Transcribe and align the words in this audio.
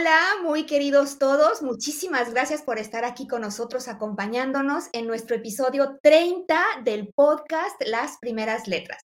Hola, 0.00 0.42
muy 0.42 0.64
queridos 0.64 1.18
todos. 1.18 1.60
Muchísimas 1.60 2.32
gracias 2.32 2.62
por 2.62 2.78
estar 2.78 3.04
aquí 3.04 3.28
con 3.28 3.42
nosotros 3.42 3.86
acompañándonos 3.86 4.84
en 4.94 5.06
nuestro 5.06 5.36
episodio 5.36 5.98
30 6.02 6.58
del 6.84 7.12
podcast 7.12 7.76
Las 7.84 8.16
Primeras 8.18 8.66
Letras. 8.66 9.02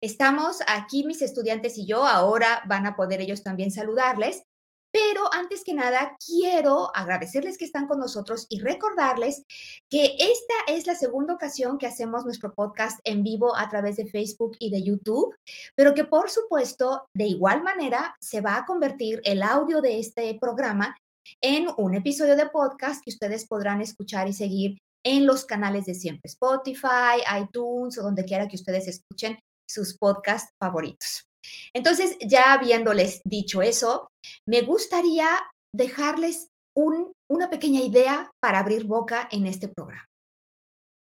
Estamos 0.00 0.58
aquí, 0.68 1.04
mis 1.04 1.22
estudiantes 1.22 1.76
y 1.76 1.86
yo, 1.86 2.06
ahora 2.06 2.62
van 2.66 2.86
a 2.86 2.94
poder 2.94 3.20
ellos 3.20 3.42
también 3.42 3.72
saludarles, 3.72 4.44
pero 4.92 5.32
antes 5.32 5.64
que 5.64 5.74
nada 5.74 6.16
quiero 6.24 6.94
agradecerles 6.94 7.56
que 7.58 7.64
están 7.64 7.88
con 7.88 7.98
nosotros 7.98 8.46
y 8.50 8.60
recordarles 8.60 9.44
que 9.90 10.16
esta 10.18 10.54
es 10.68 10.86
la 10.86 10.94
segunda 10.94 11.34
ocasión 11.34 11.78
que 11.78 11.86
hacemos 11.86 12.24
nuestro 12.24 12.52
podcast 12.54 13.00
en 13.04 13.22
vivo 13.24 13.56
a 13.56 13.68
través 13.68 13.96
de 13.96 14.06
Facebook 14.06 14.56
y 14.58 14.70
de 14.70 14.82
YouTube, 14.82 15.34
pero 15.74 15.94
que 15.94 16.04
por 16.04 16.30
supuesto, 16.30 17.06
de 17.14 17.24
igual 17.24 17.62
manera, 17.62 18.14
se 18.20 18.40
va 18.40 18.56
a 18.56 18.66
convertir 18.66 19.20
el 19.24 19.42
audio 19.42 19.80
de 19.80 19.98
este 19.98 20.38
programa 20.38 20.96
en 21.40 21.68
un 21.78 21.94
episodio 21.94 22.36
de 22.36 22.50
podcast 22.50 23.02
que 23.02 23.10
ustedes 23.10 23.46
podrán 23.46 23.80
escuchar 23.80 24.28
y 24.28 24.32
seguir 24.32 24.78
en 25.04 25.26
los 25.26 25.44
canales 25.44 25.86
de 25.86 25.94
siempre, 25.94 26.28
Spotify, 26.28 27.22
iTunes 27.40 27.98
o 27.98 28.02
donde 28.02 28.24
quiera 28.24 28.46
que 28.46 28.56
ustedes 28.56 28.86
escuchen 28.88 29.38
sus 29.66 29.96
podcasts 29.96 30.52
favoritos. 30.60 31.31
Entonces, 31.74 32.16
ya 32.20 32.52
habiéndoles 32.52 33.20
dicho 33.24 33.62
eso, 33.62 34.08
me 34.46 34.62
gustaría 34.62 35.28
dejarles 35.74 36.48
una 36.74 37.50
pequeña 37.50 37.80
idea 37.80 38.30
para 38.40 38.60
abrir 38.60 38.84
boca 38.84 39.28
en 39.30 39.46
este 39.46 39.68
programa. 39.68 40.06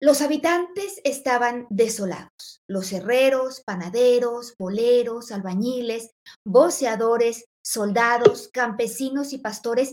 Los 0.01 0.21
habitantes 0.21 1.01
estaban 1.05 1.67
desolados. 1.71 2.61
Los 2.69 2.93
herreros, 2.93 3.63
panaderos, 3.65 4.55
boleros, 4.59 5.31
albañiles, 5.31 6.11
voceadores, 6.45 7.45
soldados, 7.65 8.49
campesinos 8.53 9.33
y 9.33 9.39
pastores 9.39 9.93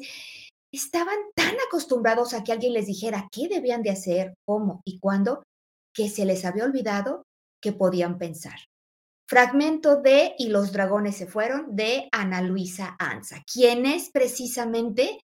estaban 0.74 1.18
tan 1.36 1.56
acostumbrados 1.68 2.34
a 2.34 2.44
que 2.44 2.52
alguien 2.52 2.74
les 2.74 2.88
dijera 2.88 3.28
qué 3.32 3.48
debían 3.48 3.84
de 3.84 3.92
hacer, 3.92 4.34
cómo 4.48 4.82
y 4.84 5.00
cuándo, 5.00 5.44
que 5.94 6.10
se 6.10 6.26
les 6.26 6.46
había 6.46 6.66
olvidado 6.66 7.24
que 7.62 7.74
podían 7.74 8.18
pensar. 8.18 8.60
Fragmento 9.30 10.02
de 10.02 10.34
Y 10.40 10.48
los 10.48 10.72
dragones 10.72 11.16
se 11.16 11.28
fueron 11.28 11.76
de 11.76 12.10
Ana 12.12 12.42
Luisa 12.42 12.96
Anza, 12.98 13.44
quien 13.46 13.86
es 13.86 14.10
precisamente 14.10 15.20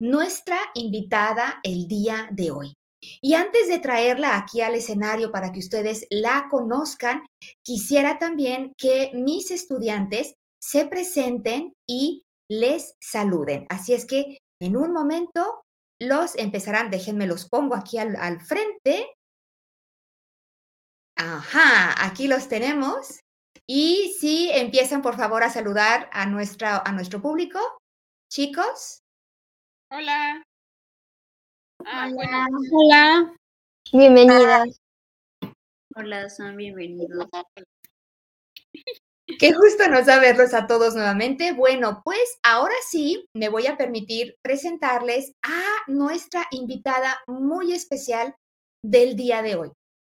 nuestra 0.00 0.58
invitada 0.72 1.60
el 1.62 1.86
día 1.86 2.26
de 2.32 2.50
hoy. 2.52 2.72
Y 3.20 3.34
antes 3.34 3.68
de 3.68 3.78
traerla 3.78 4.38
aquí 4.38 4.62
al 4.62 4.76
escenario 4.76 5.30
para 5.30 5.52
que 5.52 5.58
ustedes 5.58 6.06
la 6.08 6.48
conozcan, 6.50 7.26
quisiera 7.62 8.18
también 8.18 8.72
que 8.78 9.10
mis 9.12 9.50
estudiantes 9.50 10.32
se 10.58 10.86
presenten 10.86 11.74
y 11.86 12.22
les 12.50 12.94
saluden. 12.98 13.66
Así 13.68 13.92
es 13.92 14.06
que 14.06 14.38
en 14.58 14.76
un 14.78 14.90
momento 14.90 15.62
los 16.00 16.34
empezarán, 16.36 16.90
déjenme 16.90 17.26
los 17.26 17.46
pongo 17.46 17.74
aquí 17.74 17.98
al, 17.98 18.16
al 18.16 18.40
frente 18.40 19.06
Ajá, 21.22 22.06
aquí 22.06 22.26
los 22.28 22.48
tenemos. 22.48 23.20
Y 23.72 24.16
si 24.18 24.50
empiezan, 24.50 25.00
por 25.00 25.16
favor, 25.16 25.44
a 25.44 25.48
saludar 25.48 26.10
a, 26.12 26.26
nuestra, 26.26 26.78
a 26.78 26.90
nuestro 26.90 27.22
público. 27.22 27.60
Chicos. 28.28 28.98
Hola. 29.92 30.42
Ah, 31.86 32.08
Hola. 32.12 32.46
Hola. 32.72 33.36
Bienvenidas. 33.92 34.80
Hola, 35.94 36.28
son 36.30 36.56
bienvenidos. 36.56 37.28
Qué 39.38 39.52
gusto 39.52 39.88
nos 39.88 40.06
da 40.06 40.18
verlos 40.18 40.52
a 40.52 40.66
todos 40.66 40.96
nuevamente. 40.96 41.52
Bueno, 41.52 42.02
pues 42.04 42.40
ahora 42.42 42.74
sí 42.88 43.24
me 43.36 43.50
voy 43.50 43.68
a 43.68 43.76
permitir 43.76 44.34
presentarles 44.42 45.34
a 45.42 45.62
nuestra 45.86 46.44
invitada 46.50 47.20
muy 47.28 47.72
especial 47.72 48.34
del 48.84 49.14
día 49.14 49.42
de 49.42 49.54
hoy. 49.54 49.70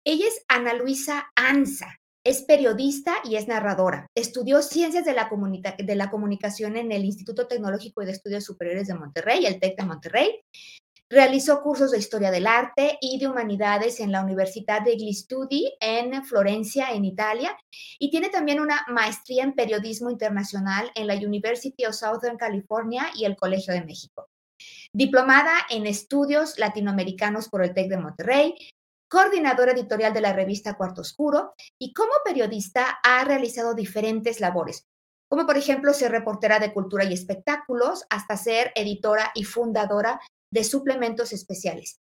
Ella 0.03 0.27
es 0.27 0.43
Ana 0.47 0.73
Luisa 0.73 1.29
Anza. 1.35 1.99
Es 2.25 2.44
periodista 2.44 3.16
y 3.25 3.35
es 3.35 3.50
narradora. 3.50 4.07
Estudió 4.16 4.61
Ciencias 4.61 5.03
de 5.03 5.13
la, 5.13 6.09
Comunicación 6.09 6.78
en 6.78 6.94
el 6.94 7.03
Instituto 7.03 7.47
Tecnológico 7.47 8.01
y 8.01 8.06
de 8.06 8.13
Estudios 8.13 8.45
Superiores 8.45 8.88
de 8.88 8.94
Monterrey, 8.94 9.45
el 9.45 9.59
TEC 9.59 9.75
de 9.78 9.85
Monterrey. 9.85 10.39
Realizó 11.09 11.62
cursos 11.62 11.91
de 11.91 11.97
Historia 11.97 12.31
del 12.31 12.47
Arte 12.47 12.97
y 13.01 13.19
de 13.19 13.28
Humanidades 13.28 14.00
en 14.00 14.13
la 14.13 14.23
Universidad 14.23 14.81
de 14.83 14.95
Studi 15.13 15.73
en 15.81 16.23
Florencia, 16.23 16.91
en 16.91 17.03
Italia, 17.03 17.57
y 18.00 18.09
tiene 18.09 18.29
también 18.29 18.62
una 18.62 18.85
maestría 18.88 19.44
en 19.44 19.53
Periodismo 19.53 20.09
Internacional 20.09 20.91
en 20.95 21.07
la 21.07 21.16
University 21.16 21.85
of 21.85 21.94
Southern 21.94 22.38
California 22.38 23.12
y 23.16 23.25
el 23.25 23.35
Colegio 23.35 23.73
de 23.73 23.83
México. 23.83 24.29
Diplomada 24.94 25.53
en 25.69 25.88
Estudios 25.88 26.57
Latinoamericanos 26.57 27.50
por 27.50 27.63
el 27.63 27.73
TEC 27.73 27.89
de 27.89 27.97
Monterrey, 27.97 28.56
coordinadora 29.13 29.74
editorial 29.74 30.12
de 30.12 30.22
la 30.22 30.34
revista 30.34 30.74
Cuarto 30.74 31.01
Oscuro 31.01 31.53
y 31.79 31.94
como 31.94 32.09
periodista 32.25 32.97
ha 33.03 33.24
realizado 33.24 33.75
diferentes 33.75 34.40
labores, 34.40 34.88
como 35.29 35.46
por 35.46 35.56
ejemplo 35.56 35.94
ser 35.94 36.09
reportera 36.09 36.57
de 36.57 36.74
cultura 36.74 37.03
y 37.03 37.13
espectáculos, 37.13 38.06
hasta 38.09 38.35
ser 38.38 38.72
editora 38.74 39.29
y 39.35 39.44
fundadora 39.44 40.19
de 40.51 40.63
suplementos 40.63 41.31
especiales. 41.31 42.00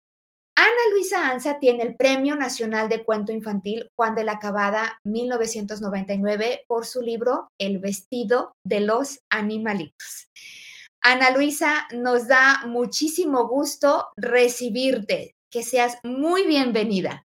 Ana 0.55 0.69
Luisa 0.93 1.29
Anza 1.29 1.59
tiene 1.59 1.83
el 1.83 1.97
Premio 1.97 2.37
Nacional 2.37 2.89
de 2.89 3.05
Cuento 3.05 3.33
Infantil 3.33 3.89
Juan 3.97 4.15
de 4.15 4.23
la 4.23 4.39
Cabada 4.39 5.01
1999 5.03 6.63
por 6.69 6.87
su 6.87 7.03
libro 7.03 7.49
El 7.59 7.81
vestido 7.81 8.53
de 8.65 8.83
los 8.83 9.19
animalitos. 9.31 10.29
Ana 11.03 11.31
Luisa, 11.31 11.89
nos 11.93 12.29
da 12.29 12.63
muchísimo 12.67 13.49
gusto 13.49 14.11
recibirte 14.17 15.35
que 15.51 15.63
seas 15.63 15.99
muy 16.05 16.47
bienvenida. 16.47 17.27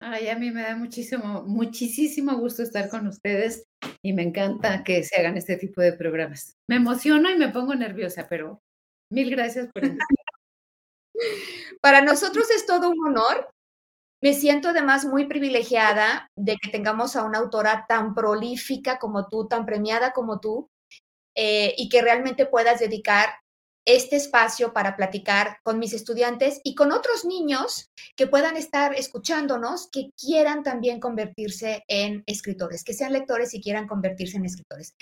Ay, 0.00 0.28
a 0.28 0.36
mí 0.36 0.50
me 0.50 0.62
da 0.62 0.76
muchísimo, 0.76 1.42
muchísimo 1.42 2.36
gusto 2.36 2.62
estar 2.62 2.88
con 2.88 3.06
ustedes 3.08 3.64
y 4.02 4.12
me 4.12 4.22
encanta 4.22 4.84
que 4.84 5.02
se 5.02 5.16
hagan 5.16 5.36
este 5.36 5.56
tipo 5.56 5.80
de 5.80 5.94
programas. 5.94 6.56
Me 6.68 6.76
emociono 6.76 7.30
y 7.30 7.36
me 7.36 7.48
pongo 7.48 7.74
nerviosa, 7.74 8.26
pero 8.28 8.60
mil 9.10 9.30
gracias 9.30 9.68
por 9.72 9.82
Para 11.80 12.02
nosotros 12.02 12.50
es 12.50 12.66
todo 12.66 12.90
un 12.90 13.06
honor. 13.06 13.48
Me 14.22 14.34
siento 14.34 14.68
además 14.68 15.04
muy 15.04 15.26
privilegiada 15.26 16.28
de 16.36 16.56
que 16.56 16.70
tengamos 16.70 17.16
a 17.16 17.24
una 17.24 17.38
autora 17.38 17.86
tan 17.88 18.14
prolífica 18.14 18.98
como 18.98 19.28
tú, 19.28 19.48
tan 19.48 19.66
premiada 19.66 20.12
como 20.12 20.40
tú, 20.40 20.68
eh, 21.36 21.74
y 21.76 21.88
que 21.88 22.00
realmente 22.00 22.46
puedas 22.46 22.80
dedicar 22.80 23.30
este 23.84 24.16
espacio 24.16 24.72
para 24.72 24.96
platicar 24.96 25.58
con 25.62 25.78
mis 25.78 25.92
estudiantes 25.92 26.60
y 26.64 26.74
con 26.74 26.92
otros 26.92 27.24
niños 27.24 27.90
que 28.16 28.26
puedan 28.26 28.56
estar 28.56 28.94
escuchándonos, 28.94 29.88
que 29.90 30.10
quieran 30.16 30.62
también 30.62 31.00
convertirse 31.00 31.84
en 31.88 32.22
escritores, 32.26 32.82
que 32.84 32.94
sean 32.94 33.12
lectores 33.12 33.52
y 33.54 33.60
quieran 33.60 33.86
convertirse 33.86 34.38
en 34.38 34.46
escritores. 34.46 34.94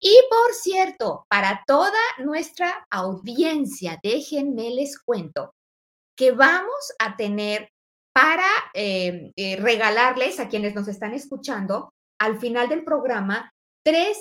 Y 0.00 0.14
por 0.30 0.54
cierto, 0.54 1.26
para 1.28 1.62
toda 1.66 1.98
nuestra 2.18 2.86
audiencia, 2.90 3.98
déjenme 4.02 4.70
les 4.70 4.98
cuento 4.98 5.54
que 6.16 6.32
vamos 6.32 6.92
a 6.98 7.16
tener 7.16 7.70
para 8.12 8.48
eh, 8.74 9.32
eh, 9.36 9.56
regalarles 9.56 10.40
a 10.40 10.48
quienes 10.48 10.74
nos 10.74 10.88
están 10.88 11.14
escuchando 11.14 11.92
al 12.18 12.38
final 12.40 12.68
del 12.68 12.84
programa 12.84 13.52
tres 13.84 14.18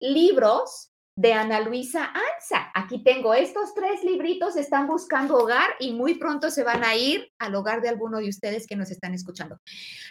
libros 0.00 0.89
de 1.20 1.34
Ana 1.34 1.60
Luisa 1.60 2.06
Anza. 2.06 2.70
Aquí 2.74 3.04
tengo 3.04 3.34
estos 3.34 3.74
tres 3.74 4.02
libritos, 4.02 4.56
están 4.56 4.86
buscando 4.86 5.36
hogar 5.36 5.68
y 5.78 5.92
muy 5.92 6.14
pronto 6.14 6.50
se 6.50 6.64
van 6.64 6.82
a 6.82 6.96
ir 6.96 7.30
al 7.38 7.54
hogar 7.54 7.82
de 7.82 7.90
alguno 7.90 8.20
de 8.20 8.30
ustedes 8.30 8.66
que 8.66 8.74
nos 8.74 8.90
están 8.90 9.12
escuchando. 9.12 9.58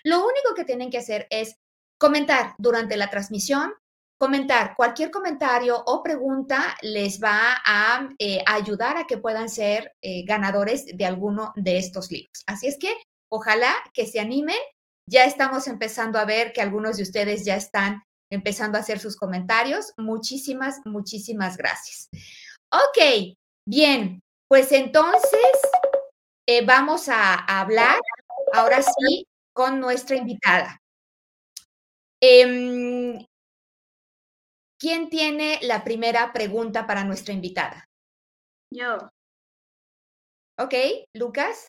Lo 0.03 0.19
único 0.19 0.53
que 0.55 0.65
tienen 0.65 0.91
que 0.91 0.99
hacer 0.99 1.25
es 1.31 1.55
comentar 1.97 2.53
durante 2.59 2.95
la 2.95 3.09
transmisión, 3.09 3.73
comentar 4.19 4.75
cualquier 4.75 5.09
comentario 5.09 5.81
o 5.83 6.03
pregunta 6.03 6.77
les 6.83 7.19
va 7.19 7.57
a 7.65 8.07
eh, 8.19 8.43
ayudar 8.45 8.97
a 8.97 9.07
que 9.07 9.17
puedan 9.17 9.49
ser 9.49 9.95
eh, 10.03 10.23
ganadores 10.25 10.85
de 10.95 11.05
alguno 11.07 11.53
de 11.55 11.79
estos 11.79 12.11
libros. 12.11 12.43
Así 12.45 12.67
es 12.67 12.77
que 12.77 12.93
ojalá 13.31 13.73
que 13.93 14.05
se 14.05 14.19
animen. 14.19 14.59
Ya 15.07 15.23
estamos 15.23 15.67
empezando 15.67 16.19
a 16.19 16.25
ver 16.25 16.53
que 16.53 16.61
algunos 16.61 16.97
de 16.97 17.03
ustedes 17.03 17.43
ya 17.45 17.55
están 17.55 18.03
empezando 18.29 18.77
a 18.77 18.81
hacer 18.81 18.99
sus 18.99 19.15
comentarios. 19.15 19.93
Muchísimas, 19.97 20.79
muchísimas 20.85 21.57
gracias. 21.57 22.09
Ok, 22.71 23.35
bien, 23.67 24.21
pues 24.47 24.71
entonces 24.71 25.51
eh, 26.47 26.65
vamos 26.65 27.09
a, 27.09 27.35
hablar 27.35 27.99
ahora 28.53 28.81
sí 28.81 29.25
con 29.53 29.79
nuestra 29.79 30.15
invitada. 30.15 30.79
Em, 32.21 33.25
¿Quién 34.79 35.09
tiene 35.09 35.59
la 35.61 35.83
primera 35.83 36.31
pregunta 36.31 36.87
para 36.87 37.03
nuestra 37.03 37.33
invitada? 37.33 37.85
Yo. 38.71 39.09
Ok, 40.57 40.73
Lucas. 41.13 41.67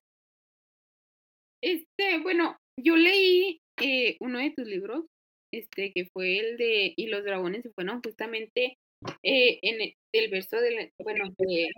Este, 1.63 2.21
bueno, 2.23 2.57
yo 2.79 2.97
leí 2.97 3.61
eh, 3.79 4.17
uno 4.21 4.39
de 4.39 4.53
tus 4.57 4.67
libros 4.67 5.05
este, 5.53 5.93
que 5.93 6.09
fue 6.13 6.39
el 6.39 6.57
de 6.57 6.95
Y 6.97 7.07
los 7.09 7.25
dragones 7.25 7.63
se 7.63 7.71
fueron 7.71 8.03
justamente 8.03 8.79
eh, 9.23 9.59
en 9.63 9.95
el, 10.13 10.31
verso 10.31 10.57
de 10.61 10.71
la, 10.73 10.91
bueno, 11.03 11.25
de, 11.39 11.69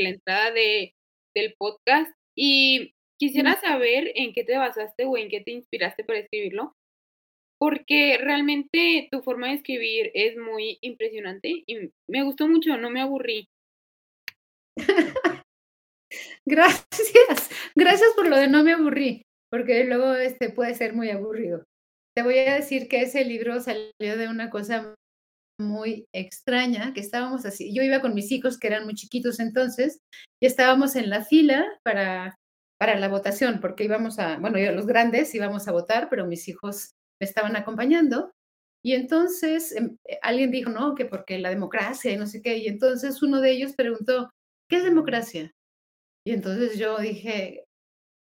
la 0.00 0.08
entrada 0.08 0.50
de, 0.52 0.94
del 1.34 1.54
podcast. 1.58 2.10
Y 2.36 2.94
quisiera 3.18 3.60
saber 3.60 4.12
en 4.14 4.32
qué 4.32 4.44
te 4.44 4.56
basaste 4.56 5.04
o 5.04 5.16
en 5.16 5.28
qué 5.28 5.40
te 5.40 5.52
inspiraste 5.52 6.04
para 6.04 6.20
escribirlo, 6.20 6.74
porque 7.58 8.16
realmente 8.18 9.08
tu 9.10 9.20
forma 9.20 9.48
de 9.48 9.54
escribir 9.54 10.10
es 10.14 10.36
muy 10.38 10.78
impresionante 10.80 11.62
y 11.66 11.90
me 12.08 12.22
gustó 12.22 12.48
mucho, 12.48 12.78
no 12.78 12.88
me 12.88 13.02
aburrí. 13.02 13.46
gracias, 16.46 17.50
gracias 17.74 18.12
por 18.14 18.26
lo 18.26 18.36
de 18.36 18.48
no 18.48 18.64
me 18.64 18.72
aburrí, 18.72 19.22
porque 19.50 19.84
luego 19.84 20.14
este 20.14 20.48
puede 20.48 20.74
ser 20.74 20.94
muy 20.94 21.10
aburrido. 21.10 21.66
Te 22.16 22.22
voy 22.22 22.38
a 22.38 22.54
decir 22.54 22.88
que 22.88 23.02
ese 23.02 23.24
libro 23.24 23.60
salió 23.60 24.16
de 24.16 24.28
una 24.28 24.50
cosa 24.50 24.94
muy 25.60 26.06
extraña, 26.14 26.92
que 26.94 27.00
estábamos 27.00 27.44
así, 27.44 27.74
yo 27.74 27.82
iba 27.82 28.00
con 28.00 28.14
mis 28.14 28.32
hijos 28.32 28.58
que 28.58 28.66
eran 28.66 28.84
muy 28.84 28.94
chiquitos 28.94 29.40
entonces, 29.40 30.00
y 30.42 30.46
estábamos 30.46 30.96
en 30.96 31.10
la 31.10 31.24
fila 31.24 31.66
para, 31.84 32.34
para 32.78 32.98
la 32.98 33.08
votación, 33.08 33.60
porque 33.60 33.84
íbamos 33.84 34.18
a, 34.18 34.38
bueno, 34.38 34.58
yo, 34.58 34.72
los 34.72 34.86
grandes 34.86 35.34
íbamos 35.34 35.68
a 35.68 35.72
votar, 35.72 36.08
pero 36.08 36.26
mis 36.26 36.48
hijos 36.48 36.92
me 37.20 37.26
estaban 37.26 37.56
acompañando, 37.56 38.32
y 38.82 38.94
entonces 38.94 39.72
em, 39.72 39.96
eh, 40.08 40.18
alguien 40.22 40.50
dijo, 40.50 40.70
no, 40.70 40.94
que 40.94 41.04
porque 41.04 41.38
la 41.38 41.50
democracia 41.50 42.10
y 42.10 42.16
no 42.16 42.26
sé 42.26 42.40
qué, 42.42 42.56
y 42.56 42.66
entonces 42.66 43.22
uno 43.22 43.40
de 43.40 43.52
ellos 43.52 43.74
preguntó, 43.76 44.30
¿qué 44.68 44.78
es 44.78 44.84
democracia? 44.84 45.52
Y 46.26 46.32
entonces 46.32 46.78
yo 46.78 46.98
dije, 46.98 47.64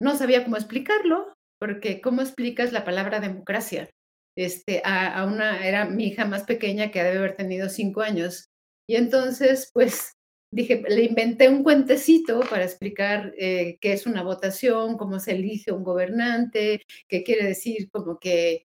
no 0.03 0.17
sabía 0.17 0.45
cómo 0.45 0.57
explicarlo, 0.57 1.35
porque 1.61 2.01
¿cómo 2.01 2.23
explicas 2.23 2.73
la 2.73 2.85
palabra 2.85 3.21
democracia? 3.21 3.91
Este, 4.37 4.81
a, 4.85 5.25
una, 5.27 5.67
era 5.67 5.85
mi 5.85 6.07
hija 6.09 6.25
más 6.25 6.45
pequeña 6.45 6.91
que 6.91 7.03
debe 7.03 7.19
haber 7.19 7.37
tenido 7.37 7.69
cinco 7.69 8.01
años. 8.01 8.49
Y 8.89 8.97
entonces, 8.97 9.71
pues, 9.75 10.15
dije, 10.53 10.83
le 10.89 11.05
inventé 11.05 11.49
un 11.49 11.63
cuentecito 11.63 12.41
para 12.41 12.65
explicar 12.65 13.33
eh, 13.39 13.79
qué 13.81 13.93
es 13.93 14.07
una 14.07 14.23
votación, 14.23 14.97
cómo 14.97 15.21
se 15.21 15.33
elige 15.33 15.73
un 15.73 15.85
gobernante, 15.85 16.83
qué 17.09 17.23
quiere 17.23 17.47
decir 17.47 17.91
como 17.91 18.19
que, 18.19 18.67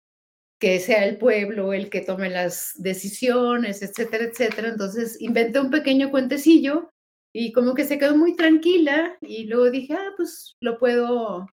que 0.60 0.80
sea 0.80 1.04
el 1.06 1.18
pueblo 1.18 1.72
el 1.72 1.90
que 1.90 2.02
tome 2.02 2.30
las 2.30 2.72
decisiones, 2.76 3.82
etcétera, 3.82 4.24
etcétera. 4.24 4.68
Entonces, 4.68 5.20
inventé 5.20 5.60
un 5.60 5.70
pequeño 5.70 6.10
cuentecillo 6.10 6.90
y 7.32 7.52
como 7.52 7.74
que 7.74 7.84
se 7.84 7.98
quedó 7.98 8.16
muy 8.16 8.36
tranquila 8.36 9.16
y 9.20 9.44
luego 9.46 9.70
dije, 9.70 9.94
ah, 9.94 10.12
pues 10.16 10.56
lo 10.60 10.78
puedo, 10.78 11.48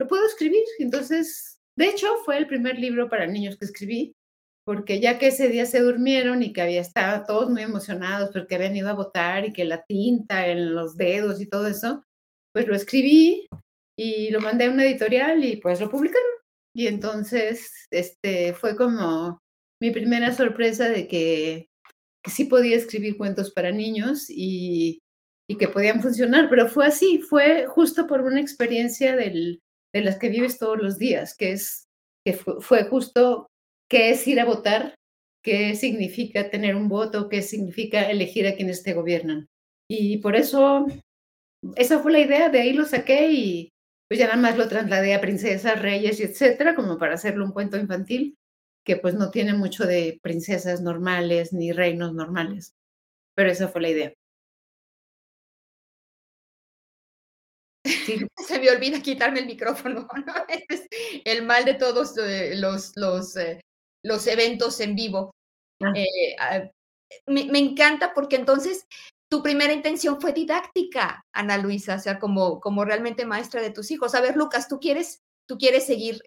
lo 0.00 0.08
puedo 0.08 0.26
escribir. 0.26 0.64
Entonces, 0.78 1.58
de 1.76 1.86
hecho, 1.86 2.06
fue 2.24 2.38
el 2.38 2.46
primer 2.46 2.78
libro 2.78 3.08
para 3.08 3.26
niños 3.26 3.56
que 3.58 3.66
escribí, 3.66 4.14
porque 4.64 5.00
ya 5.00 5.18
que 5.18 5.28
ese 5.28 5.48
día 5.48 5.66
se 5.66 5.80
durmieron 5.80 6.42
y 6.42 6.52
que 6.52 6.62
había 6.62 6.80
estado 6.80 7.24
todos 7.26 7.50
muy 7.50 7.62
emocionados 7.62 8.30
porque 8.32 8.54
habían 8.54 8.76
ido 8.76 8.88
a 8.88 8.94
votar 8.94 9.44
y 9.44 9.52
que 9.52 9.64
la 9.64 9.84
tinta 9.84 10.48
en 10.48 10.74
los 10.74 10.96
dedos 10.96 11.40
y 11.40 11.46
todo 11.46 11.66
eso, 11.66 12.02
pues 12.52 12.66
lo 12.66 12.74
escribí 12.74 13.46
y 13.98 14.30
lo 14.30 14.40
mandé 14.40 14.66
a 14.66 14.70
una 14.70 14.84
editorial 14.84 15.44
y 15.44 15.56
pues 15.56 15.80
lo 15.80 15.90
publicaron. 15.90 16.22
Y 16.74 16.86
entonces, 16.86 17.86
este, 17.90 18.54
fue 18.54 18.76
como 18.76 19.38
mi 19.80 19.90
primera 19.90 20.32
sorpresa 20.32 20.88
de 20.88 21.06
que, 21.06 21.68
que 22.24 22.30
sí 22.30 22.46
podía 22.46 22.76
escribir 22.76 23.16
cuentos 23.16 23.52
para 23.52 23.70
niños 23.70 24.26
y, 24.28 24.98
y 25.48 25.56
que 25.56 25.68
podían 25.68 26.00
funcionar, 26.00 26.48
pero 26.48 26.68
fue 26.68 26.86
así, 26.86 27.18
fue 27.18 27.66
justo 27.66 28.06
por 28.06 28.22
una 28.22 28.40
experiencia 28.40 29.14
del, 29.14 29.60
de 29.94 30.02
las 30.02 30.18
que 30.18 30.28
vives 30.28 30.58
todos 30.58 30.76
los 30.76 30.98
días, 30.98 31.36
que 31.36 31.52
es 31.52 31.86
que 32.26 32.32
fue, 32.34 32.84
justo 32.84 33.46
qué 33.88 34.10
es 34.10 34.26
ir 34.26 34.40
a 34.40 34.44
votar, 34.44 34.94
qué 35.42 35.74
significa 35.76 36.50
tener 36.50 36.74
un 36.74 36.88
voto, 36.88 37.28
qué 37.28 37.42
significa 37.42 38.10
elegir 38.10 38.46
a 38.46 38.56
quienes 38.56 38.82
te 38.82 38.94
gobiernan. 38.94 39.46
Y 39.88 40.18
por 40.18 40.34
eso, 40.34 40.86
esa 41.76 42.00
fue 42.00 42.12
la 42.12 42.20
idea, 42.20 42.48
de 42.48 42.60
ahí 42.60 42.72
lo 42.72 42.86
saqué 42.86 43.30
y 43.30 43.68
pues 44.08 44.18
ya 44.18 44.26
nada 44.26 44.38
más 44.38 44.56
lo 44.56 44.68
trasladé 44.68 45.14
a 45.14 45.20
princesas, 45.20 45.80
reyes 45.80 46.18
y 46.18 46.24
etcétera, 46.24 46.74
como 46.74 46.98
para 46.98 47.14
hacerlo 47.14 47.44
un 47.44 47.52
cuento 47.52 47.76
infantil, 47.76 48.36
que 48.84 48.96
pues 48.96 49.14
no 49.14 49.30
tiene 49.30 49.54
mucho 49.54 49.86
de 49.86 50.18
princesas 50.22 50.80
normales 50.80 51.52
ni 51.52 51.72
reinos 51.72 52.14
normales. 52.14 52.72
Pero 53.36 53.50
esa 53.50 53.68
fue 53.68 53.82
la 53.82 53.90
idea. 53.90 54.14
Se 58.36 58.58
me 58.58 58.70
olvida 58.70 59.00
quitarme 59.00 59.40
el 59.40 59.46
micrófono, 59.46 60.08
Este 60.48 60.74
es 60.74 60.88
el 61.24 61.44
mal 61.44 61.64
de 61.64 61.74
todos 61.74 62.16
eh, 62.18 62.54
los, 62.56 62.92
los, 62.96 63.36
eh, 63.36 63.60
los 64.02 64.26
eventos 64.26 64.80
en 64.80 64.94
vivo. 64.94 65.34
Ah. 65.82 65.92
Eh, 65.94 66.36
ah, 66.38 66.70
me, 67.26 67.44
me, 67.44 67.58
encanta 67.58 68.14
porque 68.14 68.36
entonces 68.36 68.86
tu 69.30 69.42
primera 69.42 69.72
intención 69.72 70.20
fue 70.20 70.32
didáctica, 70.32 71.22
Ana 71.34 71.58
Luisa, 71.58 71.96
o 71.96 71.98
sea, 71.98 72.18
como, 72.18 72.60
como 72.60 72.84
realmente 72.84 73.26
maestra 73.26 73.60
de 73.60 73.70
tus 73.70 73.90
hijos. 73.90 74.14
A 74.14 74.20
ver, 74.20 74.36
Lucas, 74.36 74.68
tú 74.68 74.80
quieres, 74.80 75.20
tú 75.46 75.58
quieres 75.58 75.86
seguir 75.86 76.22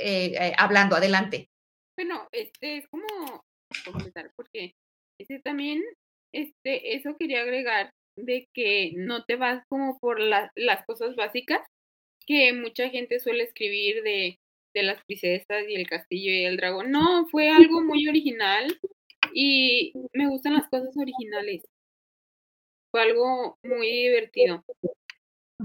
hablando, 0.57 0.95
adelante. 0.95 1.49
Bueno, 1.97 2.27
este 2.31 2.77
es 2.77 2.87
como 2.89 3.41
completar, 3.85 4.31
porque 4.35 4.73
este 5.19 5.39
también, 5.39 5.83
este, 6.33 6.95
eso 6.95 7.15
quería 7.17 7.41
agregar 7.41 7.91
de 8.17 8.49
que 8.53 8.91
no 8.95 9.23
te 9.23 9.35
vas 9.37 9.63
como 9.69 9.97
por 9.99 10.19
las 10.19 10.85
cosas 10.85 11.15
básicas 11.15 11.61
que 12.25 12.51
mucha 12.51 12.89
gente 12.89 13.19
suele 13.19 13.43
escribir 13.43 14.03
de, 14.03 14.37
de 14.73 14.83
las 14.83 15.03
princesas 15.05 15.63
y 15.67 15.75
el 15.75 15.87
castillo 15.87 16.31
y 16.31 16.45
el 16.45 16.57
dragón. 16.57 16.91
No, 16.91 17.25
fue 17.27 17.49
algo 17.49 17.81
muy 17.81 18.07
original 18.07 18.77
y 19.33 19.93
me 20.13 20.27
gustan 20.27 20.53
las 20.53 20.67
cosas 20.69 20.95
originales. 20.97 21.63
Fue 22.91 23.01
algo 23.01 23.57
muy 23.63 23.87
divertido. 23.87 24.63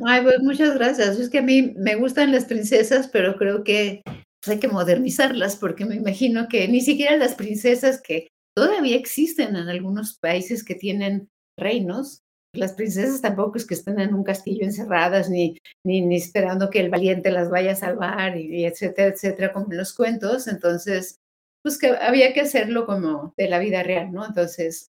Ay, 0.06 0.23
pues 0.23 0.40
muchas 0.40 0.75
gracias. 0.75 1.18
Es 1.18 1.28
que 1.28 1.38
a 1.38 1.42
mí 1.42 1.75
me 1.76 1.97
gustan 1.97 2.32
las 2.32 2.47
princesas, 2.47 3.09
pero 3.09 3.37
creo 3.37 3.64
que 3.64 4.02
hay 4.47 4.59
que 4.59 4.68
modernizarlas 4.68 5.56
porque 5.56 5.85
me 5.85 5.97
imagino 5.97 6.49
que 6.49 6.66
ni 6.68 6.80
siquiera 6.80 7.16
las 7.16 7.35
princesas 7.35 8.00
que 8.00 8.28
todavía 8.56 8.97
existen 8.97 9.56
en 9.56 9.68
algunos 9.68 10.18
países 10.18 10.64
que 10.64 10.75
tienen 10.75 11.28
reinos, 11.59 12.23
las 12.54 12.75
princesas 12.75 13.21
tampoco 13.21 13.56
es 13.56 13.66
que 13.66 13.75
estén 13.75 13.99
en 13.99 14.14
un 14.14 14.25
castillo 14.25 14.64
encerradas 14.64 15.30
ni, 15.30 15.59
ni, 15.85 16.16
esperando 16.16 16.71
que 16.71 16.80
el 16.80 16.90
valiente 16.90 17.30
las 17.30 17.50
vaya 17.50 17.73
a 17.73 17.76
salvar 17.76 18.37
y, 18.37 18.64
etcétera, 18.66 19.09
etcétera, 19.09 19.52
como 19.52 19.71
en 19.71 19.78
los 19.78 19.94
cuentos. 19.94 20.47
Entonces, 20.47 21.18
pues 21.62 21.78
que 21.78 21.88
había 21.88 22.32
que 22.35 22.42
hacerlo 22.42 22.87
como 22.87 23.32
de 23.37 23.49
la 23.49 23.59
vida 23.59 23.82
real, 23.82 24.12
¿no? 24.12 24.26
Entonces, 24.26 24.90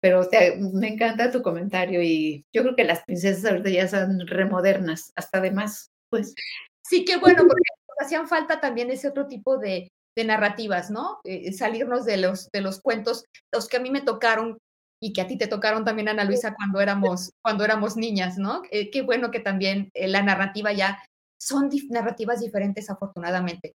pero 0.00 0.28
me 0.58 0.88
encanta 0.88 1.30
tu 1.30 1.42
comentario 1.42 2.02
y 2.02 2.44
yo 2.54 2.62
creo 2.62 2.76
que 2.76 2.84
las 2.84 3.02
princesas 3.04 3.44
ahorita 3.44 3.70
ya 3.70 3.88
son 3.88 4.26
remodernas, 4.26 5.12
hasta 5.16 5.40
de 5.40 5.50
más, 5.50 5.90
pues. 6.10 6.34
Sí, 6.82 7.04
qué 7.04 7.16
bueno, 7.16 7.44
porque 7.46 7.62
hacían 7.98 8.28
falta 8.28 8.60
también 8.60 8.90
ese 8.90 9.08
otro 9.08 9.26
tipo 9.26 9.58
de, 9.58 9.88
de 10.16 10.24
narrativas, 10.24 10.90
¿no? 10.90 11.20
Eh, 11.24 11.52
salirnos 11.52 12.04
de 12.04 12.16
los, 12.16 12.48
de 12.52 12.60
los 12.62 12.80
cuentos, 12.80 13.24
los 13.52 13.68
que 13.68 13.76
a 13.76 13.80
mí 13.80 13.90
me 13.90 14.00
tocaron 14.00 14.58
y 15.00 15.12
que 15.12 15.20
a 15.20 15.26
ti 15.26 15.36
te 15.36 15.46
tocaron 15.46 15.84
también, 15.84 16.08
Ana 16.08 16.24
Luisa, 16.24 16.54
cuando 16.54 16.80
éramos, 16.80 17.32
cuando 17.42 17.64
éramos 17.64 17.96
niñas, 17.96 18.38
¿no? 18.38 18.62
Eh, 18.70 18.90
qué 18.90 19.02
bueno 19.02 19.30
que 19.30 19.40
también 19.40 19.90
eh, 19.94 20.08
la 20.08 20.22
narrativa 20.22 20.72
ya 20.72 21.02
son 21.38 21.70
narrativas 21.90 22.40
diferentes, 22.40 22.88
afortunadamente. 22.88 23.74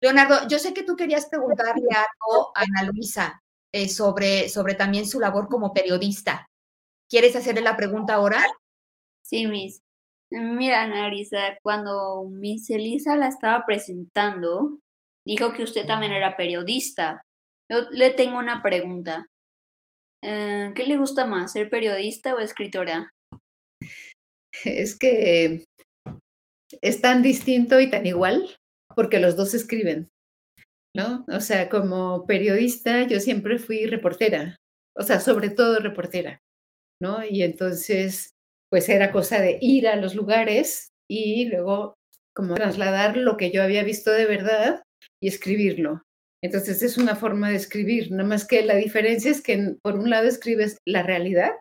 Leonardo, 0.00 0.48
yo 0.48 0.58
sé 0.58 0.72
que 0.72 0.82
tú 0.82 0.96
querías 0.96 1.26
preguntarle 1.26 1.88
algo 1.90 2.52
a 2.54 2.62
Ana 2.62 2.90
Luisa. 2.90 3.42
eh, 3.72 3.88
sobre, 3.88 4.48
sobre 4.48 4.74
también 4.74 5.06
su 5.06 5.18
labor 5.18 5.48
como 5.48 5.72
periodista. 5.72 6.46
¿Quieres 7.08 7.34
hacerle 7.36 7.62
la 7.62 7.76
pregunta 7.76 8.14
ahora? 8.14 8.44
Sí, 9.22 9.46
Miss. 9.46 9.82
Mira, 10.30 10.86
Narisa, 10.86 11.58
cuando 11.62 12.24
Miss 12.24 12.70
Elisa 12.70 13.16
la 13.16 13.28
estaba 13.28 13.64
presentando, 13.66 14.78
dijo 15.24 15.52
que 15.52 15.62
usted 15.62 15.86
también 15.86 16.12
era 16.12 16.36
periodista. 16.36 17.22
Yo 17.70 17.90
le 17.90 18.10
tengo 18.10 18.38
una 18.38 18.62
pregunta. 18.62 19.26
Eh, 20.22 20.72
¿Qué 20.74 20.86
le 20.86 20.96
gusta 20.96 21.26
más, 21.26 21.52
ser 21.52 21.68
periodista 21.68 22.34
o 22.34 22.38
escritora? 22.38 23.10
Es 24.64 24.96
que 24.96 25.64
es 26.80 27.00
tan 27.00 27.22
distinto 27.22 27.80
y 27.80 27.90
tan 27.90 28.06
igual 28.06 28.48
porque 28.94 29.18
los 29.18 29.36
dos 29.36 29.54
escriben, 29.54 30.08
¿no? 30.94 31.24
O 31.28 31.40
sea, 31.40 31.68
como 31.68 32.26
periodista 32.26 33.06
yo 33.06 33.20
siempre 33.20 33.58
fui 33.58 33.86
reportera, 33.86 34.56
o 34.96 35.02
sea, 35.02 35.20
sobre 35.20 35.50
todo 35.50 35.80
reportera, 35.80 36.40
¿no? 37.00 37.24
Y 37.24 37.42
entonces, 37.42 38.30
pues 38.70 38.88
era 38.88 39.12
cosa 39.12 39.40
de 39.40 39.58
ir 39.60 39.88
a 39.88 39.96
los 39.96 40.14
lugares 40.14 40.88
y 41.10 41.46
luego 41.46 41.94
como 42.34 42.54
trasladar 42.54 43.16
lo 43.16 43.36
que 43.36 43.50
yo 43.50 43.62
había 43.62 43.82
visto 43.82 44.10
de 44.10 44.26
verdad 44.26 44.82
y 45.20 45.28
escribirlo. 45.28 46.02
Entonces 46.42 46.82
es 46.82 46.98
una 46.98 47.14
forma 47.14 47.50
de 47.50 47.56
escribir, 47.56 48.10
nada 48.10 48.28
más 48.28 48.46
que 48.46 48.64
la 48.64 48.74
diferencia 48.74 49.30
es 49.30 49.40
que 49.42 49.76
por 49.80 49.96
un 49.96 50.10
lado 50.10 50.26
escribes 50.26 50.78
la 50.84 51.02
realidad 51.02 51.52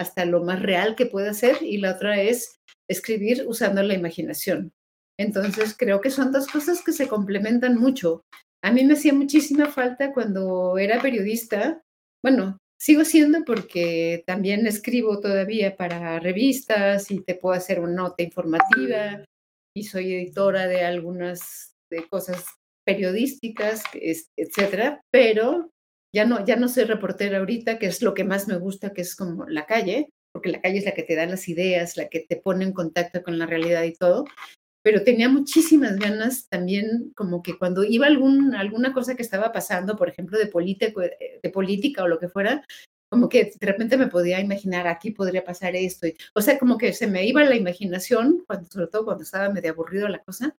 hasta 0.00 0.24
lo 0.24 0.42
más 0.42 0.62
real 0.62 0.96
que 0.96 1.06
pueda 1.06 1.34
ser 1.34 1.56
y 1.62 1.76
la 1.76 1.94
otra 1.94 2.20
es 2.20 2.56
escribir 2.88 3.44
usando 3.46 3.82
la 3.82 3.94
imaginación. 3.94 4.72
Entonces 5.18 5.76
creo 5.78 6.00
que 6.00 6.10
son 6.10 6.32
dos 6.32 6.46
cosas 6.46 6.82
que 6.82 6.92
se 6.92 7.08
complementan 7.08 7.76
mucho. 7.76 8.22
A 8.64 8.72
mí 8.72 8.84
me 8.84 8.94
hacía 8.94 9.12
muchísima 9.12 9.66
falta 9.66 10.12
cuando 10.12 10.78
era 10.78 11.00
periodista, 11.00 11.82
bueno, 12.24 12.58
sigo 12.80 13.04
siendo 13.04 13.44
porque 13.44 14.24
también 14.26 14.66
escribo 14.66 15.20
todavía 15.20 15.76
para 15.76 16.18
revistas 16.20 17.10
y 17.10 17.20
te 17.20 17.34
puedo 17.34 17.54
hacer 17.54 17.80
una 17.80 17.94
nota 17.94 18.22
informativa 18.22 19.24
y 19.76 19.84
soy 19.84 20.14
editora 20.14 20.66
de 20.66 20.84
algunas 20.84 21.74
de 21.90 22.08
cosas 22.08 22.44
periodísticas, 22.84 23.82
etcétera, 24.36 25.00
pero 25.10 25.70
ya 26.14 26.24
no, 26.24 26.44
ya 26.44 26.56
no 26.56 26.68
soy 26.68 26.84
reportera 26.84 27.38
ahorita, 27.38 27.78
que 27.78 27.86
es 27.86 28.02
lo 28.02 28.14
que 28.14 28.24
más 28.24 28.48
me 28.48 28.58
gusta, 28.58 28.92
que 28.92 29.02
es 29.02 29.16
como 29.16 29.46
la 29.46 29.66
calle, 29.66 30.10
porque 30.32 30.50
la 30.50 30.60
calle 30.60 30.78
es 30.78 30.84
la 30.84 30.94
que 30.94 31.02
te 31.02 31.16
da 31.16 31.26
las 31.26 31.48
ideas, 31.48 31.96
la 31.96 32.08
que 32.08 32.20
te 32.20 32.36
pone 32.36 32.64
en 32.64 32.72
contacto 32.72 33.22
con 33.22 33.38
la 33.38 33.46
realidad 33.46 33.82
y 33.84 33.94
todo. 33.94 34.24
Pero 34.84 35.04
tenía 35.04 35.28
muchísimas 35.28 35.96
ganas 35.96 36.48
también, 36.48 37.12
como 37.14 37.42
que 37.42 37.56
cuando 37.56 37.84
iba 37.84 38.06
algún, 38.06 38.54
alguna 38.54 38.92
cosa 38.92 39.14
que 39.14 39.22
estaba 39.22 39.52
pasando, 39.52 39.96
por 39.96 40.08
ejemplo, 40.08 40.38
de, 40.38 40.46
de 41.42 41.50
política 41.50 42.02
o 42.02 42.08
lo 42.08 42.18
que 42.18 42.28
fuera, 42.28 42.64
como 43.12 43.28
que 43.28 43.52
de 43.60 43.66
repente 43.66 43.98
me 43.98 44.08
podía 44.08 44.40
imaginar, 44.40 44.86
aquí 44.88 45.10
podría 45.10 45.44
pasar 45.44 45.76
esto. 45.76 46.06
o 46.34 46.40
sea, 46.40 46.58
como 46.58 46.78
que 46.78 46.94
se 46.94 47.06
me 47.06 47.26
iba 47.26 47.44
la 47.44 47.56
imaginación, 47.56 48.42
cuando, 48.46 48.68
sobre 48.70 48.86
todo 48.86 49.04
cuando 49.04 49.22
estaba 49.22 49.50
medio 49.50 49.72
aburrido 49.72 50.08
la 50.08 50.22
cosa. 50.22 50.56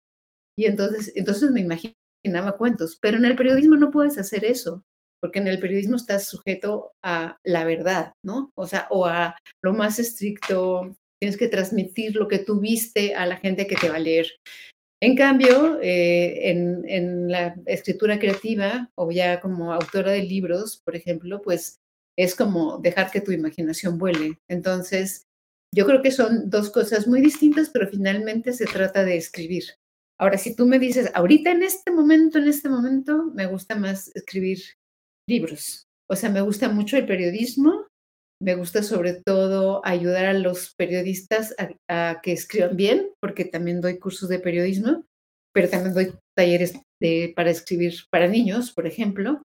Y 0.55 0.67
entonces, 0.67 1.13
entonces 1.17 1.51
me 1.51 1.61
imagino 1.61 1.95
imaginaba 2.25 2.57
cuentos, 2.57 2.99
pero 3.01 3.17
en 3.17 3.25
el 3.25 3.37
periodismo 3.37 3.77
no 3.77 3.91
puedes 3.91 4.19
hacer 4.19 4.45
eso, 4.45 4.85
porque 5.21 5.39
en 5.39 5.49
el 5.49 5.59
periodismo 5.59 5.97
estás 5.97 6.29
sujeto 6.29 6.93
a 7.03 7.39
la 7.45 7.65
verdad, 7.65 8.13
¿no? 8.25 8.53
O 8.55 8.67
sea, 8.67 8.87
o 8.91 9.07
a 9.07 9.37
lo 9.63 9.73
más 9.73 9.99
estricto, 9.99 10.97
tienes 11.21 11.37
que 11.37 11.49
transmitir 11.49 12.17
lo 12.17 12.29
que 12.29 12.39
tú 12.39 12.61
viste 12.61 13.15
a 13.15 13.27
la 13.27 13.37
gente 13.37 13.67
que 13.67 13.77
te 13.77 13.89
va 13.89 13.97
a 13.97 14.01
leer. 14.01 14.27
En 15.01 15.17
cambio, 15.17 15.81
eh, 15.83 16.51
en, 16.51 16.85
en, 16.89 17.29
la 17.29 17.57
escritura 17.67 18.21
creativa 18.21 18.89
o 18.95 19.11
ya 19.11 19.41
como 19.41 19.73
autora 19.73 20.13
de 20.13 20.23
libros, 20.23 20.81
por 20.85 20.95
ejemplo, 20.95 21.43
pues 21.43 21.81
es 22.17 22.37
como 22.37 22.79
dejar 22.79 23.11
que 23.11 23.21
tu 23.21 23.33
imaginación 23.33 23.99
vuele. 23.99 24.39
Entonces, 24.49 25.27
yo 25.75 25.87
creo 25.87 26.03
que 26.03 26.11
son 26.11 26.51
dos 26.51 26.71
cosas 26.71 27.07
muy 27.07 27.21
distintas, 27.21 27.71
pero 27.71 27.89
finalmente 27.89 28.53
se 28.53 28.67
trata 28.67 29.05
de 29.05 29.17
escribir. 29.17 29.65
Ahora, 30.21 30.39
si 30.39 30.55
tú 30.55 30.67
me 30.67 30.79
dices, 30.79 31.11
ahorita 31.15 31.51
en 31.51 31.63
este 31.63 31.91
momento, 31.91 32.39
en 32.39 32.49
este 32.49 32.69
momento, 32.69 33.33
me 33.35 33.47
gusta 33.47 33.75
más 33.75 34.15
escribir 34.15 34.59
libros. 35.29 35.85
O 36.11 36.17
sea, 36.17 36.31
me 36.31 36.41
gusta 36.41 36.69
mucho 36.69 36.97
el 36.97 37.07
periodismo, 37.07 37.87
me 38.43 38.55
gusta 38.55 38.83
sobre 38.83 39.15
todo 39.15 39.81
ayudar 39.85 40.27
a 40.27 40.33
los 40.33 40.75
periodistas 40.77 41.55
a, 41.89 42.21
que 42.23 42.33
escriban 42.33 42.77
bien, 42.77 43.11
porque 43.21 43.45
también 43.45 43.81
doy 43.81 43.99
cursos 43.99 44.29
de 44.29 44.41
periodismo, 44.41 45.05
pero 45.55 45.69
también 45.69 45.95
doy 45.95 46.15
talleres 46.37 46.75
de, 47.01 47.33
para 47.37 47.51
escribir 47.51 47.95
para 48.11 48.27
niños, 48.27 48.73
por 48.73 48.87
ejemplo. 48.87 49.43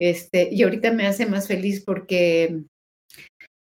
Este, 0.00 0.48
y 0.52 0.62
ahorita 0.62 0.92
me 0.92 1.06
hace 1.06 1.26
más 1.26 1.46
feliz 1.46 1.84
porque, 1.84 2.64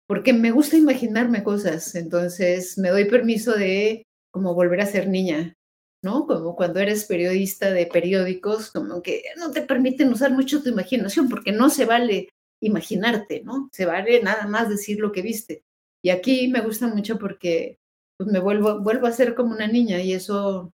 porque 0.08 0.34
me 0.34 0.52
gusta 0.52 0.78
imaginarme 0.78 1.44
cosas, 1.44 1.96
entonces 1.96 2.78
me 2.78 2.90
doy 2.90 3.06
permiso 3.06 3.54
de 3.54 4.04
como 4.34 4.56
volver 4.56 4.82
a 4.82 4.86
ser 4.86 5.08
niña, 5.08 5.54
¿no? 6.02 6.26
Como 6.26 6.56
cuando 6.56 6.80
eres 6.80 7.06
periodista 7.06 7.72
de 7.72 7.86
periódicos, 7.86 8.72
como 8.72 9.02
que 9.02 9.24
no 9.38 9.52
te 9.52 9.62
permiten 9.62 10.12
usar 10.12 10.32
mucho 10.32 10.62
tu 10.62 10.70
imaginación 10.70 11.30
porque 11.30 11.52
no 11.52 11.70
se 11.70 11.86
vale 11.86 12.30
imaginarte, 12.62 13.42
¿no? 13.44 13.70
Se 13.72 13.86
vale 13.86 14.22
nada 14.22 14.48
más 14.48 14.70
decir 14.70 15.00
lo 15.00 15.12
que 15.12 15.22
viste. 15.22 15.64
Y 16.04 16.10
aquí 16.10 16.48
me 16.48 16.62
gusta 16.62 16.88
mucho 16.88 17.18
porque 17.18 17.78
pues, 18.18 18.30
me 18.30 18.40
vuelvo, 18.40 18.80
vuelvo 18.80 19.08
a 19.08 19.12
ser 19.12 19.36
como 19.36 19.54
una 19.54 19.68
niña 19.68 20.02
y 20.02 20.14
eso, 20.14 20.72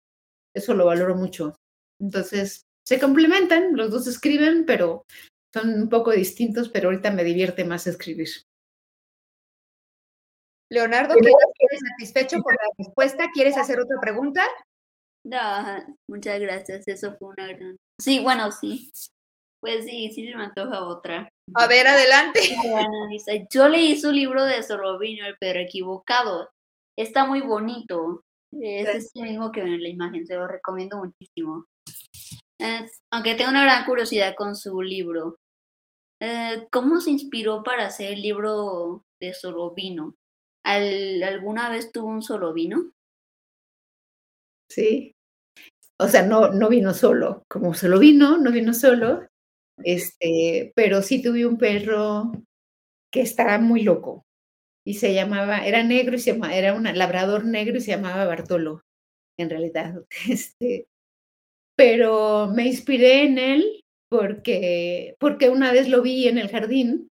eso 0.55 0.75
lo 0.75 0.87
valoro 0.87 1.15
mucho. 1.15 1.57
Entonces, 2.01 2.67
se 2.87 2.99
complementan, 3.01 3.77
los 3.77 3.91
dos 3.91 4.07
escriben, 4.07 4.65
pero 4.67 5.05
son 5.53 5.83
un 5.83 5.89
poco 5.89 6.11
distintos, 6.11 6.69
pero 6.69 6.89
ahorita 6.89 7.11
me 7.11 7.25
divierte 7.25 7.65
más 7.65 7.87
escribir. 7.87 8.29
Leonardo, 10.71 11.15
¿quieres 11.15 11.81
satisfecho 11.91 12.43
con 12.43 12.55
la 12.55 12.69
respuesta? 12.77 13.31
¿Quieres 13.33 13.57
hacer 13.57 13.79
otra 13.81 13.97
pregunta? 14.01 14.45
No, 15.25 15.39
muchas 16.09 16.39
gracias, 16.41 16.87
eso 16.87 17.17
fue 17.19 17.29
una 17.29 17.47
gran... 17.49 17.77
Sí, 18.01 18.21
bueno, 18.21 18.53
sí. 18.53 18.91
Pues 19.61 19.87
sí, 19.87 20.11
sí 20.13 20.27
se 20.27 20.37
me 20.37 20.45
antoja 20.45 20.85
otra. 20.85 21.29
A 21.55 21.67
ver, 21.67 21.87
adelante. 21.87 22.41
Yo 23.51 23.69
leí 23.69 23.99
su 23.99 24.13
libro 24.13 24.45
de 24.45 24.63
Sorobino, 24.63 25.27
el 25.27 25.39
perro 25.39 25.61
equivocado. 25.61 26.51
Está 26.99 27.25
muy 27.25 27.41
bonito. 27.41 28.23
Es 28.61 29.11
el 29.15 29.23
mismo 29.23 29.51
que 29.51 29.61
en 29.61 29.83
la 29.83 29.89
imagen, 29.89 30.27
se 30.27 30.35
lo 30.35 30.47
recomiendo 30.47 30.99
muchísimo. 30.99 31.65
aunque 33.11 33.35
tengo 33.35 33.51
una 33.51 33.65
gran 33.65 33.85
curiosidad 33.87 34.35
con 34.37 34.55
su 34.55 34.83
libro. 34.83 35.37
Eh, 36.21 36.69
¿Cómo 36.71 37.01
se 37.01 37.11
inspiró 37.11 37.63
para 37.63 37.87
hacer 37.87 38.13
el 38.13 38.23
libro 38.23 39.03
de 39.21 39.35
Solovino? 39.35 40.15
¿Alguna 40.65 41.71
vez 41.71 41.91
tuvo 41.91 42.09
un 42.09 42.23
Solovino? 42.23 42.91
Sí. 44.71 45.13
O 45.99 46.09
sea, 46.09 46.23
no, 46.27 46.51
no 46.53 46.69
vino 46.69 46.93
solo, 46.95 47.45
como 47.49 47.75
solo 47.75 47.99
vino, 47.99 48.39
no 48.39 48.51
vino 48.51 48.75
solo, 48.75 49.27
este, 49.85 50.73
pero 50.75 51.03
sí 51.03 51.23
tuve 51.23 51.47
un 51.47 51.59
perro 51.59 52.33
que 53.13 53.21
estaba 53.23 53.59
muy 53.59 53.83
loco 53.83 54.25
y 54.87 54.95
se 54.95 55.15
llamaba, 55.15 55.67
era 55.67 55.83
negro 55.85 56.17
y 56.17 56.19
se 56.19 56.33
llamaba, 56.33 56.55
era 56.55 56.75
un 56.75 56.85
labrador 56.85 57.45
negro 57.47 57.79
y 57.79 57.81
se 57.81 57.93
llamaba 57.93 58.27
Bartolo, 58.27 58.83
en 59.39 59.51
realidad. 59.51 59.95
Este, 60.29 60.87
pero 61.77 62.49
me 62.49 62.67
inspiré 62.67 63.25
en 63.25 63.39
él 63.39 63.81
porque, 64.11 65.17
porque 65.21 65.51
una 65.51 65.73
vez 65.73 65.89
lo 65.89 66.03
vi 66.03 66.29
en 66.29 66.39
el 66.39 66.49
jardín 66.49 67.09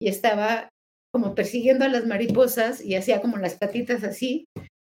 y 0.00 0.08
estaba 0.08 0.68
como 1.12 1.34
persiguiendo 1.34 1.84
a 1.84 1.88
las 1.88 2.06
mariposas 2.06 2.82
y 2.84 2.96
hacía 2.96 3.20
como 3.20 3.36
las 3.38 3.58
patitas 3.58 4.04
así 4.04 4.46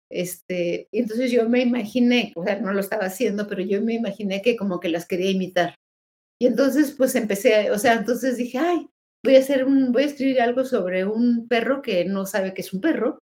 este, 0.10 0.88
entonces 0.92 1.32
yo 1.32 1.48
me 1.48 1.62
imaginé, 1.62 2.34
o 2.36 2.44
sea, 2.44 2.60
no 2.60 2.74
lo 2.74 2.80
estaba 2.80 3.06
haciendo, 3.06 3.48
pero 3.48 3.62
yo 3.62 3.82
me 3.82 3.94
imaginé 3.94 4.42
que 4.42 4.56
como 4.56 4.80
que 4.80 4.90
las 4.90 5.08
quería 5.08 5.32
imitar. 5.32 5.76
Y 6.42 6.48
entonces 6.48 6.94
pues 6.98 7.16
empecé, 7.16 7.72
o 7.72 7.78
sea, 7.78 7.94
entonces 7.94 8.38
dije, 8.38 8.58
ay, 8.58 8.88
voy 9.24 9.36
a 9.36 9.40
hacer 9.40 9.66
un, 9.66 9.92
voy 9.92 10.04
a 10.04 10.08
escribir 10.08 10.42
algo 10.42 10.66
sobre 10.66 11.06
un 11.06 11.48
perro 11.48 11.82
que 11.82 12.06
no 12.06 12.26
sabe 12.26 12.54
que 12.54 12.62
es 12.62 12.74
un 12.74 12.82
perro 12.82 13.20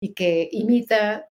y 0.00 0.14
que 0.14 0.48
imita, 0.52 1.28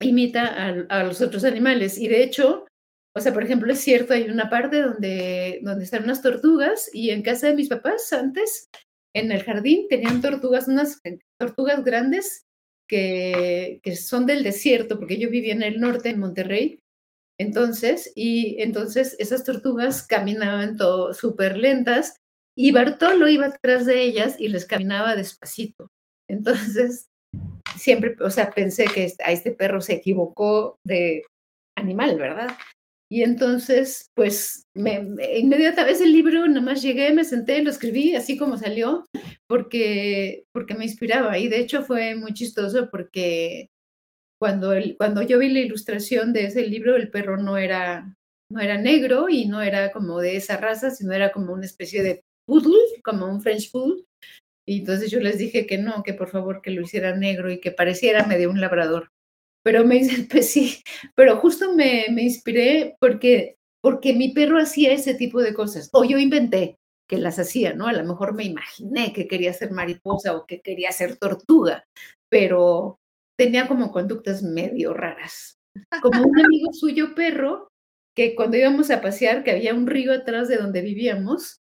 imita 0.00 0.46
a, 0.46 1.00
a 1.00 1.04
los 1.04 1.20
otros 1.20 1.44
animales. 1.44 1.98
Y 1.98 2.08
de 2.08 2.22
hecho, 2.22 2.66
o 3.14 3.20
sea, 3.20 3.32
por 3.32 3.44
ejemplo, 3.44 3.72
es 3.72 3.80
cierto, 3.80 4.12
hay 4.12 4.28
una 4.28 4.50
parte 4.50 4.80
donde, 4.82 5.60
donde 5.62 5.84
están 5.84 6.04
unas 6.04 6.22
tortugas 6.22 6.90
y 6.92 7.10
en 7.10 7.22
casa 7.22 7.46
de 7.46 7.54
mis 7.54 7.68
papás 7.68 8.12
antes, 8.12 8.68
en 9.14 9.32
el 9.32 9.42
jardín, 9.42 9.86
tenían 9.88 10.20
tortugas, 10.20 10.68
unas 10.68 11.00
tortugas 11.38 11.82
grandes 11.84 12.45
que, 12.86 13.80
son 13.96 14.26
del 14.26 14.42
desierto, 14.42 14.98
porque 14.98 15.18
yo 15.18 15.30
vivía 15.30 15.52
en 15.52 15.62
el 15.62 15.80
norte, 15.80 16.10
en 16.10 16.20
Monterrey, 16.20 16.80
entonces, 17.38 18.12
y 18.14 18.60
entonces 18.62 19.14
esas 19.18 19.44
tortugas 19.44 20.06
caminaban 20.06 20.76
todo 20.76 21.12
súper 21.12 21.58
lentas 21.58 22.16
y 22.56 22.72
Bartolo 22.72 23.28
iba 23.28 23.46
atrás 23.46 23.84
de 23.84 24.02
ellas 24.02 24.36
y 24.38 24.48
les 24.48 24.64
caminaba 24.64 25.14
despacito. 25.14 25.90
Entonces, 26.28 27.08
siempre, 27.76 28.16
o 28.20 28.30
sea, 28.30 28.50
pensé 28.50 28.86
que 28.86 29.12
a 29.22 29.32
este 29.32 29.52
perro 29.52 29.82
se 29.82 29.94
equivocó 29.94 30.78
de 30.82 31.24
animal, 31.76 32.18
¿verdad? 32.18 32.56
Y 33.08 33.22
entonces, 33.22 34.10
pues, 34.14 34.64
me, 34.74 35.06
inmediatamente 35.36 36.02
el 36.02 36.12
libro, 36.12 36.46
nada 36.48 36.60
más 36.60 36.82
llegué, 36.82 37.12
me 37.12 37.24
senté, 37.24 37.62
lo 37.62 37.70
escribí 37.70 38.16
así 38.16 38.36
como 38.36 38.58
salió, 38.58 39.04
porque, 39.46 40.44
porque 40.52 40.74
me 40.74 40.84
inspiraba. 40.84 41.38
Y 41.38 41.48
de 41.48 41.60
hecho 41.60 41.82
fue 41.82 42.16
muy 42.16 42.34
chistoso 42.34 42.88
porque 42.90 43.68
cuando, 44.40 44.74
cuando 44.98 45.22
yo 45.22 45.38
vi 45.38 45.50
la 45.50 45.60
ilustración 45.60 46.32
de 46.32 46.46
ese 46.46 46.66
libro, 46.66 46.96
el 46.96 47.10
perro 47.10 47.36
no 47.36 47.56
era, 47.56 48.16
no 48.50 48.60
era 48.60 48.76
negro 48.76 49.28
y 49.28 49.46
no 49.46 49.62
era 49.62 49.92
como 49.92 50.20
de 50.20 50.36
esa 50.36 50.56
raza, 50.56 50.90
sino 50.90 51.12
era 51.12 51.30
como 51.30 51.52
una 51.52 51.64
especie 51.64 52.02
de 52.02 52.22
poodle, 52.44 52.76
como 53.04 53.26
un 53.26 53.40
French 53.40 53.70
poodle. 53.70 54.04
Y 54.68 54.80
entonces 54.80 55.12
yo 55.12 55.20
les 55.20 55.38
dije 55.38 55.64
que 55.66 55.78
no, 55.78 56.02
que 56.02 56.12
por 56.12 56.28
favor 56.28 56.60
que 56.60 56.72
lo 56.72 56.82
hiciera 56.82 57.16
negro 57.16 57.52
y 57.52 57.60
que 57.60 57.70
pareciera 57.70 58.26
medio 58.26 58.50
un 58.50 58.60
labrador. 58.60 59.10
Pero 59.66 59.84
me 59.84 59.96
dice, 59.96 60.28
pues 60.30 60.52
sí, 60.52 60.80
pero 61.16 61.38
justo 61.38 61.74
me, 61.74 62.06
me 62.12 62.22
inspiré 62.22 62.94
porque, 63.00 63.56
porque 63.82 64.12
mi 64.12 64.32
perro 64.32 64.60
hacía 64.60 64.92
ese 64.92 65.14
tipo 65.14 65.42
de 65.42 65.54
cosas. 65.54 65.90
O 65.92 66.04
yo 66.04 66.18
inventé 66.18 66.76
que 67.08 67.18
las 67.18 67.40
hacía, 67.40 67.74
¿no? 67.74 67.88
A 67.88 67.92
lo 67.92 68.04
mejor 68.04 68.32
me 68.32 68.44
imaginé 68.44 69.12
que 69.12 69.26
quería 69.26 69.52
ser 69.52 69.72
mariposa 69.72 70.36
o 70.36 70.46
que 70.46 70.60
quería 70.60 70.92
ser 70.92 71.16
tortuga, 71.16 71.82
pero 72.30 73.00
tenía 73.36 73.66
como 73.66 73.90
conductas 73.90 74.44
medio 74.44 74.94
raras. 74.94 75.58
Como 76.00 76.22
un 76.22 76.38
amigo 76.38 76.68
suyo 76.72 77.16
perro, 77.16 77.66
que 78.16 78.36
cuando 78.36 78.56
íbamos 78.58 78.92
a 78.92 79.00
pasear, 79.00 79.42
que 79.42 79.50
había 79.50 79.74
un 79.74 79.88
río 79.88 80.12
atrás 80.12 80.46
de 80.46 80.58
donde 80.58 80.80
vivíamos, 80.80 81.58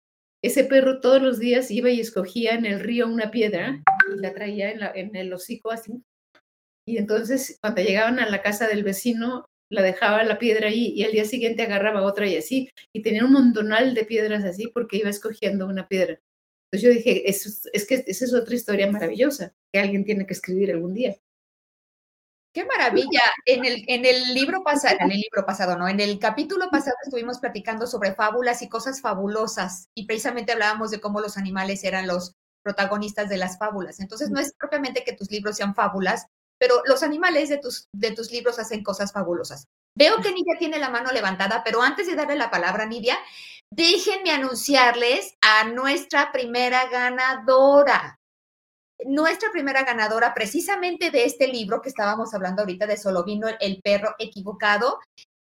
ese 0.44 0.64
perro 0.64 1.02
todos 1.02 1.22
los 1.22 1.38
días 1.38 1.70
iba 1.70 1.92
y 1.92 2.00
escogía 2.00 2.56
en 2.56 2.66
el 2.66 2.80
río 2.80 3.06
una 3.06 3.30
piedra 3.30 3.84
y 4.12 4.20
la 4.20 4.34
traía 4.34 4.72
en, 4.72 4.80
en 4.96 5.16
el 5.16 5.32
hocico 5.34 5.70
así. 5.70 6.02
Y 6.86 6.98
entonces 6.98 7.58
cuando 7.62 7.82
llegaban 7.82 8.20
a 8.20 8.30
la 8.30 8.42
casa 8.42 8.68
del 8.68 8.84
vecino, 8.84 9.46
la 9.70 9.82
dejaba 9.82 10.24
la 10.24 10.38
piedra 10.38 10.68
ahí 10.68 10.94
y 10.96 11.04
al 11.04 11.14
día 11.14 11.26
siguiente 11.26 11.64
agarraba 11.64 12.04
otra 12.04 12.28
y 12.28 12.38
así. 12.38 12.70
Y 12.94 13.02
tenía 13.02 13.26
un 13.26 13.34
montonal 13.34 13.94
de 13.94 14.06
piedras 14.06 14.44
así 14.44 14.68
porque 14.68 14.98
iba 14.98 15.10
escogiendo 15.10 15.66
una 15.68 15.88
piedra. 15.88 16.20
Entonces 16.72 16.90
yo 16.90 16.90
dije, 16.90 17.30
es, 17.30 17.70
es 17.72 17.88
que 17.88 18.04
esa 18.08 18.26
es 18.26 18.34
otra 18.34 18.56
historia 18.56 18.90
maravillosa 18.92 19.54
que 19.74 19.80
alguien 19.80 20.06
tiene 20.06 20.26
que 20.26 20.34
escribir 20.34 20.72
algún 20.72 20.94
día. 20.94 21.16
Qué 22.54 22.66
maravilla. 22.66 23.22
En 23.46 23.64
el, 23.64 23.84
en 23.88 24.06
el 24.06 24.34
libro 24.34 24.62
pasado, 24.64 24.98
en 25.00 25.12
el 25.12 25.20
libro 25.22 25.46
pasado, 25.46 25.78
no, 25.78 25.88
en 25.88 26.02
el 26.02 26.20
capítulo 26.20 26.70
pasado 26.70 26.98
estuvimos 27.04 27.40
platicando 27.40 27.88
sobre 27.88 28.14
fábulas 28.14 28.62
y 28.62 28.68
cosas 28.68 29.00
fabulosas 29.00 29.88
y 29.96 30.06
precisamente 30.06 30.52
hablábamos 30.52 30.92
de 30.92 31.00
cómo 31.00 31.22
los 31.22 31.38
animales 31.38 31.84
eran 31.86 32.08
los 32.08 32.34
protagonistas 32.62 33.30
de 33.30 33.38
las 33.38 33.58
fábulas. 33.58 34.02
Entonces 34.02 34.30
no 34.30 34.40
es 34.40 34.54
propiamente 34.58 35.06
que 35.06 35.14
tus 35.14 35.32
libros 35.32 35.56
sean 35.56 35.76
fábulas, 35.76 36.28
pero 36.62 36.84
los 36.86 37.02
animales 37.02 37.50
de 37.50 37.58
tus, 37.58 37.88
de 37.92 38.12
tus 38.12 38.32
libros 38.32 38.60
hacen 38.60 38.84
cosas 38.84 39.12
fabulosas. 39.12 39.66
Veo 39.98 40.22
que 40.22 40.32
Nidia 40.32 40.60
tiene 40.60 40.78
la 40.78 40.92
mano 40.92 41.12
levantada, 41.12 41.64
pero 41.66 41.82
antes 41.82 42.06
de 42.06 42.16
darle 42.16 42.36
la 42.36 42.52
palabra 42.52 42.84
a 42.84 42.86
Nidia, 42.86 43.18
déjenme 43.74 44.30
anunciarles 44.30 45.34
a 45.42 45.64
nuestra 45.64 46.32
primera 46.32 46.88
ganadora 46.88 48.16
nuestra 49.04 49.50
primera 49.52 49.84
ganadora 49.84 50.36
precisamente 50.36 51.10
de 51.10 51.26
este 51.26 51.48
libro 51.48 51.82
que 51.82 51.90
estábamos 51.90 52.36
hablando 52.36 52.62
ahorita 52.62 52.86
de 52.86 52.98
Solo 52.98 53.24
vino 53.24 53.48
el 53.60 53.82
perro 53.82 54.14
equivocado 54.20 55.00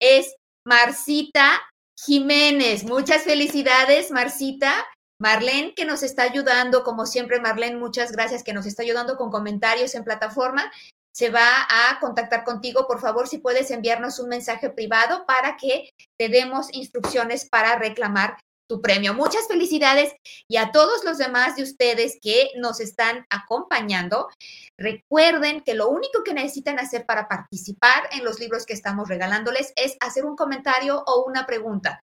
es 0.02 0.36
Marcita 0.66 1.62
Jiménez. 1.96 2.84
Muchas 2.84 3.22
felicidades, 3.22 4.10
Marcita. 4.10 4.74
Marlene, 5.22 5.74
que 5.76 5.86
nos 5.86 6.04
está 6.04 6.24
ayudando, 6.24 6.84
como 6.84 7.06
siempre, 7.06 7.40
Marlene, 7.40 7.78
muchas 7.78 8.12
gracias, 8.12 8.44
que 8.44 8.52
nos 8.52 8.66
está 8.66 8.82
ayudando 8.82 9.16
con 9.16 9.30
comentarios 9.30 9.96
en 9.96 10.04
plataforma. 10.04 10.70
Se 11.14 11.30
va 11.30 11.68
a 11.70 12.00
contactar 12.00 12.44
contigo. 12.44 12.88
Por 12.88 13.00
favor, 13.00 13.28
si 13.28 13.38
puedes 13.38 13.70
enviarnos 13.72 14.20
un 14.20 14.30
mensaje 14.30 14.70
privado 14.70 15.26
para 15.26 15.58
que 15.58 15.92
te 16.18 16.30
demos 16.30 16.74
instrucciones 16.74 17.48
para 17.50 17.78
reclamar 17.78 18.38
tu 18.68 18.82
premio. 18.82 19.14
Muchas 19.14 19.48
felicidades 19.48 20.14
y 20.48 20.58
a 20.58 20.72
todos 20.72 21.04
los 21.04 21.18
demás 21.18 21.56
de 21.56 21.64
ustedes 21.64 22.18
que 22.22 22.50
nos 22.56 22.80
están 22.80 23.26
acompañando. 23.30 24.30
Recuerden 24.78 25.62
que 25.62 25.74
lo 25.74 25.90
único 25.90 26.24
que 26.24 26.34
necesitan 26.34 26.80
hacer 26.80 27.06
para 27.06 27.28
participar 27.28 28.10
en 28.12 28.24
los 28.24 28.40
libros 28.40 28.66
que 28.66 28.74
estamos 28.74 29.08
regalándoles 29.10 29.74
es 29.76 29.96
hacer 30.00 30.26
un 30.26 30.36
comentario 30.36 31.04
o 31.06 31.26
una 31.26 31.46
pregunta. 31.46 32.04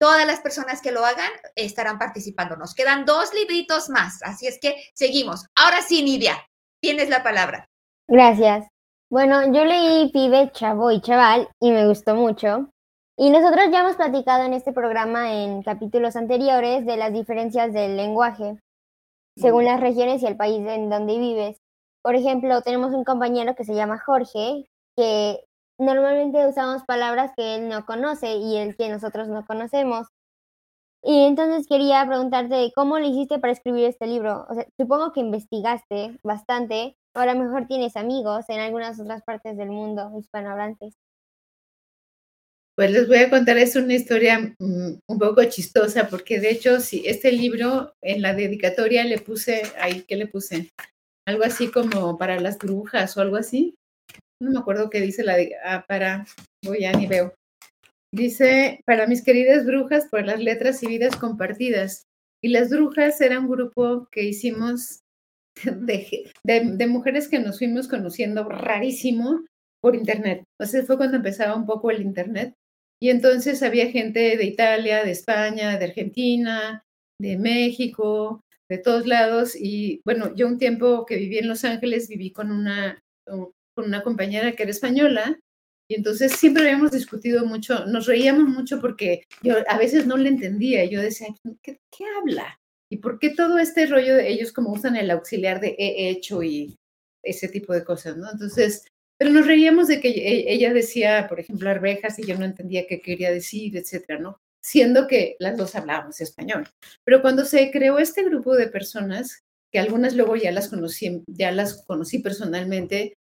Todas 0.00 0.26
las 0.26 0.40
personas 0.40 0.80
que 0.80 0.92
lo 0.92 1.04
hagan 1.04 1.30
estarán 1.56 1.98
participando. 1.98 2.56
Nos 2.56 2.74
quedan 2.74 3.04
dos 3.04 3.34
libritos 3.34 3.90
más, 3.90 4.22
así 4.22 4.46
es 4.46 4.58
que 4.60 4.76
seguimos. 4.94 5.44
Ahora 5.56 5.82
sí, 5.82 6.02
Nidia, 6.02 6.46
tienes 6.80 7.08
la 7.08 7.24
palabra. 7.24 7.68
Gracias. 8.08 8.66
Bueno, 9.10 9.52
yo 9.52 9.64
leí 9.64 10.10
Pibe, 10.10 10.50
Chavo 10.52 10.90
y 10.90 11.00
Chaval 11.00 11.48
y 11.60 11.70
me 11.70 11.86
gustó 11.86 12.14
mucho. 12.14 12.70
Y 13.18 13.30
nosotros 13.30 13.66
ya 13.70 13.80
hemos 13.80 13.96
platicado 13.96 14.44
en 14.44 14.54
este 14.54 14.72
programa 14.72 15.32
en 15.34 15.62
capítulos 15.62 16.16
anteriores 16.16 16.86
de 16.86 16.96
las 16.96 17.12
diferencias 17.12 17.72
del 17.72 17.96
lenguaje 17.96 18.58
según 19.36 19.64
las 19.66 19.80
regiones 19.80 20.22
y 20.22 20.26
el 20.26 20.36
país 20.36 20.66
en 20.66 20.90
donde 20.90 21.18
vives. 21.18 21.60
Por 22.02 22.14
ejemplo, 22.16 22.62
tenemos 22.62 22.94
un 22.94 23.04
compañero 23.04 23.54
que 23.54 23.64
se 23.64 23.74
llama 23.74 23.98
Jorge, 23.98 24.68
que 24.96 25.44
normalmente 25.78 26.46
usamos 26.46 26.84
palabras 26.84 27.32
que 27.36 27.56
él 27.56 27.68
no 27.68 27.86
conoce 27.86 28.36
y 28.36 28.56
el 28.56 28.76
que 28.76 28.88
nosotros 28.88 29.28
no 29.28 29.46
conocemos. 29.46 30.08
Y 31.02 31.24
entonces 31.24 31.66
quería 31.68 32.04
preguntarte 32.06 32.72
cómo 32.74 32.98
le 32.98 33.08
hiciste 33.08 33.38
para 33.38 33.52
escribir 33.52 33.84
este 33.84 34.06
libro. 34.06 34.46
O 34.48 34.54
sea, 34.54 34.66
supongo 34.78 35.12
que 35.12 35.20
investigaste 35.20 36.18
bastante, 36.22 36.96
ahora 37.18 37.34
mejor 37.34 37.66
tienes 37.66 37.96
amigos 37.96 38.44
en 38.48 38.60
algunas 38.60 38.98
otras 39.00 39.22
partes 39.22 39.56
del 39.56 39.70
mundo 39.70 40.12
hispanohablantes. 40.18 40.94
Pues 42.76 42.92
les 42.92 43.08
voy 43.08 43.18
a 43.18 43.28
contar, 43.28 43.58
es 43.58 43.74
una 43.74 43.94
historia 43.94 44.54
mm, 44.56 44.98
un 45.08 45.18
poco 45.18 45.42
chistosa, 45.44 46.08
porque 46.08 46.38
de 46.38 46.50
hecho, 46.50 46.78
sí, 46.78 47.02
este 47.06 47.32
libro 47.32 47.92
en 48.00 48.22
la 48.22 48.34
dedicatoria 48.34 49.02
le 49.02 49.18
puse, 49.18 49.62
ahí, 49.80 50.04
¿qué 50.06 50.14
le 50.14 50.28
puse? 50.28 50.70
Algo 51.26 51.42
así 51.42 51.72
como 51.72 52.16
para 52.16 52.38
las 52.38 52.56
brujas 52.56 53.16
o 53.16 53.20
algo 53.20 53.36
así. 53.36 53.74
No 54.40 54.52
me 54.52 54.60
acuerdo 54.60 54.90
qué 54.90 55.00
dice 55.00 55.24
la 55.24 55.36
de, 55.36 55.56
ah, 55.64 55.84
para, 55.88 56.24
voy 56.64 56.84
a 56.84 56.92
ni 56.92 57.08
veo. 57.08 57.34
Dice, 58.14 58.80
para 58.86 59.08
mis 59.08 59.24
queridas 59.24 59.66
brujas, 59.66 60.06
por 60.06 60.24
las 60.24 60.40
letras 60.40 60.80
y 60.84 60.86
vidas 60.86 61.16
compartidas. 61.16 62.04
Y 62.40 62.50
las 62.50 62.70
brujas 62.70 63.20
era 63.20 63.40
un 63.40 63.48
grupo 63.48 64.06
que 64.12 64.22
hicimos 64.22 65.00
de, 66.44 66.86
mujeres 66.86 67.28
que 67.28 67.38
nos 67.38 67.58
fuimos 67.58 67.88
conociendo 67.88 68.48
rarísimo 68.48 69.44
por 69.80 69.94
internet. 69.94 70.44
Entonces 70.58 70.86
fue 70.86 70.96
cuando 70.96 71.16
empezaba 71.16 71.56
un 71.56 71.66
poco 71.66 71.90
el 71.90 72.02
internet 72.02 72.54
y 73.00 73.10
entonces 73.10 73.62
había 73.62 73.90
gente 73.90 74.36
de 74.36 74.44
Italia, 74.44 75.04
de 75.04 75.12
España, 75.12 75.78
de 75.78 75.84
Argentina, 75.84 76.82
de 77.20 77.38
México, 77.38 78.42
de 78.68 78.78
todos 78.78 79.06
lados. 79.06 79.54
Y 79.54 80.00
bueno, 80.04 80.34
yo 80.34 80.48
un 80.48 80.58
tiempo 80.58 81.06
que 81.06 81.16
viví 81.16 81.38
en 81.38 81.48
Los 81.48 81.64
Ángeles, 81.64 82.08
viví 82.08 82.32
con 82.32 82.50
una, 82.50 83.00
con 83.24 83.86
una 83.86 84.02
compañera 84.02 84.52
que 84.52 84.64
era 84.64 84.72
española. 84.72 85.38
Y 85.90 85.94
entonces 85.94 86.32
siempre 86.32 86.64
habíamos 86.64 86.90
discutido 86.90 87.46
mucho, 87.46 87.86
nos 87.86 88.06
reíamos 88.06 88.46
mucho 88.48 88.78
porque 88.80 89.22
yo 89.42 89.54
a 89.68 89.78
veces 89.78 90.06
no 90.06 90.16
le 90.16 90.28
entendía. 90.28 90.84
Yo 90.84 91.00
decía, 91.00 91.28
¿qué, 91.62 91.78
qué 91.90 92.04
habla? 92.18 92.58
¿Y 92.90 92.98
por 92.98 93.18
qué 93.18 93.30
todo 93.30 93.58
este 93.58 93.86
rollo 93.86 94.16
de 94.16 94.28
ellos 94.28 94.52
como 94.52 94.72
usan 94.72 94.96
el 94.96 95.10
auxiliar 95.10 95.60
de 95.60 95.76
he 95.78 96.08
hecho 96.08 96.42
y 96.42 96.76
ese 97.22 97.48
tipo 97.48 97.72
de 97.72 97.84
cosas, 97.84 98.16
¿no? 98.16 98.30
Entonces, 98.30 98.84
pero 99.18 99.30
nos 99.32 99.46
reíamos 99.46 99.88
de 99.88 100.00
que 100.00 100.08
e, 100.10 100.52
ella 100.52 100.72
decía, 100.72 101.26
por 101.28 101.40
ejemplo, 101.40 101.68
arvejas 101.68 102.18
y 102.18 102.26
yo 102.26 102.38
no 102.38 102.44
entendía 102.44 102.86
qué 102.86 103.00
quería 103.00 103.30
decir, 103.30 103.76
etcétera, 103.76 104.20
¿no? 104.20 104.40
Siendo 104.62 105.06
que 105.06 105.36
las 105.38 105.56
dos 105.56 105.74
hablábamos 105.74 106.20
español. 106.20 106.68
Pero 107.04 107.20
cuando 107.20 107.44
se 107.44 107.70
creó 107.70 107.98
este 107.98 108.22
grupo 108.24 108.54
de 108.56 108.68
personas, 108.68 109.42
que 109.72 109.78
algunas 109.78 110.14
luego 110.14 110.36
ya 110.36 110.52
las 110.52 110.68
conocí, 110.68 111.22
ya 111.26 111.52
las 111.52 111.84
conocí 111.84 112.20
personalmente, 112.20 113.14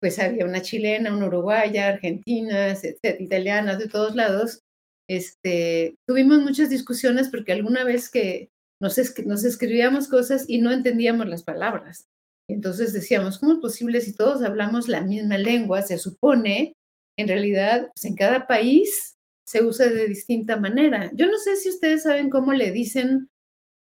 pues 0.00 0.18
había 0.18 0.46
una 0.46 0.62
chilena, 0.62 1.14
una 1.14 1.26
uruguaya, 1.26 1.88
argentinas, 1.88 2.84
etcétera, 2.84 3.22
italianas, 3.22 3.78
de 3.78 3.88
todos 3.88 4.14
lados. 4.14 4.60
Este, 5.08 5.96
tuvimos 6.06 6.40
muchas 6.40 6.70
discusiones 6.70 7.28
porque 7.28 7.52
alguna 7.52 7.84
vez 7.84 8.08
que 8.08 8.48
nos, 8.80 8.98
escribíamos 8.98 10.08
cosas 10.08 10.44
y 10.48 10.60
no 10.60 10.72
entendíamos 10.72 11.28
las 11.28 11.42
palabras. 11.42 12.08
Entonces 12.48 12.92
decíamos, 12.92 13.38
¿cómo 13.38 13.52
es 13.52 13.58
posible 13.58 14.00
si 14.00 14.14
todos 14.14 14.42
hablamos 14.42 14.88
la 14.88 15.02
misma 15.02 15.38
lengua? 15.38 15.82
Se 15.82 15.98
supone, 15.98 16.74
en 17.16 17.28
realidad, 17.28 17.90
pues, 17.94 18.04
en 18.06 18.16
cada 18.16 18.46
país 18.46 19.16
se 19.44 19.62
usa 19.62 19.88
de 19.88 20.08
distinta 20.08 20.56
manera. 20.56 21.10
Yo 21.14 21.26
no 21.26 21.38
sé 21.38 21.56
si 21.56 21.68
ustedes 21.68 22.04
saben 22.04 22.30
cómo 22.30 22.52
le 22.52 22.72
dicen 22.72 23.28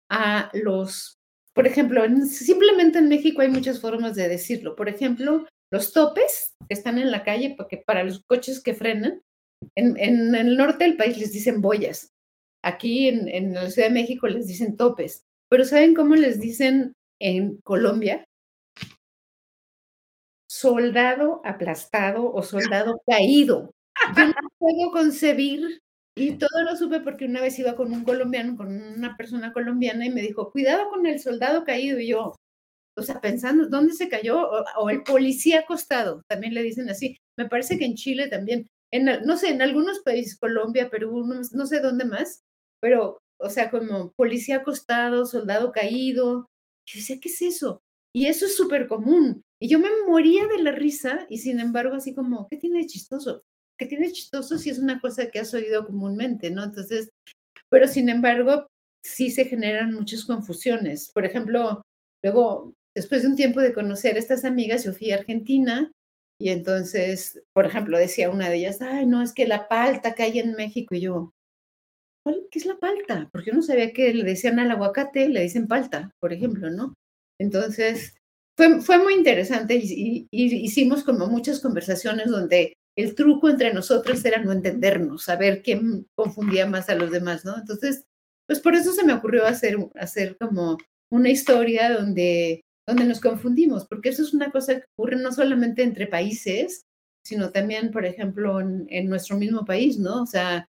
a 0.09 0.51
los, 0.53 1.17
por 1.53 1.65
ejemplo, 1.65 2.03
simplemente 2.27 2.99
en 2.99 3.09
México 3.09 3.41
hay 3.41 3.49
muchas 3.49 3.81
formas 3.81 4.15
de 4.15 4.29
decirlo. 4.29 4.75
Por 4.75 4.89
ejemplo, 4.89 5.47
los 5.71 5.91
topes 5.91 6.55
que 6.67 6.75
están 6.75 6.99
en 6.99 7.11
la 7.11 7.23
calle 7.23 7.55
porque 7.57 7.77
para 7.77 8.03
los 8.03 8.23
coches 8.25 8.61
que 8.61 8.75
frenan, 8.75 9.21
en, 9.75 9.97
en, 9.97 10.35
el 10.35 10.55
norte 10.55 10.83
del 10.83 10.97
país 10.97 11.17
les 11.17 11.31
dicen 11.31 11.61
boyas. 11.61 12.12
Aquí 12.63 13.09
en, 13.09 13.27
en 13.27 13.53
la 13.53 13.69
Ciudad 13.69 13.89
de 13.89 13.93
México 13.93 14.27
les 14.27 14.47
dicen 14.47 14.77
topes. 14.77 15.23
Pero 15.49 15.65
¿saben 15.65 15.93
cómo 15.93 16.15
les 16.15 16.39
dicen 16.39 16.93
en 17.19 17.57
Colombia? 17.63 18.25
soldado 20.63 21.41
aplastado 21.43 22.31
o 22.31 22.43
soldado 22.43 23.01
caído. 23.07 23.73
yo 24.15 24.25
no 24.27 24.49
puedo 24.57 24.91
concebir, 24.91 25.79
y 26.15 26.37
todo 26.37 26.61
lo 26.63 26.75
supe 26.77 26.99
porque 26.99 27.25
una 27.25 27.41
vez 27.41 27.57
iba 27.57 27.75
con 27.75 27.91
un 27.91 28.03
colombiano, 28.03 28.55
con 28.55 28.67
una 28.69 29.17
persona 29.17 29.51
colombiana, 29.51 30.05
y 30.05 30.11
me 30.11 30.21
dijo, 30.21 30.51
cuidado 30.51 30.89
con 30.89 31.05
el 31.07 31.19
soldado 31.19 31.63
caído, 31.65 31.99
y 31.99 32.09
yo, 32.09 32.35
o 32.95 33.01
sea, 33.01 33.19
pensando, 33.19 33.67
¿dónde 33.67 33.93
se 33.93 34.09
cayó? 34.09 34.47
O, 34.77 34.89
el 34.89 35.03
policía 35.03 35.61
acostado, 35.61 36.21
también 36.27 36.53
le 36.53 36.61
dicen 36.61 36.89
así. 36.89 37.17
Me 37.37 37.49
parece 37.49 37.79
que 37.79 37.85
en 37.85 37.95
Chile 37.95 38.27
también, 38.27 38.67
en, 38.91 39.05
no 39.25 39.37
sé, 39.37 39.49
en 39.49 39.61
algunos 39.63 39.99
países, 39.99 40.37
Colombia, 40.37 40.89
Perú, 40.91 41.25
no, 41.25 41.41
no 41.51 41.65
sé 41.65 41.79
dónde 41.79 42.05
más, 42.05 42.43
pero, 42.83 43.21
o 43.39 43.49
sea, 43.49 43.71
como 43.71 44.11
policía 44.11 44.57
acostado, 44.57 45.25
soldado 45.25 45.71
caído. 45.71 46.49
Yo 46.85 46.99
decía, 46.99 47.17
¿qué 47.21 47.29
es 47.29 47.41
eso? 47.41 47.81
Y 48.13 48.25
eso 48.25 48.45
es 48.45 48.57
súper 48.57 48.89
común. 48.89 49.41
Y 49.61 49.69
yo 49.69 49.79
me 49.79 49.87
moría 50.05 50.47
de 50.47 50.61
la 50.61 50.73
risa 50.73 51.25
y 51.29 51.37
sin 51.37 51.61
embargo 51.61 51.95
así 51.95 52.13
como, 52.13 52.45
¿qué 52.49 52.57
tiene 52.57 52.79
de 52.79 52.87
chistoso? 52.87 53.41
¿Qué 53.79 53.85
tiene 53.85 54.07
de 54.07 54.11
chistoso 54.11 54.57
si 54.57 54.69
es 54.69 54.79
una 54.79 54.99
cosa 54.99 55.31
que 55.31 55.39
has 55.39 55.53
oído 55.53 55.85
comúnmente, 55.85 56.51
¿no? 56.51 56.61
Entonces, 56.61 57.09
pero 57.69 57.87
sin 57.87 58.09
embargo, 58.09 58.67
sí 59.01 59.31
se 59.31 59.45
generan 59.45 59.93
muchas 59.93 60.25
confusiones. 60.25 61.09
Por 61.13 61.23
ejemplo, 61.23 61.83
luego, 62.21 62.73
después 62.93 63.21
de 63.21 63.29
un 63.29 63.37
tiempo 63.37 63.61
de 63.61 63.73
conocer 63.73 64.17
a 64.17 64.19
estas 64.19 64.43
amigas, 64.43 64.83
yo 64.83 64.91
fui 64.91 65.11
a 65.11 65.19
Argentina 65.19 65.89
y 66.37 66.49
entonces, 66.49 67.41
por 67.53 67.65
ejemplo, 67.65 67.97
decía 67.97 68.29
una 68.29 68.49
de 68.49 68.57
ellas, 68.57 68.81
ay, 68.81 69.05
no, 69.05 69.21
es 69.21 69.31
que 69.33 69.47
la 69.47 69.69
palta 69.69 70.13
hay 70.17 70.39
en 70.39 70.51
México 70.55 70.95
y 70.95 70.99
yo, 70.99 71.31
¿qué 72.51 72.59
es 72.59 72.65
la 72.65 72.77
palta? 72.77 73.29
Porque 73.31 73.51
yo 73.51 73.55
no 73.55 73.61
sabía 73.61 73.93
que 73.93 74.13
le 74.13 74.23
decían 74.23 74.59
al 74.59 74.71
aguacate, 74.71 75.29
le 75.29 75.41
dicen 75.41 75.67
palta, 75.67 76.11
por 76.19 76.33
ejemplo, 76.33 76.69
¿no? 76.69 76.93
Entonces, 77.39 78.15
fue, 78.55 78.81
fue 78.81 78.99
muy 78.99 79.15
interesante 79.15 79.75
y, 79.75 80.27
hicimos 80.31 81.03
como 81.03 81.27
muchas 81.27 81.59
conversaciones 81.59 82.27
donde 82.29 82.73
el 82.95 83.15
truco 83.15 83.49
entre 83.49 83.73
nosotros 83.73 84.23
era 84.23 84.41
no 84.43 84.51
entendernos, 84.51 85.23
saber 85.23 85.63
quién 85.63 86.05
confundía 86.15 86.67
más 86.67 86.89
a 86.89 86.95
los 86.95 87.11
demás, 87.11 87.43
¿no? 87.43 87.57
Entonces, 87.57 88.05
pues 88.47 88.59
por 88.59 88.75
eso 88.75 88.93
se 88.93 89.03
me 89.03 89.13
ocurrió 89.13 89.45
hacer, 89.45 89.77
hacer 89.95 90.37
como 90.37 90.77
una 91.11 91.29
historia 91.29 91.91
donde, 91.91 92.61
donde 92.87 93.05
nos 93.05 93.19
confundimos, 93.19 93.87
porque 93.87 94.09
eso 94.09 94.21
es 94.21 94.33
una 94.33 94.51
cosa 94.51 94.75
que 94.75 94.85
ocurre 94.95 95.15
no 95.17 95.31
solamente 95.31 95.81
entre 95.81 96.07
países, 96.07 96.83
sino 97.25 97.51
también, 97.51 97.89
por 97.91 98.05
ejemplo, 98.05 98.59
en, 98.59 98.85
en 98.89 99.07
nuestro 99.07 99.37
mismo 99.37 99.65
país, 99.65 99.97
¿no? 99.97 100.23
O 100.23 100.25
sea, 100.27 100.67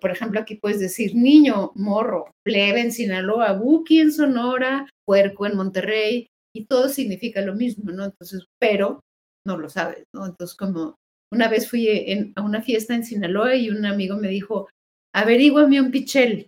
por 0.00 0.10
ejemplo, 0.10 0.40
aquí 0.40 0.56
puedes 0.56 0.80
decir 0.80 1.14
niño, 1.14 1.72
morro, 1.74 2.30
plebe 2.44 2.80
en 2.80 2.92
Sinaloa, 2.92 3.52
buki 3.52 4.00
en 4.00 4.12
Sonora, 4.12 4.88
puerco 5.06 5.46
en 5.46 5.56
Monterrey, 5.56 6.26
y 6.54 6.66
todo 6.66 6.88
significa 6.88 7.40
lo 7.40 7.54
mismo, 7.54 7.90
¿no? 7.90 8.04
Entonces, 8.04 8.44
pero 8.60 9.00
no 9.46 9.58
lo 9.58 9.68
sabes, 9.68 10.04
¿no? 10.14 10.26
Entonces, 10.26 10.56
como 10.56 10.96
una 11.32 11.48
vez 11.48 11.68
fui 11.68 12.32
a 12.36 12.42
una 12.42 12.62
fiesta 12.62 12.94
en 12.94 13.04
Sinaloa 13.04 13.56
y 13.56 13.70
un 13.70 13.84
amigo 13.86 14.16
me 14.16 14.28
dijo, 14.28 14.68
averíguame 15.14 15.80
un 15.80 15.90
pichel. 15.90 16.46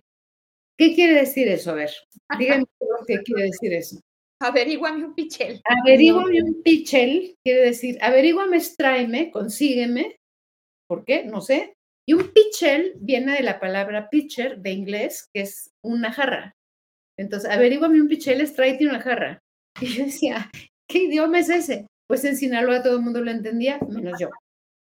¿Qué 0.79 0.93
quiere 0.93 1.15
decir 1.15 1.47
eso? 1.47 1.71
A 1.71 1.75
ver, 1.75 1.91
díganme 2.37 2.65
qué 3.07 3.21
quiere 3.23 3.43
decir 3.43 3.73
eso. 3.73 3.99
Averíguame 4.39 5.03
un 5.03 5.15
pichel. 5.15 5.61
Averíguame 5.65 6.43
un 6.43 6.61
pichel 6.61 7.35
quiere 7.43 7.65
decir, 7.65 7.97
averíguame, 8.01 8.59
tráeme, 8.77 9.31
consígueme. 9.31 10.15
¿Por 10.87 11.03
qué? 11.03 11.25
No 11.25 11.41
sé. 11.41 11.73
Y 12.07 12.13
un 12.13 12.31
pichel 12.31 12.93
viene 12.99 13.33
de 13.33 13.43
la 13.43 13.59
palabra 13.59 14.09
pitcher 14.09 14.59
de 14.59 14.71
inglés, 14.71 15.29
que 15.33 15.41
es 15.41 15.71
una 15.83 16.13
jarra. 16.13 16.55
Entonces, 17.19 17.49
averíguame 17.49 18.01
un 18.01 18.07
pichel 18.07 18.39
es 18.41 18.53
tráete 18.53 18.87
una 18.87 19.01
jarra. 19.01 19.39
Y 19.81 19.87
yo 19.87 20.05
decía, 20.05 20.49
¿qué 20.89 21.03
idioma 21.03 21.39
es 21.39 21.49
ese? 21.49 21.85
Pues 22.07 22.23
en 22.23 22.35
Sinaloa 22.35 22.81
todo 22.81 22.95
el 22.95 23.03
mundo 23.03 23.21
lo 23.21 23.29
entendía, 23.29 23.79
menos 23.87 24.19
yo. 24.19 24.29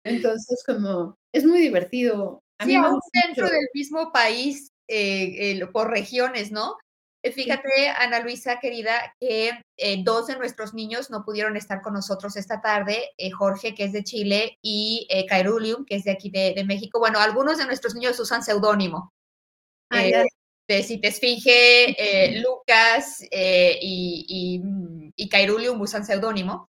Entonces, 0.04 0.62
como, 0.64 1.16
es 1.32 1.44
muy 1.44 1.60
divertido. 1.60 2.42
A 2.60 2.66
sí, 2.66 2.76
aún 2.76 3.00
dentro 3.24 3.48
del 3.48 3.66
mismo 3.74 4.12
país, 4.12 4.68
eh, 4.88 5.60
por 5.72 5.90
regiones, 5.90 6.52
¿no? 6.52 6.76
Eh, 7.24 7.32
fíjate, 7.32 7.88
Ana 7.88 8.20
Luisa, 8.20 8.60
querida, 8.60 9.14
que 9.18 9.50
eh, 9.78 10.02
dos 10.04 10.26
de 10.26 10.36
nuestros 10.36 10.74
niños 10.74 11.08
no 11.08 11.24
pudieron 11.24 11.56
estar 11.56 11.80
con 11.80 11.94
nosotros 11.94 12.36
esta 12.36 12.60
tarde, 12.60 13.12
eh, 13.16 13.30
Jorge, 13.30 13.74
que 13.74 13.84
es 13.84 13.94
de 13.94 14.04
Chile, 14.04 14.58
y 14.60 15.08
Cairulium, 15.26 15.86
que 15.86 15.96
es 15.96 16.04
de 16.04 16.10
aquí 16.10 16.28
de, 16.28 16.62
México. 16.66 16.98
Bueno, 16.98 17.18
algunos 17.18 17.56
de 17.56 17.64
nuestros 17.64 17.94
niños 17.94 18.20
usan 18.20 18.44
seudónimo. 18.44 19.10
Ah, 19.88 20.02
de 20.68 20.82
Cite 20.82 21.08
Esfinge, 21.08 21.96
Lucas 22.46 23.22
y, 23.30 24.26
y, 24.28 25.12
y 25.16 25.28
Cairulium 25.30 25.80
usan 25.80 26.04
seudónimo. 26.04 26.68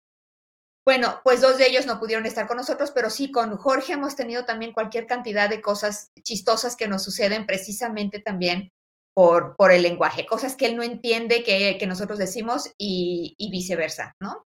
Bueno, 0.84 1.20
pues 1.24 1.40
dos 1.40 1.56
de 1.56 1.66
ellos 1.66 1.86
no 1.86 1.98
pudieron 1.98 2.26
estar 2.26 2.46
con 2.46 2.58
nosotros, 2.58 2.90
pero 2.90 3.08
sí, 3.08 3.30
con 3.30 3.56
Jorge 3.56 3.94
hemos 3.94 4.16
tenido 4.16 4.44
también 4.44 4.74
cualquier 4.74 5.06
cantidad 5.06 5.48
de 5.48 5.62
cosas 5.62 6.10
chistosas 6.22 6.76
que 6.76 6.88
nos 6.88 7.04
suceden 7.04 7.46
precisamente 7.46 8.18
también 8.18 8.70
por, 9.14 9.56
por 9.56 9.72
el 9.72 9.82
lenguaje, 9.82 10.26
cosas 10.26 10.56
que 10.56 10.66
él 10.66 10.76
no 10.76 10.82
entiende 10.82 11.42
que, 11.42 11.76
que 11.78 11.86
nosotros 11.86 12.18
decimos 12.18 12.72
y, 12.78 13.34
y 13.38 13.50
viceversa, 13.50 14.14
¿no? 14.20 14.46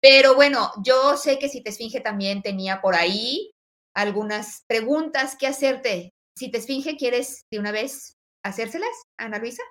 Pero 0.00 0.34
bueno, 0.34 0.70
yo 0.82 1.16
sé 1.16 1.38
que 1.38 1.48
si 1.48 1.62
te 1.62 1.70
esfinge 1.70 2.00
también 2.00 2.42
tenía 2.42 2.80
por 2.80 2.94
ahí 2.94 3.52
algunas 3.94 4.64
preguntas 4.66 5.36
que 5.38 5.46
hacerte. 5.46 6.12
Si 6.36 6.50
te 6.50 6.58
esfinge, 6.58 6.96
¿quieres 6.96 7.46
de 7.50 7.58
una 7.58 7.72
vez 7.72 8.16
hacérselas, 8.42 8.90
Ana 9.16 9.38
Luisa? 9.38 9.62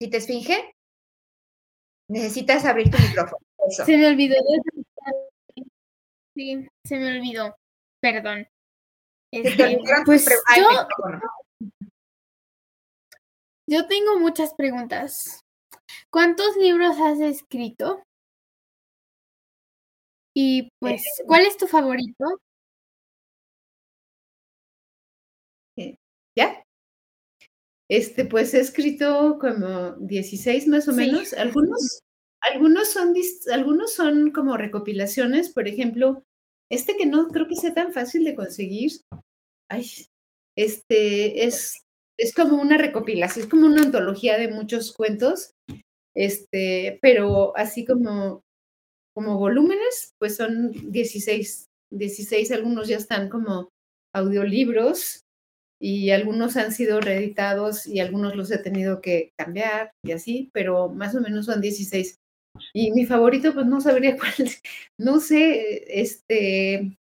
Si 0.00 0.08
te 0.08 0.18
esfinge, 0.18 0.74
necesitas 2.08 2.64
abrir 2.64 2.90
tu 2.90 2.98
micrófono. 2.98 3.44
Se 3.70 3.96
me 3.96 4.06
olvidó. 4.06 4.36
Sí, 6.34 6.66
se 6.84 6.96
me 6.96 7.18
olvidó. 7.18 7.56
Perdón. 8.00 8.46
Este, 9.44 9.78
pues 10.06 10.26
yo, 10.56 10.88
yo 13.68 13.86
tengo 13.86 14.18
muchas 14.18 14.54
preguntas. 14.54 15.40
¿Cuántos 16.10 16.56
libros 16.56 16.96
has 16.98 17.20
escrito? 17.20 18.02
Y 20.34 20.70
pues, 20.80 21.02
eh, 21.02 21.24
¿cuál 21.26 21.46
es 21.46 21.56
tu 21.56 21.66
favorito? 21.66 22.40
Eh, 25.78 25.96
¿Ya? 26.36 26.62
Este, 27.88 28.24
pues 28.24 28.54
he 28.54 28.60
escrito 28.60 29.38
como 29.38 29.92
16 29.92 30.66
más 30.68 30.88
o 30.88 30.92
menos. 30.92 31.32
Algunos, 31.34 32.02
algunos 32.40 32.90
son, 32.90 33.14
algunos 33.52 33.94
son 33.94 34.30
como 34.30 34.56
recopilaciones, 34.56 35.52
por 35.52 35.68
ejemplo, 35.68 36.24
este 36.70 36.96
que 36.96 37.06
no 37.06 37.28
creo 37.28 37.46
que 37.46 37.56
sea 37.56 37.74
tan 37.74 37.92
fácil 37.92 38.24
de 38.24 38.34
conseguir, 38.34 38.92
ay, 39.70 39.86
este 40.56 41.44
es, 41.44 41.82
es 42.18 42.34
como 42.34 42.60
una 42.60 42.78
recopilación, 42.78 43.44
es 43.44 43.50
como 43.50 43.66
una 43.66 43.82
antología 43.82 44.38
de 44.38 44.48
muchos 44.48 44.92
cuentos, 44.92 45.52
este, 46.14 46.98
pero 47.02 47.56
así 47.56 47.84
como, 47.84 48.42
como 49.14 49.38
volúmenes, 49.38 50.14
pues 50.18 50.36
son 50.36 50.72
16, 50.90 51.66
16, 51.92 52.52
algunos 52.52 52.88
ya 52.88 52.96
están 52.96 53.28
como 53.28 53.68
audiolibros 54.14 55.22
y 55.78 56.10
algunos 56.10 56.56
han 56.56 56.72
sido 56.72 57.00
reeditados 57.00 57.86
y 57.86 58.00
algunos 58.00 58.34
los 58.34 58.50
he 58.50 58.58
tenido 58.58 59.02
que 59.02 59.32
cambiar 59.38 59.92
y 60.02 60.12
así, 60.12 60.50
pero 60.54 60.88
más 60.88 61.14
o 61.14 61.20
menos 61.20 61.46
son 61.46 61.60
16. 61.60 62.16
Y 62.72 62.92
mi 62.92 63.04
favorito, 63.04 63.52
pues 63.52 63.66
no 63.66 63.82
sabría 63.82 64.16
cuál, 64.18 64.48
no 64.98 65.20
sé, 65.20 66.00
este, 66.00 66.96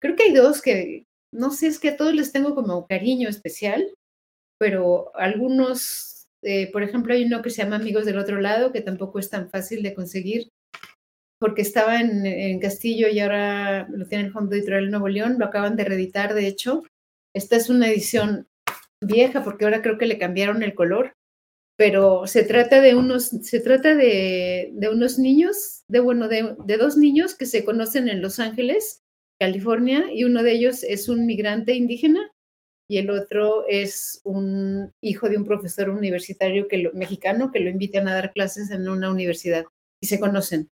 creo 0.00 0.14
que 0.14 0.22
hay 0.24 0.32
dos 0.32 0.62
que, 0.62 1.04
no 1.32 1.50
sé, 1.50 1.68
es 1.68 1.78
que 1.78 1.90
a 1.90 1.96
todos 1.96 2.14
les 2.14 2.32
tengo 2.32 2.54
como 2.54 2.86
cariño 2.86 3.28
especial, 3.28 3.86
pero 4.58 5.16
algunos, 5.16 6.28
eh, 6.42 6.70
por 6.72 6.82
ejemplo, 6.82 7.14
hay 7.14 7.24
uno 7.24 7.42
que 7.42 7.50
se 7.50 7.62
llama 7.62 7.76
Amigos 7.76 8.04
del 8.04 8.18
Otro 8.18 8.40
Lado, 8.40 8.72
que 8.72 8.80
tampoco 8.80 9.18
es 9.18 9.30
tan 9.30 9.48
fácil 9.48 9.82
de 9.82 9.94
conseguir, 9.94 10.48
porque 11.38 11.62
estaba 11.62 12.00
en, 12.00 12.60
Castillo 12.60 13.08
y 13.08 13.20
ahora 13.20 13.88
lo 13.88 14.06
tiene 14.06 14.24
el 14.24 14.32
Fondo 14.32 14.54
Editorial 14.54 14.90
Nuevo 14.90 15.08
León, 15.08 15.36
lo 15.38 15.46
acaban 15.46 15.76
de 15.76 15.84
reeditar, 15.84 16.34
de 16.34 16.46
hecho. 16.46 16.82
Esta 17.34 17.56
es 17.56 17.70
una 17.70 17.88
edición 17.88 18.48
vieja, 19.00 19.42
porque 19.42 19.64
ahora 19.64 19.82
creo 19.82 19.96
que 19.96 20.06
le 20.06 20.18
cambiaron 20.18 20.62
el 20.62 20.74
color, 20.74 21.14
pero 21.78 22.26
se 22.26 22.42
trata 22.42 22.82
de 22.82 22.94
unos, 22.94 23.28
se 23.28 23.60
trata 23.60 23.94
de, 23.94 24.70
de 24.74 24.88
unos 24.90 25.18
niños, 25.18 25.84
de 25.88 26.00
bueno, 26.00 26.28
de, 26.28 26.56
de 26.66 26.76
dos 26.76 26.98
niños 26.98 27.34
que 27.34 27.46
se 27.46 27.64
conocen 27.64 28.08
en 28.08 28.20
Los 28.20 28.38
Ángeles 28.38 28.99
California, 29.40 30.12
y 30.12 30.24
uno 30.24 30.42
de 30.42 30.52
ellos 30.52 30.84
es 30.84 31.08
un 31.08 31.24
migrante 31.24 31.74
indígena 31.74 32.30
y 32.88 32.98
el 32.98 33.08
otro 33.08 33.64
es 33.68 34.20
un 34.24 34.92
hijo 35.00 35.28
de 35.28 35.38
un 35.38 35.44
profesor 35.44 35.88
universitario 35.88 36.68
que 36.68 36.90
mexicano 36.92 37.50
que 37.50 37.60
lo 37.60 37.70
invitan 37.70 38.06
a 38.06 38.14
dar 38.14 38.32
clases 38.32 38.70
en 38.70 38.88
una 38.88 39.10
universidad 39.10 39.64
y 40.02 40.08
se 40.08 40.20
conocen. 40.20 40.68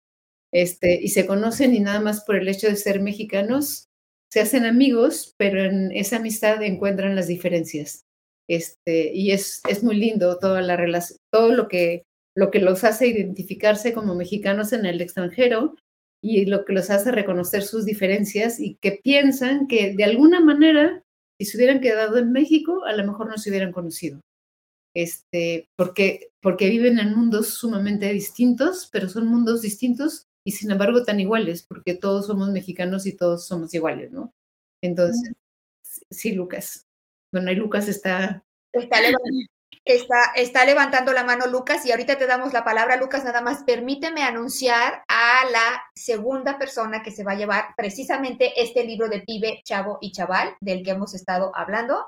Este, 0.52 0.94
y 1.02 1.08
se 1.08 1.26
conocen 1.26 1.74
y 1.74 1.80
nada 1.80 2.00
más 2.00 2.24
por 2.24 2.36
el 2.36 2.48
hecho 2.48 2.68
de 2.68 2.76
ser 2.76 3.00
mexicanos 3.00 3.88
se 4.30 4.40
hacen 4.40 4.64
amigos, 4.64 5.34
pero 5.36 5.64
en 5.64 5.92
esa 5.92 6.16
amistad 6.16 6.62
encuentran 6.62 7.16
las 7.16 7.26
diferencias. 7.26 8.04
Este, 8.48 9.12
y 9.12 9.32
es, 9.32 9.60
es 9.68 9.82
muy 9.82 9.96
lindo 9.96 10.38
toda 10.38 10.62
la 10.62 10.76
relación, 10.76 11.18
todo 11.30 11.52
lo 11.52 11.68
que 11.68 12.04
lo 12.36 12.50
que 12.50 12.58
los 12.58 12.82
hace 12.84 13.06
identificarse 13.06 13.92
como 13.92 14.14
mexicanos 14.14 14.72
en 14.72 14.86
el 14.86 15.00
extranjero 15.00 15.76
y 16.26 16.46
lo 16.46 16.64
que 16.64 16.72
los 16.72 16.88
hace 16.88 17.12
reconocer 17.12 17.64
sus 17.64 17.84
diferencias 17.84 18.58
y 18.58 18.76
que 18.76 18.92
piensan 18.92 19.66
que 19.66 19.92
de 19.94 20.04
alguna 20.04 20.40
manera, 20.40 21.04
si 21.38 21.44
se 21.44 21.58
hubieran 21.58 21.82
quedado 21.82 22.16
en 22.16 22.32
México, 22.32 22.86
a 22.86 22.94
lo 22.94 23.04
mejor 23.06 23.28
no 23.28 23.36
se 23.36 23.50
hubieran 23.50 23.72
conocido. 23.72 24.22
Este, 24.96 25.68
porque, 25.76 26.30
porque 26.40 26.70
viven 26.70 26.98
en 26.98 27.14
mundos 27.14 27.48
sumamente 27.48 28.10
distintos, 28.10 28.88
pero 28.90 29.10
son 29.10 29.26
mundos 29.26 29.60
distintos 29.60 30.24
y 30.46 30.52
sin 30.52 30.70
embargo 30.70 31.04
tan 31.04 31.20
iguales, 31.20 31.62
porque 31.62 31.94
todos 31.94 32.26
somos 32.26 32.48
mexicanos 32.48 33.04
y 33.04 33.14
todos 33.14 33.46
somos 33.46 33.74
iguales, 33.74 34.10
¿no? 34.10 34.32
Entonces, 34.82 35.30
sí, 36.10 36.32
Lucas. 36.32 36.86
Bueno, 37.34 37.50
ahí 37.50 37.56
Lucas 37.56 37.86
está... 37.86 38.42
Está, 38.72 38.96
está, 39.84 40.64
levantando 40.64 41.12
la 41.12 41.24
mano 41.24 41.46
Lucas 41.46 41.84
y 41.84 41.90
ahorita 41.90 42.16
te 42.16 42.26
damos 42.26 42.52
la 42.52 42.64
palabra, 42.64 42.96
Lucas. 42.96 43.24
Nada 43.24 43.40
más 43.40 43.64
permíteme 43.64 44.22
anunciar 44.22 45.04
a 45.08 45.44
la 45.50 45.84
segunda 45.94 46.58
persona 46.58 47.02
que 47.02 47.10
se 47.10 47.24
va 47.24 47.32
a 47.32 47.36
llevar 47.36 47.74
precisamente 47.76 48.52
este 48.60 48.84
libro 48.84 49.08
de 49.08 49.20
Pibe, 49.20 49.60
Chavo 49.64 49.98
y 50.00 50.12
Chaval, 50.12 50.56
del 50.60 50.82
que 50.82 50.92
hemos 50.92 51.14
estado 51.14 51.52
hablando. 51.54 52.06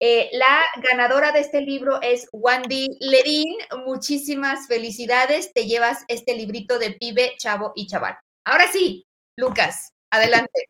Eh, 0.00 0.28
la 0.32 0.60
ganadora 0.82 1.32
de 1.32 1.40
este 1.40 1.60
libro 1.60 2.00
es 2.02 2.28
Wandy 2.32 2.88
Ledín. 3.00 3.54
Muchísimas 3.86 4.66
felicidades. 4.68 5.52
Te 5.52 5.66
llevas 5.66 6.04
este 6.08 6.34
librito 6.34 6.78
de 6.78 6.92
Pibe, 6.92 7.34
Chavo 7.38 7.72
y 7.74 7.86
Chaval. 7.86 8.18
Ahora 8.46 8.68
sí, 8.70 9.04
Lucas, 9.36 9.90
adelante. 10.10 10.50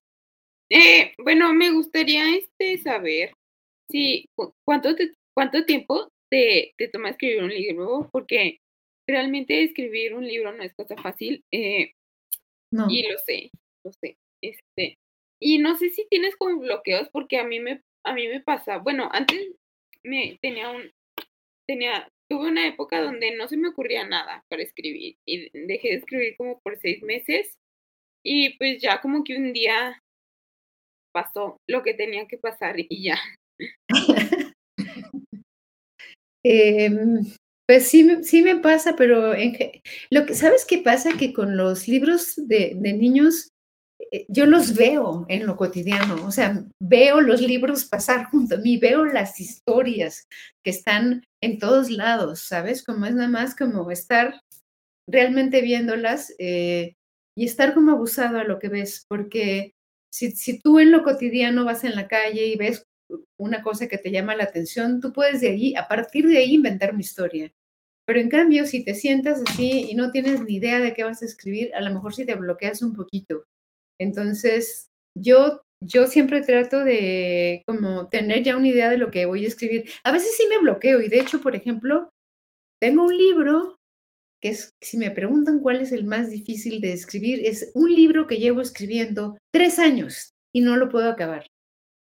Eh, 0.70 1.12
bueno, 1.22 1.52
me 1.52 1.70
gustaría 1.70 2.36
este 2.36 2.82
saber 2.82 3.34
si 3.88 4.24
cuánto, 4.64 4.88
cuánto 5.34 5.64
tiempo 5.66 6.08
te, 6.34 6.74
te 6.76 6.88
toma 6.88 7.10
escribir 7.10 7.44
un 7.44 7.50
libro, 7.50 8.08
porque 8.10 8.58
realmente 9.08 9.62
escribir 9.62 10.14
un 10.14 10.26
libro 10.26 10.52
no 10.52 10.64
es 10.64 10.74
cosa 10.74 10.96
fácil. 10.96 11.44
Eh, 11.52 11.92
no. 12.72 12.86
Y 12.90 13.08
lo 13.08 13.16
sé, 13.18 13.50
lo 13.84 13.92
sé. 13.92 14.16
Este, 14.42 14.98
y 15.40 15.58
no 15.58 15.76
sé 15.76 15.90
si 15.90 16.04
tienes 16.10 16.34
como 16.34 16.58
bloqueos, 16.58 17.08
porque 17.12 17.38
a 17.38 17.44
mí 17.44 17.60
me, 17.60 17.82
a 18.04 18.14
mí 18.14 18.26
me 18.26 18.40
pasa, 18.40 18.78
bueno, 18.78 19.08
antes 19.12 19.52
me 20.02 20.36
tenía 20.42 20.70
un, 20.70 20.90
tenía, 21.68 22.08
tuve 22.28 22.48
una 22.48 22.66
época 22.66 23.00
donde 23.00 23.36
no 23.36 23.46
se 23.46 23.56
me 23.56 23.68
ocurría 23.68 24.04
nada 24.04 24.42
para 24.50 24.64
escribir 24.64 25.14
y 25.24 25.50
dejé 25.66 25.90
de 25.90 25.94
escribir 25.94 26.36
como 26.36 26.58
por 26.62 26.76
seis 26.78 27.00
meses 27.04 27.54
y 28.24 28.58
pues 28.58 28.82
ya 28.82 29.00
como 29.00 29.22
que 29.22 29.36
un 29.36 29.52
día 29.52 30.02
pasó 31.12 31.58
lo 31.68 31.84
que 31.84 31.94
tenía 31.94 32.26
que 32.26 32.38
pasar 32.38 32.74
y 32.76 33.04
ya. 33.04 33.20
Em, 36.44 37.24
pues 37.66 37.88
sí, 37.88 38.22
sí 38.22 38.42
me 38.42 38.56
pasa, 38.56 38.94
pero 38.96 39.32
lo 40.10 40.26
que, 40.26 40.34
¿sabes 40.34 40.66
qué 40.66 40.78
pasa? 40.78 41.16
Que 41.18 41.32
con 41.32 41.56
los 41.56 41.88
libros 41.88 42.34
de, 42.36 42.74
de 42.76 42.92
niños, 42.92 43.48
eh, 44.12 44.26
yo 44.28 44.44
los 44.44 44.74
veo 44.74 45.24
en 45.28 45.46
lo 45.46 45.56
cotidiano, 45.56 46.26
o 46.26 46.30
sea, 46.30 46.64
veo 46.80 47.22
los 47.22 47.40
libros 47.40 47.86
pasar 47.86 48.26
junto 48.26 48.56
a 48.56 48.58
mí, 48.58 48.76
veo 48.76 49.06
las 49.06 49.40
historias 49.40 50.26
que 50.62 50.70
están 50.70 51.24
en 51.42 51.58
todos 51.58 51.90
lados, 51.90 52.40
¿sabes? 52.40 52.84
Como 52.84 53.06
es 53.06 53.14
nada 53.14 53.28
más 53.28 53.56
como 53.56 53.90
estar 53.90 54.40
realmente 55.08 55.62
viéndolas 55.62 56.34
eh, 56.38 56.94
y 57.36 57.46
estar 57.46 57.74
como 57.74 57.92
abusado 57.92 58.38
a 58.38 58.44
lo 58.44 58.58
que 58.58 58.68
ves, 58.68 59.06
porque 59.08 59.72
si, 60.12 60.32
si 60.32 60.60
tú 60.60 60.78
en 60.78 60.92
lo 60.92 61.02
cotidiano 61.02 61.64
vas 61.64 61.84
en 61.84 61.96
la 61.96 62.08
calle 62.08 62.46
y 62.46 62.56
ves 62.56 62.84
una 63.38 63.62
cosa 63.62 63.88
que 63.88 63.98
te 63.98 64.10
llama 64.10 64.36
la 64.36 64.44
atención, 64.44 65.00
tú 65.00 65.12
puedes 65.12 65.40
de 65.40 65.48
ahí, 65.48 65.74
a 65.76 65.88
partir 65.88 66.26
de 66.26 66.38
ahí, 66.38 66.54
inventar 66.54 66.92
una 66.92 67.00
historia. 67.00 67.52
Pero 68.06 68.20
en 68.20 68.28
cambio, 68.28 68.66
si 68.66 68.84
te 68.84 68.94
sientas 68.94 69.42
así 69.46 69.86
y 69.90 69.94
no 69.94 70.10
tienes 70.10 70.42
ni 70.42 70.56
idea 70.56 70.80
de 70.80 70.92
qué 70.94 71.04
vas 71.04 71.22
a 71.22 71.26
escribir, 71.26 71.74
a 71.74 71.80
lo 71.80 71.92
mejor 71.92 72.14
si 72.14 72.26
te 72.26 72.34
bloqueas 72.34 72.82
un 72.82 72.94
poquito. 72.94 73.44
Entonces, 73.98 74.88
yo, 75.16 75.62
yo 75.82 76.06
siempre 76.06 76.42
trato 76.42 76.84
de 76.84 77.62
como 77.66 78.08
tener 78.08 78.42
ya 78.42 78.56
una 78.56 78.68
idea 78.68 78.90
de 78.90 78.98
lo 78.98 79.10
que 79.10 79.26
voy 79.26 79.44
a 79.44 79.48
escribir. 79.48 79.88
A 80.04 80.12
veces 80.12 80.36
sí 80.36 80.44
me 80.48 80.58
bloqueo 80.58 81.00
y 81.00 81.08
de 81.08 81.20
hecho, 81.20 81.40
por 81.40 81.56
ejemplo, 81.56 82.10
tengo 82.80 83.04
un 83.04 83.16
libro 83.16 83.76
que 84.42 84.50
es, 84.50 84.74
si 84.82 84.98
me 84.98 85.10
preguntan 85.10 85.60
cuál 85.60 85.80
es 85.80 85.90
el 85.92 86.04
más 86.04 86.28
difícil 86.30 86.82
de 86.82 86.92
escribir, 86.92 87.46
es 87.46 87.70
un 87.74 87.90
libro 87.90 88.26
que 88.26 88.36
llevo 88.36 88.60
escribiendo 88.60 89.38
tres 89.50 89.78
años 89.78 90.34
y 90.52 90.60
no 90.60 90.76
lo 90.76 90.90
puedo 90.90 91.08
acabar. 91.08 91.46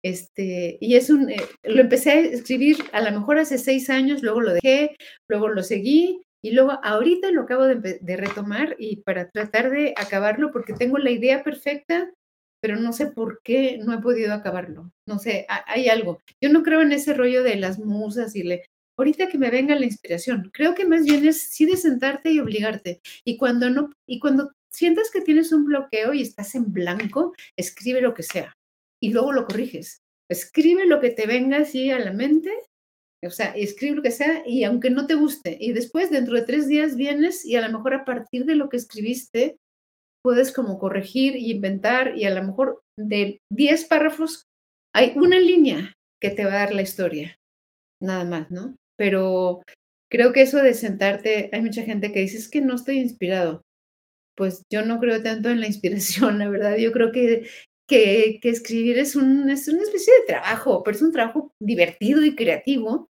Este, 0.03 0.77
y 0.81 0.95
es 0.95 1.09
un, 1.09 1.29
eh, 1.29 1.37
lo 1.63 1.81
empecé 1.81 2.11
a 2.11 2.19
escribir 2.19 2.77
a 2.91 3.01
lo 3.01 3.17
mejor 3.17 3.37
hace 3.37 3.57
seis 3.57 3.89
años, 3.89 4.21
luego 4.21 4.41
lo 4.41 4.53
dejé, 4.53 4.97
luego 5.29 5.47
lo 5.47 5.63
seguí 5.63 6.21
y 6.43 6.51
luego 6.51 6.77
ahorita 6.83 7.31
lo 7.31 7.43
acabo 7.43 7.63
de, 7.63 7.99
de, 8.01 8.17
retomar 8.17 8.75
y 8.77 8.97
para 8.97 9.29
tratar 9.29 9.71
de 9.71 9.93
acabarlo 9.95 10.51
porque 10.51 10.73
tengo 10.73 10.97
la 10.97 11.09
idea 11.09 11.41
perfecta, 11.41 12.11
pero 12.61 12.75
no 12.75 12.91
sé 12.91 13.07
por 13.07 13.39
qué 13.43 13.79
no 13.81 13.93
he 13.93 14.01
podido 14.01 14.33
acabarlo. 14.33 14.91
No 15.07 15.19
sé, 15.19 15.45
hay 15.67 15.87
algo. 15.87 16.19
Yo 16.41 16.49
no 16.49 16.63
creo 16.63 16.81
en 16.81 16.91
ese 16.91 17.13
rollo 17.13 17.41
de 17.43 17.55
las 17.55 17.79
musas 17.79 18.35
y 18.35 18.43
le, 18.43 18.65
ahorita 18.97 19.29
que 19.29 19.37
me 19.37 19.51
venga 19.51 19.75
la 19.75 19.85
inspiración. 19.85 20.49
Creo 20.53 20.75
que 20.75 20.85
más 20.85 21.05
bien 21.05 21.25
es 21.25 21.41
sí 21.41 21.65
de 21.65 21.77
sentarte 21.77 22.31
y 22.31 22.39
obligarte. 22.39 23.01
Y 23.23 23.37
cuando 23.37 23.69
no, 23.69 23.89
y 24.05 24.19
cuando 24.19 24.51
sientas 24.69 25.09
que 25.11 25.21
tienes 25.21 25.53
un 25.53 25.63
bloqueo 25.65 26.13
y 26.13 26.21
estás 26.21 26.55
en 26.55 26.73
blanco, 26.73 27.33
escribe 27.55 28.01
lo 28.01 28.13
que 28.13 28.23
sea 28.23 28.53
y 29.03 29.11
luego 29.11 29.33
lo 29.33 29.45
corriges. 29.45 30.01
Escribe 30.31 30.85
lo 30.85 31.01
que 31.01 31.09
te 31.09 31.27
venga 31.27 31.57
así 31.57 31.91
a 31.91 31.99
la 31.99 32.13
mente, 32.13 32.51
o 33.25 33.29
sea, 33.29 33.47
escribe 33.47 33.97
lo 33.97 34.01
que 34.01 34.11
sea 34.11 34.43
y 34.45 34.63
aunque 34.63 34.89
no 34.89 35.07
te 35.07 35.15
guste, 35.15 35.57
y 35.59 35.73
después 35.73 36.09
dentro 36.09 36.35
de 36.35 36.43
tres 36.43 36.69
días 36.69 36.95
vienes 36.95 37.45
y 37.45 37.57
a 37.57 37.67
lo 37.67 37.77
mejor 37.77 37.93
a 37.95 38.05
partir 38.05 38.45
de 38.45 38.55
lo 38.55 38.69
que 38.69 38.77
escribiste 38.77 39.57
puedes 40.23 40.53
como 40.53 40.79
corregir 40.79 41.35
y 41.35 41.51
inventar 41.51 42.17
y 42.17 42.23
a 42.23 42.33
lo 42.33 42.41
mejor 42.43 42.79
de 42.97 43.39
diez 43.51 43.83
párrafos 43.83 44.45
hay 44.95 45.11
una 45.17 45.37
línea 45.37 45.93
que 46.21 46.29
te 46.29 46.45
va 46.45 46.53
a 46.53 46.59
dar 46.59 46.73
la 46.73 46.81
historia, 46.81 47.35
nada 48.01 48.23
más, 48.23 48.51
¿no? 48.51 48.77
Pero 48.97 49.63
creo 50.09 50.31
que 50.31 50.43
eso 50.43 50.59
de 50.59 50.75
sentarte, 50.75 51.49
hay 51.51 51.61
mucha 51.61 51.83
gente 51.83 52.13
que 52.13 52.21
dice, 52.21 52.37
es 52.37 52.49
que 52.49 52.61
no 52.61 52.75
estoy 52.75 52.99
inspirado. 52.99 53.63
Pues 54.37 54.63
yo 54.71 54.85
no 54.85 54.99
creo 54.99 55.21
tanto 55.21 55.49
en 55.49 55.59
la 55.59 55.67
inspiración, 55.67 56.39
la 56.39 56.49
verdad. 56.49 56.77
Yo 56.77 56.93
creo 56.93 57.11
que 57.11 57.47
que, 57.87 58.39
escribir 58.43 58.97
es, 58.97 59.15
un, 59.15 59.49
es 59.49 59.67
una 59.67 59.83
especie 59.83 60.13
de 60.13 60.27
trabajo, 60.27 60.83
pero 60.83 60.95
es 60.95 61.01
un 61.01 61.11
trabajo 61.11 61.53
divertido 61.59 62.23
y 62.23 62.35
creativo 62.35 63.09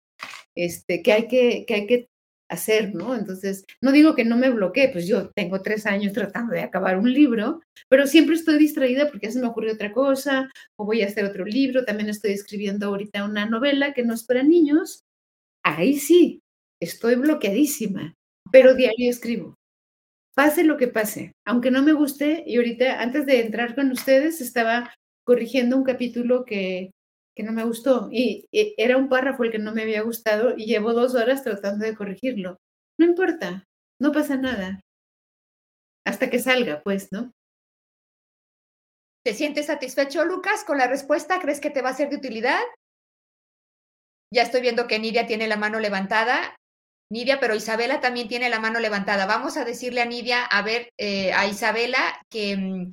este, 0.55 1.01
que, 1.01 1.11
hay 1.11 1.27
que, 1.27 1.65
que 1.65 1.73
hay 1.73 1.87
que 1.87 2.09
hacer, 2.49 2.93
¿no? 2.93 3.15
Entonces, 3.15 3.65
no 3.81 3.91
digo 3.91 4.15
que 4.15 4.25
no 4.25 4.37
me 4.37 4.49
bloquee, 4.49 4.89
pues 4.89 5.07
yo 5.07 5.29
tengo 5.31 5.61
tres 5.61 5.85
años 5.85 6.13
tratando 6.13 6.53
de 6.53 6.61
acabar 6.61 6.97
un 6.97 7.11
libro, 7.11 7.61
pero 7.89 8.07
siempre 8.07 8.35
estoy 8.35 8.57
distraída 8.57 9.09
porque 9.09 9.31
se 9.31 9.39
me 9.39 9.47
ocurrió 9.47 9.73
otra 9.73 9.91
cosa, 9.91 10.49
o 10.77 10.85
voy 10.85 11.01
a 11.01 11.07
hacer 11.07 11.25
otro 11.25 11.45
libro, 11.45 11.85
también 11.85 12.09
estoy 12.09 12.31
escribiendo 12.31 12.87
ahorita 12.87 13.25
una 13.25 13.45
novela 13.45 13.93
que 13.93 14.03
no 14.03 14.13
es 14.13 14.23
para 14.23 14.43
niños, 14.43 15.03
ahí 15.63 15.97
sí, 15.97 16.41
estoy 16.79 17.15
bloqueadísima, 17.15 18.13
pero 18.51 18.75
diario 18.75 19.09
escribo 19.09 19.55
pase 20.35 20.63
lo 20.63 20.77
que 20.77 20.87
pase, 20.87 21.33
aunque 21.45 21.71
no 21.71 21.83
me 21.83 21.93
guste, 21.93 22.43
y 22.45 22.57
ahorita 22.57 23.01
antes 23.01 23.25
de 23.25 23.41
entrar 23.41 23.75
con 23.75 23.91
ustedes 23.91 24.41
estaba 24.41 24.93
corrigiendo 25.25 25.77
un 25.77 25.83
capítulo 25.83 26.43
que, 26.45 26.91
que 27.35 27.43
no 27.43 27.51
me 27.51 27.63
gustó 27.63 28.09
y, 28.11 28.47
era 28.51 28.97
un 28.97 29.09
párrafo 29.09 29.43
el 29.43 29.51
que 29.51 29.59
no 29.59 29.73
me 29.73 29.83
había 29.83 30.01
gustado 30.01 30.55
y 30.57 30.65
llevo 30.65 30.93
dos 30.93 31.15
horas 31.15 31.43
tratando 31.43 31.85
de 31.85 31.95
corregirlo. 31.95 32.57
No 32.99 33.05
importa, 33.05 33.65
no 33.99 34.11
pasa 34.11 34.37
nada. 34.37 34.79
Hasta 36.05 36.29
que 36.29 36.39
salga, 36.39 36.81
pues, 36.83 37.11
¿no? 37.11 37.31
¿Te 39.25 39.33
sientes 39.33 39.67
satisfecho, 39.67 40.25
Lucas, 40.25 40.65
con 40.65 40.77
la 40.77 40.87
respuesta? 40.87 41.39
¿Crees 41.39 41.61
que 41.61 41.69
te 41.69 41.81
va 41.81 41.89
a 41.89 41.93
ser 41.93 42.09
de 42.09 42.17
utilidad? 42.17 42.59
Ya 44.33 44.41
estoy 44.41 44.61
viendo 44.61 44.85
que 44.87 44.99
Nidia 44.99 45.27
tiene 45.27 45.47
la 45.47 45.55
mano 45.55 45.79
levantada. 45.79 46.55
Nidia, 47.13 47.39
pero 47.39 47.53
Isabela 47.53 48.01
también 48.01 48.27
tiene 48.27 48.49
la 48.49 48.59
mano 48.59 48.79
levantada. 48.79 49.27
Vamos 49.27 49.55
a 49.55 49.63
decirle 49.63 50.01
a 50.01 50.05
Nidia, 50.05 50.45
a 50.45 50.63
ver, 50.63 50.89
eh, 50.97 51.31
a 51.31 51.45
Isabela, 51.45 51.99
que 52.27 52.57
mm, 52.57 52.91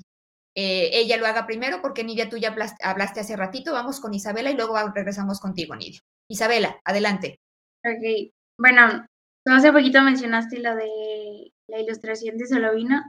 eh, 0.55 0.91
ella 0.93 1.17
lo 1.17 1.27
haga 1.27 1.47
primero, 1.47 1.81
porque 1.81 2.05
Nidia, 2.05 2.29
tú 2.29 2.37
ya 2.37 2.55
hablaste 2.83 3.21
hace 3.21 3.35
ratito. 3.35 3.73
Vamos 3.73 3.99
con 3.99 4.13
Isabela 4.13 4.51
y 4.51 4.57
luego 4.57 4.77
regresamos 4.95 5.41
contigo, 5.41 5.75
Nidia. 5.75 6.01
Isabela, 6.29 6.79
adelante. 6.85 7.41
Ok, 7.83 8.31
bueno, 8.59 9.07
hace 9.47 9.73
poquito 9.73 10.03
mencionaste 10.03 10.59
lo 10.59 10.77
de 10.77 11.51
la 11.69 11.81
ilustración 11.81 12.37
de 12.37 12.47
Solovino. 12.47 13.03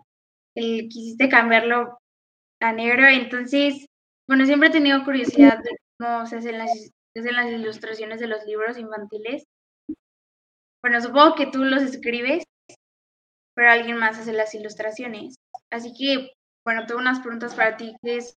Eh, 0.56 0.88
quisiste 0.88 1.28
cambiarlo 1.28 2.00
a 2.62 2.72
negro, 2.72 3.06
entonces, 3.08 3.86
bueno, 4.30 4.46
siempre 4.46 4.70
he 4.70 4.72
tenido 4.72 5.04
curiosidad 5.04 5.58
de 5.58 5.72
cómo 6.00 6.26
se 6.26 6.38
hacen 6.38 6.58
las 6.58 7.52
ilustraciones 7.52 8.22
de 8.22 8.28
los 8.28 8.46
libros 8.46 8.78
infantiles. 8.78 9.44
Bueno, 10.82 11.02
supongo 11.02 11.36
que 11.36 11.48
tú 11.48 11.60
los 11.60 11.84
escribes, 11.84 12.44
pero 13.56 13.70
alguien 13.70 13.98
más 13.98 14.18
hace 14.18 14.34
las 14.34 14.54
ilustraciones. 14.56 15.36
Así 15.70 15.94
que, 15.94 16.32
bueno, 16.66 16.86
tengo 16.86 17.00
unas 17.00 17.20
preguntas 17.20 17.56
para 17.56 17.78
ti, 17.78 17.96
que 18.02 18.18
es, 18.18 18.36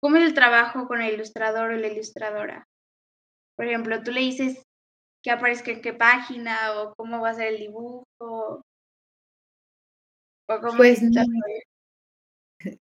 ¿cómo 0.00 0.16
es 0.16 0.24
el 0.24 0.34
trabajo 0.34 0.88
con 0.88 1.00
el 1.00 1.14
ilustrador 1.14 1.70
o 1.70 1.76
la 1.76 1.88
ilustradora? 1.88 2.66
Por 3.56 3.66
ejemplo, 3.66 4.02
tú 4.02 4.10
le 4.10 4.20
dices 4.20 4.62
que 5.22 5.30
aparezca 5.30 5.70
en 5.70 5.82
qué 5.82 5.92
página 5.92 6.80
o 6.80 6.94
cómo 6.96 7.20
va 7.20 7.30
a 7.30 7.34
ser 7.34 7.48
el 7.48 7.58
dibujo. 7.58 8.06
O 8.20 8.62
cómo 10.60 10.76
pues 10.76 11.02
no. 11.02 11.22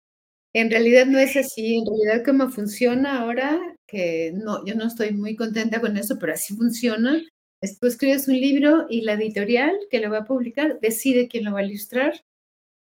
En 0.53 0.71
realidad 0.71 1.05
no 1.05 1.19
es 1.19 1.35
así, 1.35 1.77
en 1.79 1.85
realidad 1.85 2.23
cómo 2.25 2.49
funciona 2.49 3.19
ahora, 3.19 3.59
que 3.87 4.31
no, 4.33 4.65
yo 4.65 4.75
no 4.75 4.87
estoy 4.87 5.11
muy 5.11 5.35
contenta 5.35 5.81
con 5.81 5.97
eso, 5.97 6.17
pero 6.17 6.33
así 6.33 6.55
funciona. 6.55 7.21
Tú 7.79 7.87
escribes 7.87 8.27
un 8.27 8.39
libro 8.39 8.87
y 8.89 9.01
la 9.01 9.13
editorial 9.13 9.75
que 9.89 9.99
lo 9.99 10.09
va 10.09 10.19
a 10.19 10.25
publicar 10.25 10.79
decide 10.79 11.27
quién 11.27 11.45
lo 11.45 11.53
va 11.53 11.59
a 11.59 11.65
ilustrar 11.65 12.23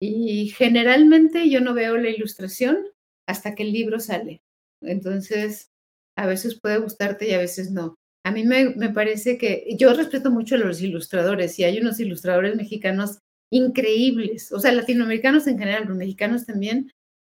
y 0.01 0.47
generalmente 0.49 1.49
yo 1.49 1.61
no 1.61 1.73
veo 1.73 1.97
la 1.97 2.09
ilustración 2.09 2.87
hasta 3.27 3.53
que 3.53 3.63
el 3.63 3.71
libro 3.71 3.99
sale. 3.99 4.41
Entonces, 4.81 5.69
a 6.17 6.25
veces 6.25 6.59
puede 6.59 6.79
gustarte 6.79 7.29
y 7.29 7.33
a 7.33 7.37
veces 7.37 7.71
no. 7.71 7.95
A 8.25 8.31
mí 8.31 8.43
me, 8.43 8.75
me, 8.75 8.89
parece 8.89 9.37
que 9.37 9.65
yo 9.77 9.93
respeto 9.93 10.31
mucho 10.31 10.55
a 10.55 10.59
los 10.59 10.81
ilustradores 10.81 11.57
y 11.59 11.63
hay 11.63 11.79
unos 11.79 11.99
ilustradores 11.99 12.55
mexicanos 12.55 13.19
increíbles, 13.51 14.51
o 14.51 14.59
sea, 14.59 14.71
latinoamericanos 14.71 15.47
en 15.47 15.59
general, 15.59 15.85
los 15.87 15.97
mexicanos 15.97 16.45
también, 16.45 16.91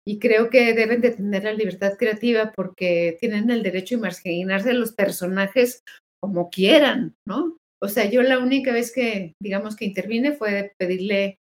y 0.06 0.20
creo 0.20 0.50
que 0.50 0.74
deben 0.74 1.02
de 1.02 1.12
tener 1.12 1.44
la 1.44 1.54
libertad 1.54 1.94
creativa 1.98 2.52
porque 2.56 3.18
tienen 3.20 3.50
el 3.50 3.64
derecho 3.64 3.96
de 3.96 4.00
imaginarse 4.00 4.74
los 4.74 4.94
personajes 4.94 5.84
como 6.22 6.50
quieran, 6.50 7.16
¿no? 7.28 7.58
O 7.82 7.88
sea, 7.88 8.10
yo 8.10 8.22
la 8.22 8.40
única 8.40 8.72
vez 8.72 8.94
que, 8.94 9.34
digamos, 9.42 9.76
que 9.76 9.86
intervine 9.86 10.34
fue 10.34 10.74
pedirle 10.78 11.40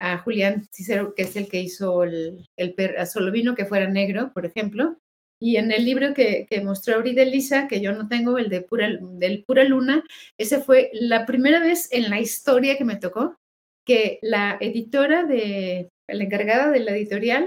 a 0.00 0.18
Julián 0.18 0.66
Cicero, 0.72 1.14
que 1.14 1.22
es 1.22 1.36
el 1.36 1.48
que 1.48 1.60
hizo 1.60 2.04
el, 2.04 2.46
el 2.56 2.74
a 2.98 3.06
Solovino, 3.06 3.54
que 3.54 3.66
fuera 3.66 3.88
negro, 3.88 4.32
por 4.32 4.46
ejemplo. 4.46 4.98
Y 5.42 5.56
en 5.56 5.72
el 5.72 5.86
libro 5.86 6.12
que, 6.12 6.46
que 6.48 6.60
mostró 6.60 6.96
ahorita 6.96 7.22
Elisa, 7.22 7.66
que 7.66 7.80
yo 7.80 7.92
no 7.92 8.08
tengo, 8.08 8.36
el 8.36 8.50
de 8.50 8.60
Pura, 8.60 9.64
Luna, 9.64 10.04
ese 10.38 10.60
fue 10.60 10.90
la 10.92 11.24
primera 11.24 11.60
vez 11.60 11.88
en 11.92 12.10
la 12.10 12.20
historia 12.20 12.76
que 12.76 12.84
me 12.84 12.96
tocó 12.96 13.36
que 13.86 14.18
la 14.22 14.58
editora 14.60 15.24
de, 15.24 15.88
la 16.06 16.24
encargada 16.24 16.70
de 16.70 16.80
la 16.80 16.92
editorial, 16.92 17.46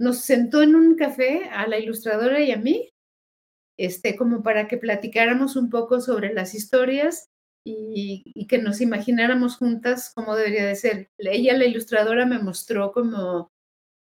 nos 0.00 0.22
sentó 0.22 0.62
en 0.62 0.74
un 0.74 0.96
café 0.96 1.44
a 1.52 1.66
la 1.66 1.78
ilustradora 1.78 2.40
y 2.40 2.50
a 2.52 2.56
mí, 2.56 2.88
este, 3.80 4.14
como 4.14 4.42
para 4.42 4.68
que 4.68 4.76
platicáramos 4.76 5.56
un 5.56 5.70
poco 5.70 6.02
sobre 6.02 6.34
las 6.34 6.54
historias 6.54 7.30
y, 7.64 8.46
que 8.46 8.58
nos 8.58 8.82
imagináramos 8.82 9.56
juntas 9.56 10.12
cómo 10.14 10.36
debería 10.36 10.66
de 10.66 10.76
ser. 10.76 11.08
Ella, 11.16 11.56
la 11.56 11.64
ilustradora, 11.64 12.26
me 12.26 12.38
mostró 12.38 12.92
como, 12.92 13.48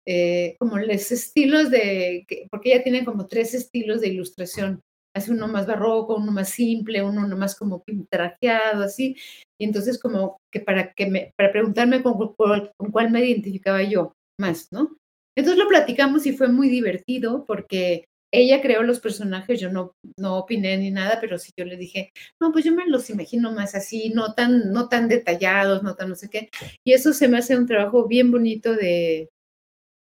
eh, 0.06 0.56
como 0.58 0.76
los 0.76 1.10
estilos 1.10 1.70
de, 1.70 2.26
porque 2.50 2.74
ella 2.74 2.82
tiene 2.82 3.06
como 3.06 3.26
tres 3.26 3.54
estilos 3.54 4.02
de 4.02 4.08
ilustración. 4.08 4.80
Hace 5.16 5.32
uno 5.32 5.48
más 5.48 5.66
barroco, 5.66 6.16
uno 6.16 6.32
más 6.32 6.50
simple, 6.50 7.02
uno 7.02 7.26
más 7.34 7.56
como 7.58 7.82
pintrajeado, 7.82 8.84
así. 8.84 9.16
Y 9.58 9.64
entonces 9.64 9.98
como 9.98 10.36
que 10.52 10.60
para, 10.60 10.92
que 10.92 11.06
me, 11.06 11.32
para 11.38 11.50
preguntarme 11.50 12.02
con, 12.02 12.18
con 12.18 12.90
cuál 12.90 13.10
me 13.10 13.24
identificaba 13.24 13.82
yo 13.82 14.12
más, 14.38 14.68
¿no? 14.70 14.98
Entonces 15.34 15.58
lo 15.58 15.66
platicamos 15.66 16.26
y 16.26 16.36
fue 16.36 16.48
muy 16.48 16.68
divertido 16.68 17.46
porque 17.46 18.04
ella 18.32 18.62
creó 18.62 18.82
los 18.82 18.98
personajes, 18.98 19.60
yo 19.60 19.70
no, 19.70 19.94
no 20.16 20.38
opiné 20.38 20.76
ni 20.78 20.90
nada, 20.90 21.18
pero 21.20 21.38
sí 21.38 21.52
yo 21.56 21.66
le 21.66 21.76
dije, 21.76 22.12
no, 22.40 22.50
pues 22.50 22.64
yo 22.64 22.72
me 22.72 22.86
los 22.86 23.10
imagino 23.10 23.52
más 23.52 23.74
así, 23.74 24.10
no 24.10 24.34
tan, 24.34 24.72
no 24.72 24.88
tan 24.88 25.08
detallados, 25.08 25.82
no 25.82 25.94
tan 25.94 26.08
no 26.08 26.16
sé 26.16 26.30
qué. 26.30 26.48
Y 26.82 26.94
eso 26.94 27.12
se 27.12 27.28
me 27.28 27.38
hace 27.38 27.56
un 27.56 27.66
trabajo 27.66 28.08
bien 28.08 28.30
bonito 28.30 28.74
de, 28.74 29.28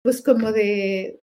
pues 0.02 0.22
como 0.22 0.52
de, 0.52 1.20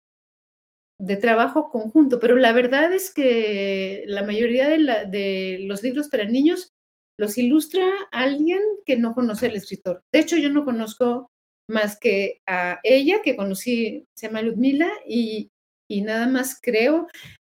de 1.00 1.16
trabajo 1.16 1.70
conjunto. 1.70 2.20
Pero 2.20 2.36
la 2.36 2.52
verdad 2.52 2.92
es 2.92 3.12
que 3.12 4.04
la 4.06 4.22
mayoría 4.22 4.68
de, 4.68 4.78
de 5.10 5.58
los 5.62 5.82
libros 5.82 6.08
para 6.08 6.24
niños 6.24 6.72
los 7.18 7.36
ilustra 7.36 7.84
alguien 8.10 8.60
que 8.86 8.96
no 8.96 9.14
conoce 9.14 9.46
al 9.46 9.56
escritor. 9.56 10.02
De 10.12 10.20
hecho, 10.20 10.36
yo 10.36 10.50
no 10.50 10.64
conozco 10.64 11.30
más 11.68 11.98
que 11.98 12.40
a 12.46 12.80
ella, 12.82 13.22
que 13.22 13.36
conocí, 13.36 14.06
se 14.14 14.26
llama 14.26 14.42
Ludmila, 14.42 14.90
y, 15.06 15.51
y 15.92 16.00
nada 16.00 16.26
más 16.26 16.58
creo 16.58 17.06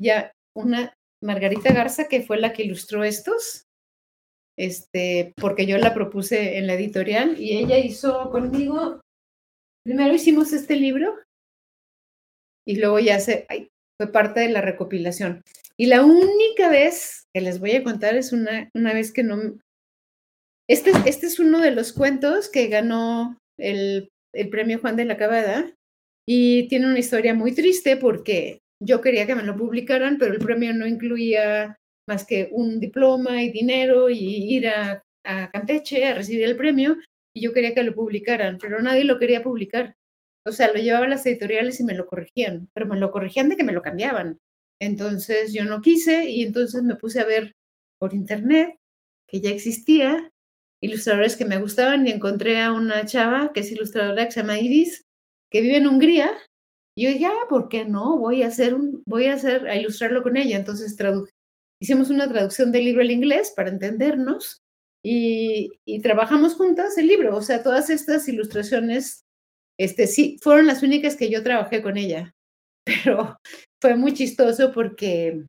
ya 0.01 0.31
una 0.57 0.95
Margarita 1.23 1.71
Garza, 1.71 2.07
que 2.07 2.23
fue 2.23 2.39
la 2.39 2.51
que 2.51 2.63
ilustró 2.63 3.03
estos, 3.03 3.65
este, 4.57 5.33
porque 5.37 5.67
yo 5.67 5.77
la 5.77 5.93
propuse 5.93 6.57
en 6.57 6.65
la 6.65 6.73
editorial 6.73 7.39
y 7.39 7.57
ella 7.57 7.77
hizo 7.77 8.31
conmigo, 8.31 9.01
primero 9.85 10.15
hicimos 10.15 10.51
este 10.51 10.75
libro 10.75 11.15
y 12.67 12.77
luego 12.79 12.97
ya 12.97 13.19
se, 13.19 13.45
fue 14.01 14.11
parte 14.11 14.39
de 14.39 14.49
la 14.49 14.61
recopilación. 14.61 15.43
Y 15.77 15.85
la 15.85 16.03
única 16.03 16.69
vez 16.69 17.25
que 17.35 17.41
les 17.41 17.59
voy 17.59 17.73
a 17.75 17.83
contar 17.83 18.15
es 18.15 18.33
una, 18.33 18.69
una 18.75 18.93
vez 18.93 19.13
que 19.13 19.21
no... 19.21 19.59
Este, 20.67 20.91
este 21.05 21.27
es 21.27 21.39
uno 21.39 21.59
de 21.59 21.71
los 21.71 21.93
cuentos 21.93 22.49
que 22.49 22.67
ganó 22.67 23.37
el, 23.59 24.09
el 24.33 24.49
premio 24.49 24.79
Juan 24.79 24.95
de 24.95 25.05
la 25.05 25.17
Cabada 25.17 25.71
y 26.25 26.67
tiene 26.67 26.87
una 26.87 26.99
historia 26.99 27.33
muy 27.33 27.53
triste 27.53 27.97
porque 27.97 28.59
yo 28.81 29.01
quería 29.01 29.25
que 29.25 29.35
me 29.35 29.43
lo 29.43 29.55
publicaran, 29.55 30.17
pero 30.17 30.33
el 30.33 30.39
premio 30.39 30.73
no 30.73 30.87
incluía 30.87 31.77
más 32.07 32.25
que 32.25 32.49
un 32.51 32.79
diploma 32.79 33.41
y 33.43 33.51
dinero 33.51 34.09
y 34.09 34.55
ir 34.55 34.67
a, 34.67 35.03
a 35.23 35.51
Campeche 35.51 36.05
a 36.05 36.15
recibir 36.15 36.43
el 36.43 36.57
premio 36.57 36.97
y 37.35 37.41
yo 37.41 37.53
quería 37.53 37.73
que 37.73 37.83
lo 37.83 37.95
publicaran, 37.95 38.57
pero 38.59 38.81
nadie 38.81 39.05
lo 39.05 39.19
quería 39.19 39.43
publicar. 39.43 39.95
O 40.45 40.51
sea, 40.51 40.67
lo 40.67 40.79
llevaba 40.79 41.05
a 41.05 41.09
las 41.09 41.25
editoriales 41.25 41.79
y 41.79 41.85
me 41.85 41.93
lo 41.93 42.05
corregían, 42.05 42.69
pero 42.73 42.85
me 42.85 42.99
lo 42.99 43.11
corregían 43.11 43.49
de 43.49 43.55
que 43.55 43.63
me 43.63 43.71
lo 43.71 43.81
cambiaban. 43.81 44.39
Entonces 44.81 45.53
yo 45.53 45.63
no 45.63 45.81
quise 45.81 46.29
y 46.29 46.43
entonces 46.43 46.83
me 46.83 46.95
puse 46.95 47.21
a 47.21 47.25
ver 47.25 47.55
por 47.99 48.13
internet 48.13 48.75
que 49.27 49.39
ya 49.39 49.49
existía 49.49 50.31
ilustradores 50.81 51.37
que 51.37 51.45
me 51.45 51.57
gustaban 51.59 52.05
y 52.05 52.11
encontré 52.11 52.59
a 52.59 52.73
una 52.73 53.05
chava 53.05 53.51
que 53.53 53.61
es 53.61 53.71
ilustradora 53.71 54.25
que 54.25 54.31
se 54.31 54.41
llama 54.41 54.59
Iris 54.59 55.05
que 55.53 55.61
vive 55.61 55.77
en 55.77 55.87
Hungría. 55.87 56.33
Y 56.97 57.03
yo 57.03 57.09
dije, 57.11 57.27
ah, 57.27 57.47
¿por 57.47 57.69
qué 57.69 57.85
no? 57.85 58.17
Voy 58.17 58.43
a 58.43 58.47
hacer 58.47 58.73
un, 58.73 59.03
voy 59.05 59.27
a 59.27 59.35
hacer, 59.35 59.67
a 59.67 59.75
ilustrarlo 59.77 60.23
con 60.23 60.35
ella. 60.35 60.57
Entonces 60.57 60.97
hicimos 61.81 62.09
una 62.09 62.27
traducción 62.27 62.71
del 62.71 62.85
libro 62.85 63.01
al 63.01 63.11
inglés 63.11 63.53
para 63.55 63.69
entendernos 63.69 64.61
y, 65.05 65.71
trabajamos 66.01 66.55
juntas 66.55 66.97
el 66.97 67.07
libro. 67.07 67.35
O 67.35 67.41
sea, 67.41 67.61
todas 67.61 67.89
estas 67.89 68.27
ilustraciones, 68.27 69.23
este, 69.79 70.07
sí, 70.07 70.37
fueron 70.41 70.65
las 70.65 70.81
únicas 70.81 71.15
que 71.15 71.29
yo 71.29 71.43
trabajé 71.43 71.81
con 71.81 71.97
ella. 71.97 72.33
Pero 72.85 73.37
fue 73.81 73.95
muy 73.95 74.13
chistoso 74.13 74.71
porque, 74.71 75.45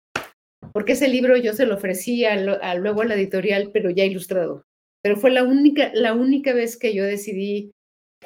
porque 0.73 0.93
ese 0.93 1.09
libro 1.09 1.37
yo 1.37 1.55
se 1.55 1.67
lo 1.67 1.77
ofrecí 1.77 2.25
a, 2.25 2.75
luego 2.75 3.03
a 3.03 3.07
la 3.07 3.15
editorial, 3.15 3.71
pero 3.73 3.91
ya 3.91 4.05
ilustrado. 4.05 4.65
Pero 5.03 5.17
fue 5.17 5.31
la 5.31 5.43
única, 5.43 5.91
la 5.95 6.15
única 6.15 6.53
vez 6.53 6.77
que 6.77 6.95
yo 6.95 7.05
decidí 7.05 7.73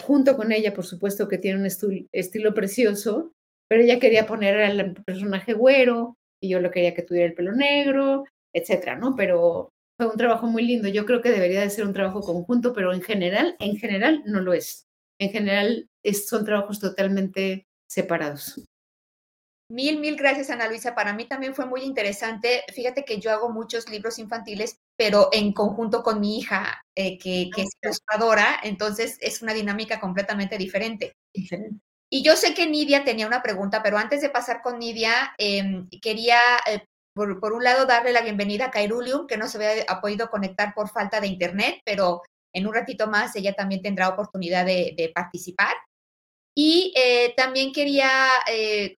junto 0.02 0.37
con 0.37 0.52
ella, 0.52 0.74
por 0.74 0.87
supuesto, 0.87 1.28
que 1.28 1.38
tiene 1.38 1.61
un 1.61 1.66
estilo 2.12 2.54
precioso, 2.54 3.32
pero 3.68 3.82
ella 3.82 3.98
quería 3.98 4.26
poner 4.26 4.61
al 4.61 4.94
personaje 5.04 5.52
güero 5.52 6.16
y 6.40 6.48
yo 6.48 6.61
lo 6.61 6.70
quería 6.70 6.94
que 6.94 7.02
tuviera 7.02 7.26
el 7.26 7.34
pelo 7.34 7.52
negro, 7.52 8.24
etcétera, 8.54 8.96
¿no? 8.96 9.14
Pero 9.16 9.70
fue 9.98 10.08
un 10.11 10.16
trabajo 10.16 10.46
muy 10.46 10.64
lindo. 10.64 10.88
Yo 10.88 11.04
creo 11.04 11.20
que 11.20 11.30
debería 11.30 11.61
de 11.61 11.70
ser 11.70 11.84
un 11.84 11.92
trabajo 11.92 12.20
conjunto, 12.20 12.72
pero 12.72 12.92
en 12.92 13.02
general, 13.02 13.56
en 13.58 13.76
general 13.76 14.22
no 14.26 14.40
lo 14.40 14.52
es. 14.52 14.87
En 15.20 15.30
general 15.30 15.88
son 16.26 16.44
trabajos 16.44 16.78
totalmente 16.78 17.66
separados. 17.90 18.64
Mil, 19.70 20.00
mil 20.00 20.16
gracias, 20.16 20.48
Ana 20.48 20.66
Luisa. 20.66 20.94
Para 20.94 21.12
mí 21.12 21.26
también 21.26 21.54
fue 21.54 21.66
muy 21.66 21.83
interesante. 21.83 22.64
Fíjate 22.74 23.04
que 23.04 23.18
yo 23.18 23.31
hago 23.31 23.50
muchos 23.50 23.88
libros 23.90 24.18
infantiles, 24.18 24.78
pero 24.96 25.28
en 25.31 25.52
conjunto 25.52 26.02
con 26.02 26.20
mi 26.20 26.38
hija, 26.38 26.83
eh, 26.96 27.18
que, 27.18 27.50
que, 27.54 27.62
es 27.62 27.70
ilustradora, 27.83 28.61
entonces 28.62 29.18
es 29.20 29.42
una 29.42 29.52
dinámica 29.52 30.00
completamente 30.00 30.57
diferente. 30.57 31.12
Y 32.11 32.22
yo 32.22 32.37
sé 32.37 32.54
que 32.54 32.66
Nidia 32.66 33.04
tenía 33.04 33.26
una 33.26 33.42
pregunta, 33.42 33.83
pero 33.83 33.98
antes 33.98 34.22
de 34.22 34.31
pasar 34.31 34.62
con 34.62 34.78
Nidia, 34.78 35.35
em, 35.37 35.87
quería, 36.00 36.40
eh, 36.66 36.85
por, 37.14 37.38
por, 37.38 37.52
un 37.52 37.62
lado, 37.62 37.85
darle 37.85 38.12
la 38.12 38.22
bienvenida 38.22 38.66
a 38.66 38.70
Kairulium, 38.70 39.26
que 39.26 39.37
no 39.37 39.46
se 39.46 39.59
había 39.59 39.85
podido 40.00 40.31
conectar 40.31 40.72
por 40.74 40.88
falta 40.88 41.20
de 41.20 41.26
internet, 41.26 41.81
pero 41.85 42.22
en 42.54 42.66
un 42.66 42.72
ratito 42.72 43.07
más 43.09 43.37
ella 43.37 43.52
también 43.52 43.83
tendrá 43.83 44.09
oportunidad 44.09 44.64
de, 44.64 44.94
de 44.96 45.11
participar. 45.14 45.74
Y 46.57 46.92
eh, 46.96 47.35
también 47.37 47.72
quería 47.72 48.11
eh, 48.50 48.96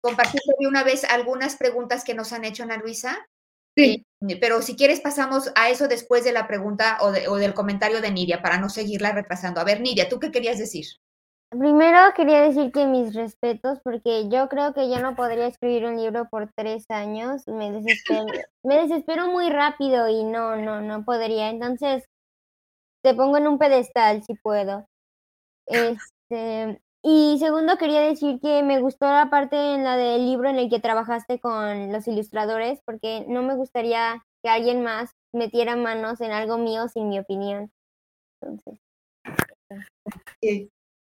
compartir 0.00 0.40
de 0.58 0.66
una 0.66 0.84
vez 0.84 1.04
algunas 1.04 1.56
preguntas 1.56 2.04
que 2.04 2.14
nos 2.14 2.32
han 2.32 2.44
hecho 2.44 2.62
Ana 2.62 2.76
Luisa. 2.76 3.28
Sí. 3.76 4.04
Eh, 4.28 4.38
pero 4.40 4.62
si 4.62 4.76
quieres 4.76 5.00
pasamos 5.00 5.52
a 5.54 5.70
eso 5.70 5.86
después 5.88 6.24
de 6.24 6.32
la 6.32 6.48
pregunta 6.48 6.98
o, 7.00 7.12
de, 7.12 7.28
o, 7.28 7.36
del 7.36 7.54
comentario 7.54 8.00
de 8.00 8.10
Nidia 8.10 8.42
para 8.42 8.58
no 8.58 8.68
seguirla 8.68 9.12
retrasando. 9.12 9.60
A 9.60 9.64
ver, 9.64 9.80
Nidia, 9.80 10.08
¿tú 10.08 10.18
qué 10.18 10.30
querías 10.30 10.58
decir? 10.58 10.86
Primero 11.50 11.98
quería 12.14 12.42
decir 12.42 12.72
que 12.72 12.84
mis 12.86 13.14
respetos, 13.14 13.78
porque 13.82 14.28
yo 14.28 14.50
creo 14.50 14.74
que 14.74 14.90
yo 14.90 15.00
no 15.00 15.16
podría 15.16 15.46
escribir 15.46 15.86
un 15.86 15.96
libro 15.96 16.28
por 16.28 16.52
tres 16.54 16.84
años. 16.90 17.46
Me 17.46 17.72
desespero, 17.72 18.26
me 18.62 18.82
desespero 18.82 19.28
muy 19.28 19.48
rápido 19.48 20.08
y 20.08 20.24
no, 20.24 20.56
no, 20.56 20.82
no 20.82 21.04
podría. 21.04 21.48
Entonces, 21.48 22.04
te 23.02 23.14
pongo 23.14 23.38
en 23.38 23.46
un 23.46 23.58
pedestal 23.58 24.22
si 24.24 24.34
puedo. 24.34 24.86
Este, 26.30 26.80
y 27.02 27.36
segundo, 27.38 27.76
quería 27.78 28.00
decir 28.00 28.40
que 28.40 28.62
me 28.62 28.80
gustó 28.80 29.06
la 29.06 29.30
parte 29.30 29.56
en 29.74 29.84
la 29.84 29.96
del 29.96 30.26
libro 30.26 30.48
en 30.48 30.56
el 30.56 30.68
que 30.68 30.80
trabajaste 30.80 31.38
con 31.38 31.92
los 31.92 32.08
ilustradores, 32.08 32.80
porque 32.84 33.24
no 33.28 33.42
me 33.42 33.54
gustaría 33.54 34.24
que 34.42 34.50
alguien 34.50 34.82
más 34.82 35.10
metiera 35.32 35.76
manos 35.76 36.20
en 36.20 36.32
algo 36.32 36.58
mío 36.58 36.88
sin 36.88 37.08
mi 37.08 37.18
opinión. 37.18 37.70
Entonces. 38.40 38.80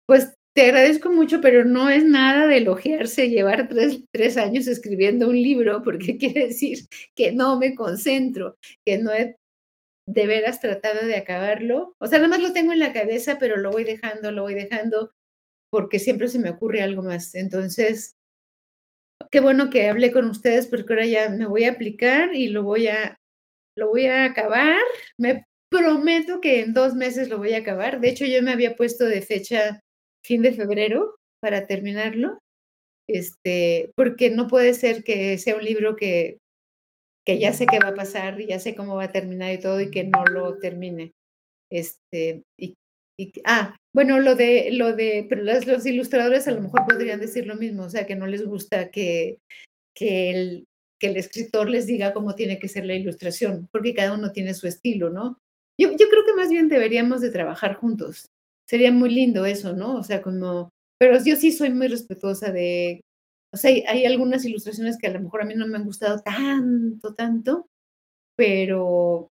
Pues 0.05 0.33
te 0.53 0.63
agradezco 0.63 1.09
mucho, 1.09 1.39
pero 1.39 1.65
no 1.65 1.89
es 1.89 2.03
nada 2.03 2.47
de 2.47 2.57
elogiarse 2.57 3.29
llevar 3.29 3.67
tres, 3.67 4.03
tres, 4.11 4.37
años 4.37 4.67
escribiendo 4.67 5.29
un 5.29 5.35
libro, 5.35 5.83
porque 5.83 6.17
quiere 6.17 6.47
decir 6.47 6.79
que 7.15 7.31
no 7.31 7.57
me 7.59 7.75
concentro, 7.75 8.57
que 8.85 8.97
no 8.97 9.11
he 9.13 9.35
de 10.07 10.25
veras 10.25 10.61
tratado 10.61 11.05
de 11.05 11.17
acabarlo. 11.17 11.95
O 11.99 12.07
sea, 12.07 12.19
nada 12.19 12.29
más 12.29 12.41
lo 12.41 12.53
tengo 12.53 12.73
en 12.73 12.79
la 12.79 12.93
cabeza, 12.93 13.37
pero 13.39 13.57
lo 13.57 13.71
voy 13.71 13.83
dejando, 13.83 14.31
lo 14.31 14.43
voy 14.43 14.53
dejando, 14.53 15.11
porque 15.69 15.99
siempre 15.99 16.27
se 16.27 16.39
me 16.39 16.49
ocurre 16.49 16.81
algo 16.81 17.03
más. 17.03 17.35
Entonces, 17.35 18.15
qué 19.31 19.39
bueno 19.39 19.69
que 19.69 19.89
hablé 19.89 20.11
con 20.11 20.29
ustedes, 20.29 20.67
porque 20.67 20.93
ahora 20.93 21.05
ya 21.05 21.29
me 21.29 21.45
voy 21.45 21.65
a 21.65 21.71
aplicar 21.71 22.33
y 22.33 22.47
lo 22.49 22.63
voy 22.63 22.87
a, 22.87 23.17
lo 23.75 23.89
voy 23.89 24.07
a 24.07 24.25
acabar. 24.25 24.81
Me 25.17 25.45
prometo 25.69 26.41
que 26.41 26.61
en 26.61 26.73
dos 26.73 26.95
meses 26.95 27.29
lo 27.29 27.37
voy 27.37 27.53
a 27.53 27.59
acabar. 27.59 27.99
De 27.99 28.09
hecho, 28.09 28.25
yo 28.25 28.41
me 28.41 28.51
había 28.51 28.75
puesto 28.75 29.05
de 29.05 29.21
fecha 29.21 29.81
fin 30.23 30.41
de 30.41 30.53
febrero 30.53 31.15
para 31.41 31.67
terminarlo, 31.67 32.39
este, 33.07 33.91
porque 33.95 34.29
no 34.29 34.47
puede 34.47 34.73
ser 34.73 35.03
que 35.03 35.37
sea 35.37 35.55
un 35.55 35.63
libro 35.63 35.95
que, 35.95 36.39
que 37.25 37.39
ya 37.39 37.53
sé 37.53 37.65
qué 37.65 37.79
va 37.79 37.89
a 37.89 37.95
pasar, 37.95 38.39
y 38.41 38.47
ya 38.47 38.59
sé 38.59 38.75
cómo 38.75 38.95
va 38.95 39.05
a 39.05 39.11
terminar 39.11 39.53
y 39.53 39.59
todo, 39.59 39.79
y 39.79 39.91
que 39.91 40.03
no 40.03 40.25
lo 40.25 40.57
termine. 40.59 41.13
Este, 41.71 42.43
y, 42.59 42.75
ah, 43.45 43.75
bueno, 43.93 44.19
lo 44.19 44.35
de, 44.35 44.69
lo 44.71 44.95
de, 44.95 45.25
pero 45.29 45.43
los, 45.43 45.65
los, 45.65 45.85
ilustradores 45.85 46.47
a 46.47 46.51
lo 46.51 46.61
mejor 46.61 46.85
podrían 46.87 47.19
decir 47.19 47.47
lo 47.47 47.55
mismo, 47.55 47.83
o 47.83 47.89
sea, 47.89 48.05
que 48.05 48.15
no 48.15 48.27
les 48.27 48.45
gusta 48.45 48.91
que, 48.91 49.39
que, 49.95 50.29
el, 50.31 50.67
que 50.99 51.07
el 51.07 51.17
escritor 51.17 51.69
les 51.69 51.87
diga 51.87 52.13
cómo 52.13 52.35
tiene 52.35 52.59
que 52.59 52.67
ser 52.67 52.85
la 52.85 52.95
ilustración, 52.95 53.67
porque 53.71 53.93
cada 53.93 54.13
uno 54.13 54.31
tiene 54.31 54.53
su 54.53 54.67
estilo, 54.67 55.09
¿no? 55.09 55.39
Yo, 55.79 55.91
yo 55.91 56.09
creo 56.09 56.25
que 56.25 56.33
más 56.35 56.49
bien 56.49 56.69
deberíamos 56.69 57.21
de 57.21 57.31
trabajar 57.31 57.75
juntos 57.75 58.27
sería 58.67 58.91
muy 58.91 59.09
lindo 59.09 59.45
eso, 59.45 59.73
¿no? 59.73 59.95
O 59.95 60.03
sea, 60.03 60.21
como, 60.21 60.69
pero 60.99 61.17
yo 61.23 61.35
sí 61.35 61.51
soy 61.51 61.71
muy 61.71 61.87
respetuosa 61.87 62.51
de, 62.51 63.01
o 63.53 63.57
sea, 63.57 63.71
hay, 63.71 64.05
algunas 64.05 64.45
ilustraciones 64.45 64.97
que 64.97 65.07
a 65.07 65.11
lo 65.11 65.21
mejor 65.21 65.41
a 65.41 65.45
mí 65.45 65.55
no 65.55 65.67
me 65.67 65.77
han 65.77 65.85
gustado 65.85 66.21
tanto, 66.21 67.15
tanto, 67.15 67.67
pero, 68.35 69.29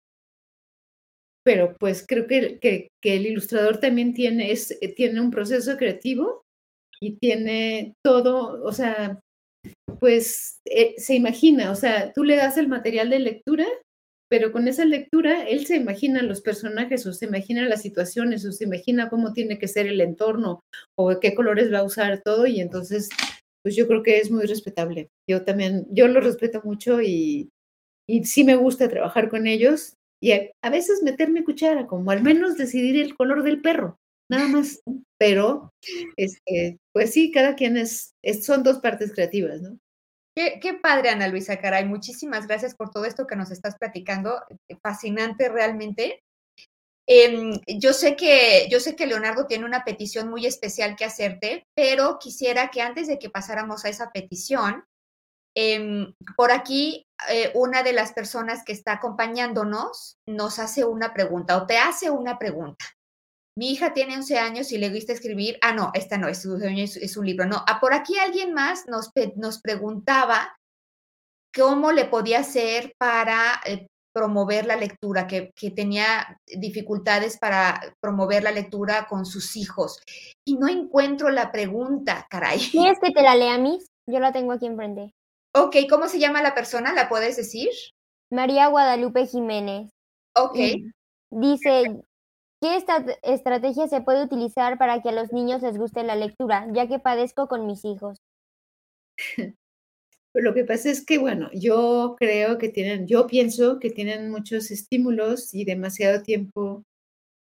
pero 1.45 1.75
pues 1.79 2.03
creo 2.07 2.27
que, 2.27 2.57
que, 2.59 2.89
el 3.03 3.27
ilustrador 3.27 3.77
también 3.79 4.13
tiene, 4.13 4.51
es, 4.51 4.71
eh, 4.81 4.93
tiene 4.93 5.21
un 5.21 5.31
proceso 5.31 5.77
creativo 5.77 6.41
y 6.99 7.17
tiene 7.17 7.93
todo, 8.03 8.63
o 8.63 8.71
sea, 8.73 9.19
pues 9.99 10.59
eh, 10.65 10.95
se 10.97 11.15
imagina, 11.15 11.71
o 11.71 11.75
sea, 11.75 12.11
tú 12.13 12.23
le 12.23 12.35
das 12.35 12.57
el 12.57 12.67
material 12.67 13.09
de 13.09 13.19
lectura 13.19 13.65
pero 14.29 14.51
con 14.51 14.67
esa 14.67 14.85
lectura 14.85 15.43
él 15.47 15.65
se 15.65 15.75
imagina 15.75 16.21
los 16.23 16.41
personajes 16.41 17.05
o 17.05 17.13
se 17.13 17.25
imagina 17.25 17.67
las 17.69 17.81
situaciones 17.81 18.45
o 18.45 18.51
se 18.51 18.63
imagina 18.63 19.09
cómo 19.09 19.33
tiene 19.33 19.59
que 19.59 19.67
ser 19.67 19.87
el 19.87 20.01
entorno 20.01 20.61
o 20.97 21.19
qué 21.19 21.35
colores 21.35 21.71
va 21.71 21.79
a 21.79 21.83
usar 21.83 22.21
todo 22.23 22.47
y 22.47 22.59
entonces 22.59 23.09
pues 23.63 23.75
yo 23.75 23.87
creo 23.87 24.03
que 24.03 24.19
es 24.19 24.29
muy 24.29 24.45
respetable. 24.45 25.09
Yo 25.27 25.43
también, 25.43 25.87
yo 25.89 26.07
lo 26.07 26.21
respeto 26.21 26.61
mucho 26.63 27.01
y, 27.01 27.49
y 28.07 28.23
sí 28.25 28.43
me 28.43 28.55
gusta 28.55 28.89
trabajar 28.89 29.29
con 29.29 29.47
ellos 29.47 29.94
y 30.21 30.31
a, 30.31 30.69
veces 30.69 31.03
meterme 31.03 31.43
cuchara, 31.43 31.87
como 31.87 32.11
al 32.11 32.23
menos 32.23 32.57
decidir 32.57 33.01
el 33.01 33.15
color 33.15 33.43
del 33.43 33.61
perro, 33.61 33.99
nada 34.29 34.47
más. 34.47 34.81
Pero, 35.17 35.73
este, 36.17 36.79
pues 36.93 37.13
sí, 37.13 37.31
cada 37.31 37.55
quien 37.55 37.77
es, 37.77 38.13
son 38.41 38.63
dos 38.63 38.79
partes 38.79 39.13
creativas, 39.13 39.61
¿no? 39.61 39.77
Qué, 40.35 40.79
padre, 40.81 41.09
Ana 41.09 41.29
Luisa 41.29 41.61
Caray. 41.61 41.85
Muchísimas 41.85 42.45
gracias 42.45 42.75
por 42.75 42.89
todo 42.89 43.05
esto 43.05 43.25
que 43.25 43.37
nos 43.37 43.51
estás 43.51 43.77
platicando. 43.77 44.41
Eh, 44.67 44.75
fascinante 44.83 45.47
realmente. 45.47 46.23
Em, 47.07 47.53
yo, 47.67 47.93
sé 47.93 48.15
que, 48.17 48.67
yo 48.69 48.81
sé 48.81 48.95
que 48.97 49.05
Leonardo 49.05 49.45
tiene 49.45 49.63
una 49.63 49.85
petición 49.85 50.29
muy 50.29 50.45
especial 50.45 50.95
que 50.97 51.05
hacerte, 51.05 51.67
pero 51.73 52.17
quisiera 52.19 52.69
que 52.69 52.81
antes 52.81 53.07
de 53.07 53.17
que 53.17 53.29
pasáramos 53.29 53.85
a 53.85 53.89
esa 53.89 54.11
petición, 54.11 54.83
em, 55.55 56.13
por 56.35 56.51
aquí 56.51 57.05
eh, 57.29 57.51
una 57.55 57.83
de 57.83 57.93
las 57.93 58.13
personas 58.13 58.63
que 58.65 58.73
está 58.73 58.93
acompañándonos 58.93 60.17
nos 60.27 60.59
hace 60.59 60.85
una 60.85 61.13
pregunta 61.13 61.57
o 61.57 61.65
te 61.65 61.77
hace 61.77 62.09
una 62.09 62.37
pregunta 62.37 62.85
mi 63.57 63.71
hija 63.71 63.93
tiene 63.93 64.17
11 64.17 64.37
años 64.37 64.71
y 64.71 64.77
le 64.77 64.89
gusta 64.89 65.13
escribir, 65.13 65.57
ah, 65.61 65.73
no, 65.73 65.91
esta 65.93 66.17
no, 66.17 66.27
es, 66.27 66.45
es 66.45 67.17
un 67.17 67.25
libro, 67.25 67.45
no. 67.45 67.63
Ah, 67.67 67.79
por 67.79 67.93
aquí 67.93 68.17
alguien 68.17 68.53
más 68.53 68.85
nos, 68.87 69.11
nos 69.37 69.61
preguntaba 69.61 70.57
cómo 71.55 71.93
le 71.93 72.05
podía 72.05 72.39
hacer 72.39 72.93
para 72.97 73.61
eh, 73.65 73.87
promover 74.13 74.65
la 74.65 74.75
lectura, 74.75 75.25
que, 75.25 75.51
que, 75.55 75.71
tenía 75.71 76.37
dificultades 76.45 77.37
para 77.37 77.95
promover 78.01 78.43
la 78.43 78.51
lectura 78.51 79.07
con 79.07 79.25
sus 79.25 79.55
hijos. 79.55 80.01
Y 80.45 80.57
no 80.57 80.67
encuentro 80.67 81.29
la 81.29 81.51
pregunta, 81.51 82.27
caray. 82.29 82.59
¿Quieres 82.59 82.99
que 83.01 83.11
te 83.11 83.21
la 83.21 83.35
lea, 83.35 83.57
Miss? 83.57 83.87
Yo 84.05 84.19
la 84.19 84.33
tengo 84.33 84.51
aquí 84.51 84.65
enfrente. 84.65 85.13
Ok, 85.57 85.77
¿cómo 85.89 86.09
se 86.09 86.19
llama 86.19 86.41
la 86.41 86.53
persona? 86.53 86.93
¿La 86.93 87.07
puedes 87.07 87.37
decir? 87.37 87.69
María 88.29 88.67
Guadalupe 88.67 89.25
Jiménez. 89.25 89.89
Ok. 90.35 90.57
dice, 91.31 92.03
¿Qué 92.61 92.83
estrategia 93.23 93.87
se 93.87 94.01
puede 94.01 94.23
utilizar 94.23 94.77
para 94.77 95.01
que 95.01 95.09
a 95.09 95.11
los 95.13 95.31
niños 95.31 95.61
les 95.61 95.77
guste 95.77 96.03
la 96.03 96.15
lectura, 96.15 96.67
ya 96.73 96.87
que 96.87 96.99
padezco 96.99 97.47
con 97.47 97.65
mis 97.67 97.85
hijos? 97.85 98.17
Lo 100.33 100.53
que 100.53 100.65
pasa 100.65 100.89
es 100.89 101.05
que, 101.05 101.17
bueno, 101.17 101.49
yo 101.53 102.15
creo 102.19 102.57
que 102.57 102.67
tienen, 102.67 103.07
yo 103.07 103.25
pienso 103.27 103.79
que 103.79 103.89
tienen 103.89 104.29
muchos 104.29 104.71
estímulos 104.71 105.53
y 105.53 105.63
demasiado 105.63 106.21
tiempo 106.23 106.83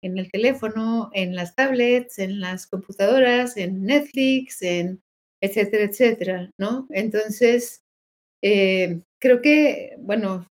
en 0.03 0.19
el 0.19 0.29
teléfono, 0.29 1.09
en 1.13 1.35
las 1.35 1.55
tablets, 1.55 2.19
en 2.19 2.39
las 2.39 2.67
computadoras, 2.67 3.57
en 3.57 3.83
Netflix, 3.83 4.61
en 4.61 5.01
etcétera, 5.41 5.85
etcétera, 5.85 6.51
¿no? 6.59 6.85
Entonces, 6.91 7.82
eh, 8.43 9.01
creo 9.19 9.41
que, 9.41 9.95
bueno, 9.99 10.45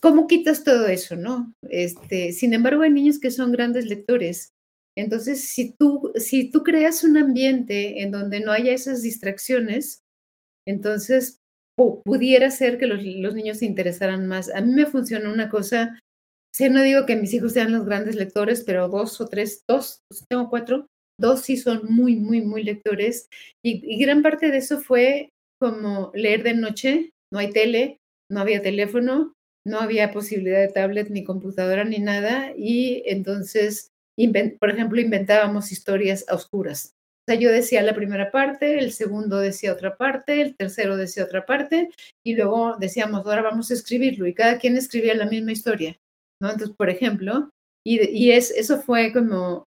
¿Cómo 0.00 0.26
quitas 0.26 0.64
todo 0.64 0.86
eso, 0.88 1.14
no? 1.14 1.52
Este, 1.68 2.32
sin 2.32 2.54
embargo, 2.54 2.82
hay 2.82 2.90
niños 2.90 3.20
que 3.20 3.30
son 3.30 3.52
grandes 3.52 3.84
lectores. 3.84 4.54
Entonces, 4.96 5.44
si 5.50 5.74
tú, 5.78 6.12
si 6.14 6.50
tú 6.50 6.62
creas 6.62 7.04
un 7.04 7.18
ambiente 7.18 8.02
en 8.02 8.10
donde 8.10 8.40
no 8.40 8.50
haya 8.50 8.72
esas 8.72 9.02
distracciones, 9.02 10.00
entonces 10.66 11.38
pudiera 11.76 12.50
ser 12.50 12.78
que 12.78 12.86
los, 12.86 13.02
niños 13.02 13.58
se 13.58 13.66
interesaran 13.66 14.26
más. 14.26 14.52
A 14.54 14.62
mí 14.62 14.72
me 14.72 14.86
funciona 14.86 15.30
una 15.30 15.50
cosa, 15.50 15.98
sí, 16.54 16.68
no 16.68 16.82
digo 16.82 17.04
que 17.06 17.16
mis 17.16 17.32
hijos 17.34 17.52
sean 17.52 17.72
los 17.72 17.84
grandes 17.84 18.16
lectores, 18.16 18.64
pero 18.64 18.88
dos 18.88 19.20
o 19.20 19.28
tres, 19.28 19.62
dos, 19.68 20.00
tengo 20.28 20.50
cuatro, 20.50 20.86
dos 21.18 21.42
sí 21.42 21.56
son 21.56 21.82
muy, 21.90 22.16
muy, 22.16 22.40
muy 22.42 22.62
lectores. 22.62 23.28
y 23.62 23.98
gran 23.98 24.22
parte 24.22 24.50
de 24.50 24.58
eso 24.58 24.80
fue 24.80 25.30
como 25.60 26.10
leer 26.14 26.42
de 26.42 26.54
noche, 26.54 27.10
no 27.32 27.38
hay 27.38 27.50
tele, 27.50 27.98
no 28.30 28.40
había 28.40 28.62
teléfono, 28.62 29.34
no 29.66 29.80
había 29.80 30.12
posibilidad 30.12 30.60
de 30.60 30.72
tablet 30.72 31.10
ni 31.10 31.22
computadora 31.22 31.84
ni 31.84 31.98
nada 31.98 32.52
y 32.56 33.02
entonces, 33.06 33.90
por 34.58 34.70
ejemplo, 34.70 35.00
inventábamos 35.00 35.72
historias 35.72 36.24
oscuras. 36.30 36.94
O 37.28 37.32
sea, 37.32 37.38
yo 37.38 37.52
decía 37.52 37.82
la 37.82 37.94
primera 37.94 38.30
parte, 38.30 38.78
el 38.78 38.92
segundo 38.92 39.38
decía 39.38 39.72
otra 39.72 39.96
parte, 39.96 40.40
el 40.40 40.56
tercero 40.56 40.96
decía 40.96 41.24
otra 41.24 41.44
parte 41.44 41.90
y 42.24 42.34
luego 42.34 42.76
decíamos, 42.78 43.26
ahora 43.26 43.42
vamos 43.42 43.70
a 43.70 43.74
escribirlo 43.74 44.26
y 44.26 44.34
cada 44.34 44.58
quien 44.58 44.76
escribía 44.76 45.14
la 45.14 45.26
misma 45.26 45.52
historia, 45.52 45.96
¿no? 46.42 46.50
Entonces, 46.50 46.74
por 46.76 46.88
ejemplo, 46.88 47.50
y, 47.86 48.08
y 48.08 48.32
es, 48.32 48.50
eso 48.50 48.80
fue 48.80 49.12
como 49.12 49.64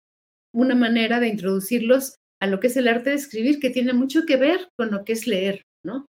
una 0.53 0.75
manera 0.75 1.19
de 1.19 1.27
introducirlos 1.27 2.15
a 2.41 2.47
lo 2.47 2.59
que 2.59 2.67
es 2.67 2.77
el 2.77 2.87
arte 2.87 3.11
de 3.11 3.15
escribir, 3.15 3.59
que 3.59 3.69
tiene 3.69 3.93
mucho 3.93 4.25
que 4.25 4.37
ver 4.37 4.69
con 4.77 4.91
lo 4.91 5.05
que 5.05 5.13
es 5.13 5.27
leer, 5.27 5.63
¿no? 5.83 6.05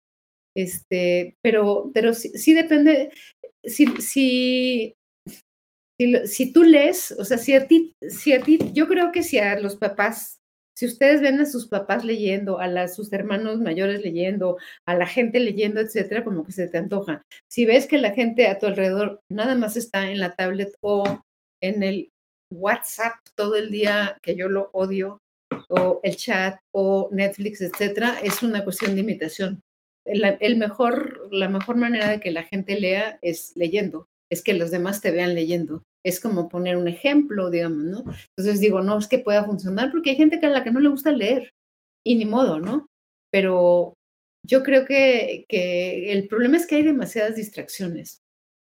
Este, 0.56 1.36
pero, 1.42 1.90
pero 1.92 2.14
sí, 2.14 2.54
depende, 2.54 3.10
si, 3.64 3.86
si, 4.00 4.94
si, 6.26 6.52
tú 6.52 6.62
lees, 6.62 7.12
o 7.18 7.24
sea, 7.24 7.38
si 7.38 7.54
a 7.54 7.66
ti, 7.66 7.92
si 8.08 8.32
a 8.32 8.40
ti, 8.40 8.58
yo 8.72 8.86
creo 8.86 9.10
que 9.10 9.22
si 9.22 9.38
a 9.38 9.58
los 9.58 9.76
papás, 9.76 10.38
si 10.76 10.86
ustedes 10.86 11.20
ven 11.20 11.40
a 11.40 11.46
sus 11.46 11.68
papás 11.68 12.04
leyendo, 12.04 12.60
a 12.60 12.88
sus 12.88 13.12
hermanos 13.12 13.60
mayores 13.60 14.02
leyendo, 14.02 14.58
a 14.86 14.94
la 14.94 15.06
gente 15.06 15.40
leyendo, 15.40 15.80
etcétera, 15.80 16.24
como 16.24 16.44
que 16.44 16.52
se 16.52 16.68
te 16.68 16.78
antoja. 16.78 17.22
Si 17.48 17.64
ves 17.64 17.86
que 17.86 17.98
la 17.98 18.12
gente 18.12 18.46
a 18.46 18.58
tu 18.58 18.66
alrededor 18.66 19.20
nada 19.30 19.54
más 19.54 19.76
está 19.76 20.10
en 20.10 20.20
la 20.20 20.34
tablet 20.34 20.74
o 20.82 21.04
en 21.62 21.82
el 21.82 22.10
WhatsApp 22.52 23.14
todo 23.36 23.56
el 23.56 23.70
día, 23.70 24.18
que 24.22 24.36
yo 24.36 24.48
lo 24.48 24.70
odio, 24.72 25.18
o 25.68 26.00
el 26.02 26.16
chat 26.16 26.58
o 26.72 27.08
Netflix, 27.12 27.60
etcétera, 27.60 28.18
es 28.22 28.42
una 28.42 28.64
cuestión 28.64 28.94
de 28.94 29.00
imitación 29.00 29.60
el 30.04 30.56
mejor, 30.56 31.28
la 31.32 31.48
mejor 31.48 31.76
manera 31.76 32.08
de 32.10 32.20
que 32.20 32.30
la 32.30 32.44
gente 32.44 32.78
lea 32.78 33.18
es 33.22 33.52
leyendo, 33.56 34.08
es 34.30 34.42
que 34.42 34.54
los 34.54 34.70
demás 34.70 35.00
te 35.00 35.10
vean 35.10 35.34
leyendo. 35.34 35.82
Es 36.04 36.20
como 36.20 36.48
poner 36.48 36.76
un 36.76 36.88
ejemplo, 36.88 37.50
digamos, 37.50 37.84
¿no? 37.84 38.04
Entonces 38.36 38.60
digo, 38.60 38.82
no 38.82 38.98
es 38.98 39.08
que 39.08 39.18
pueda 39.18 39.44
funcionar 39.44 39.90
porque 39.90 40.10
hay 40.10 40.16
gente 40.16 40.44
a 40.44 40.50
la 40.50 40.62
que 40.62 40.70
no 40.70 40.80
le 40.80 40.90
gusta 40.90 41.12
leer 41.12 41.52
y 42.04 42.16
ni 42.16 42.26
modo, 42.26 42.60
¿no? 42.60 42.86
Pero 43.30 43.94
yo 44.46 44.62
creo 44.62 44.84
que, 44.84 45.46
que 45.48 46.12
el 46.12 46.28
problema 46.28 46.58
es 46.58 46.66
que 46.66 46.76
hay 46.76 46.82
demasiadas 46.82 47.36
distracciones. 47.36 48.18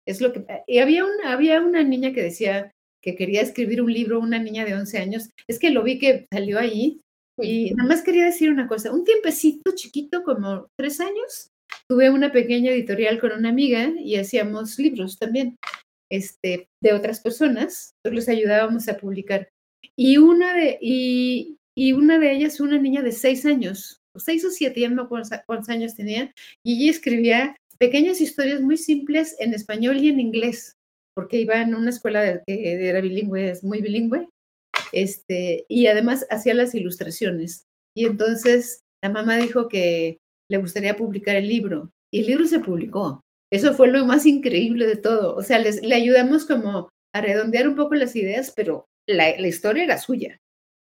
Es 0.05 0.19
lo 0.19 0.33
que, 0.33 0.45
y 0.67 0.79
había 0.79 1.05
una, 1.05 1.31
había 1.31 1.61
una 1.61 1.83
niña 1.83 2.11
que 2.13 2.23
decía 2.23 2.71
que 3.01 3.15
quería 3.15 3.41
escribir 3.41 3.81
un 3.81 3.91
libro, 3.91 4.19
una 4.19 4.39
niña 4.39 4.65
de 4.65 4.75
11 4.75 4.97
años, 4.97 5.29
es 5.47 5.57
que 5.57 5.71
lo 5.71 5.83
vi 5.83 5.99
que 5.99 6.27
salió 6.31 6.59
ahí 6.59 7.01
y 7.37 7.71
nada 7.73 7.89
más 7.89 8.01
quería 8.01 8.25
decir 8.25 8.49
una 8.49 8.67
cosa, 8.67 8.91
un 8.91 9.03
tiempecito 9.03 9.71
chiquito, 9.75 10.23
como 10.23 10.67
tres 10.77 10.99
años, 10.99 11.49
tuve 11.87 12.09
una 12.09 12.31
pequeña 12.31 12.71
editorial 12.71 13.19
con 13.19 13.31
una 13.31 13.49
amiga 13.49 13.91
y 13.97 14.15
hacíamos 14.15 14.77
libros 14.79 15.17
también 15.17 15.57
este, 16.11 16.67
de 16.81 16.93
otras 16.93 17.21
personas, 17.21 17.93
los 18.03 18.27
ayudábamos 18.27 18.87
a 18.89 18.97
publicar. 18.97 19.49
Y 19.97 20.17
una 20.17 20.53
de, 20.53 20.77
y, 20.81 21.57
y 21.75 21.93
una 21.93 22.19
de 22.19 22.33
ellas, 22.33 22.59
una 22.59 22.77
niña 22.77 23.01
de 23.01 23.11
seis 23.11 23.45
años, 23.45 24.01
seis 24.17 24.43
o 24.45 24.51
siete, 24.51 24.81
ya 24.81 24.89
no 24.89 25.07
cuántos 25.07 25.69
años 25.69 25.95
tenía, 25.95 26.33
y 26.65 26.83
ella 26.83 26.91
escribía 26.91 27.55
pequeñas 27.77 28.21
historias 28.21 28.61
muy 28.61 28.77
simples 28.77 29.35
en 29.39 29.53
español 29.53 29.97
y 29.97 30.09
en 30.09 30.19
inglés, 30.19 30.75
porque 31.15 31.39
iba 31.39 31.61
en 31.61 31.73
una 31.73 31.89
escuela 31.89 32.41
que 32.45 32.87
era 32.87 33.01
bilingüe, 33.01 33.53
muy 33.63 33.81
bilingüe, 33.81 34.27
este, 34.91 35.65
y 35.67 35.87
además 35.87 36.25
hacía 36.29 36.53
las 36.53 36.75
ilustraciones. 36.75 37.65
Y 37.95 38.05
entonces 38.05 38.81
la 39.03 39.09
mamá 39.09 39.37
dijo 39.37 39.67
que 39.67 40.17
le 40.49 40.57
gustaría 40.57 40.95
publicar 40.95 41.35
el 41.35 41.47
libro, 41.47 41.91
y 42.13 42.21
el 42.21 42.27
libro 42.27 42.45
se 42.45 42.59
publicó. 42.59 43.21
Eso 43.51 43.73
fue 43.73 43.87
lo 43.89 44.05
más 44.05 44.25
increíble 44.25 44.85
de 44.85 44.97
todo. 44.97 45.35
O 45.35 45.43
sea, 45.43 45.59
le 45.59 45.95
ayudamos 45.95 46.45
como 46.45 46.89
a 47.13 47.21
redondear 47.21 47.67
un 47.67 47.75
poco 47.75 47.95
las 47.95 48.15
ideas, 48.15 48.53
pero 48.55 48.85
la, 49.07 49.37
la 49.37 49.47
historia 49.47 49.83
era 49.83 49.97
suya 49.97 50.39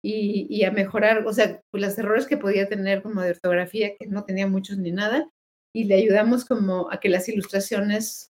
y, 0.08 0.64
a 0.64 0.70
mejorar, 0.70 1.26
o 1.26 1.32
sea, 1.32 1.60
pues, 1.70 1.82
los 1.82 1.98
errores 1.98 2.26
que 2.26 2.36
podía 2.36 2.68
tener 2.68 3.02
como 3.02 3.22
de 3.22 3.30
ortografía, 3.30 3.96
que 3.98 4.06
no 4.06 4.24
tenía 4.24 4.46
muchos 4.46 4.78
ni 4.78 4.92
nada, 4.92 5.28
y 5.74 5.84
le 5.84 5.96
ayudamos 5.96 6.44
como 6.44 6.90
a 6.92 7.00
que 7.00 7.08
las 7.08 7.28
ilustraciones 7.28 8.30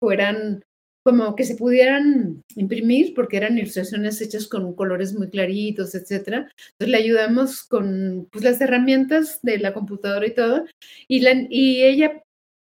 fueran 0.00 0.62
como 1.04 1.36
que 1.36 1.44
se 1.44 1.56
pudieran 1.56 2.42
imprimir 2.56 3.14
porque 3.14 3.36
eran 3.36 3.58
ilustraciones 3.58 4.20
hechas 4.20 4.48
con 4.48 4.74
colores 4.74 5.14
muy 5.14 5.28
claritos, 5.28 5.94
etcétera. 5.94 6.50
Entonces 6.72 6.88
le 6.88 6.96
ayudamos 6.96 7.62
con 7.64 8.28
pues, 8.32 8.42
las 8.42 8.60
herramientas 8.60 9.40
de 9.42 9.58
la 9.58 9.74
computadora 9.74 10.26
y 10.26 10.34
todo. 10.34 10.64
Y, 11.06 11.20
la, 11.20 11.34
y 11.50 11.82
ella 11.82 12.22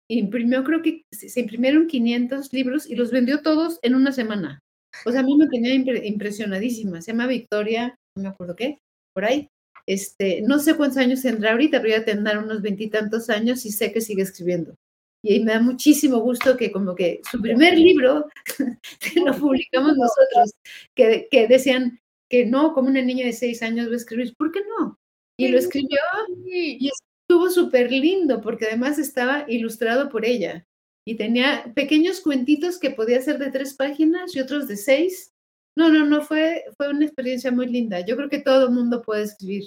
imprimió, 0.10 0.64
creo 0.64 0.82
que 0.82 1.04
se 1.12 1.40
imprimieron 1.40 1.88
500 1.88 2.52
libros 2.54 2.90
y 2.90 2.96
los 2.96 3.12
vendió 3.12 3.42
todos 3.42 3.80
en 3.84 3.96
una 3.96 4.12
semana. 4.12 4.60
O 5.06 5.12
sea, 5.12 5.20
a 5.20 5.24
mí 5.24 5.38
me 5.38 5.48
tenía 5.48 5.76
impresionadísima. 5.76 7.02
Se 7.02 7.12
llama 7.12 7.28
Victoria 7.28 7.96
no 8.16 8.24
me 8.24 8.30
acuerdo 8.30 8.56
qué, 8.56 8.80
por 9.14 9.26
ahí. 9.26 9.50
Este, 9.88 10.42
no 10.42 10.60
sé 10.60 10.76
cuántos 10.76 10.98
años 10.98 11.22
tendrá 11.22 11.52
ahorita, 11.52 11.82
pero 11.82 11.98
ya 11.98 12.06
tendrá 12.06 12.40
unos 12.40 12.62
veintitantos 12.62 13.30
años 13.30 13.66
y 13.66 13.72
sé 13.72 13.92
que 13.92 14.02
sigue 14.02 14.22
escribiendo. 14.22 14.76
Y 15.22 15.41
me 15.41 15.53
da 15.53 15.59
muchísimo 15.59 16.20
gusto 16.20 16.55
que 16.55 16.72
como 16.72 16.95
que 16.95 17.22
su 17.30 17.41
primer 17.41 17.78
libro 17.78 18.28
lo 19.26 19.34
publicamos 19.34 19.97
nosotros, 19.97 20.53
que, 20.95 21.28
que 21.30 21.47
decían 21.47 21.99
que 22.30 22.45
no, 22.45 22.74
como 22.74 22.88
una 22.88 23.01
niña 23.01 23.26
de 23.26 23.34
seis 23.34 23.61
años 23.61 23.89
va 23.89 23.93
a 23.93 23.97
escribir, 23.97 24.36
¿por 24.38 24.51
qué 24.51 24.61
no? 24.80 24.97
Y 25.38 25.47
lo 25.49 25.57
escribió 25.57 25.99
y 26.45 26.89
estuvo 26.89 27.49
súper 27.49 27.91
lindo 27.91 28.41
porque 28.41 28.65
además 28.65 28.99
estaba 28.99 29.45
ilustrado 29.47 30.09
por 30.09 30.26
ella 30.26 30.65
y 31.05 31.15
tenía 31.15 31.72
pequeños 31.76 32.20
cuentitos 32.22 32.78
que 32.78 32.91
podía 32.91 33.22
ser 33.22 33.39
de 33.39 33.51
tres 33.51 33.74
páginas 33.74 34.36
y 34.36 34.41
otros 34.41 34.67
de 34.67 34.78
seis 34.78 35.34
no, 35.80 35.89
no, 35.89 36.05
no, 36.05 36.22
fue, 36.22 36.65
fue 36.76 36.89
una 36.89 37.05
experiencia 37.05 37.53
muy 37.53 37.65
linda. 37.67 38.01
Yo 38.01 38.17
creo 38.17 38.28
que 38.28 38.41
todo 38.41 38.65
el 38.65 38.74
mundo 38.74 39.01
puede 39.01 39.24
escribir. 39.24 39.63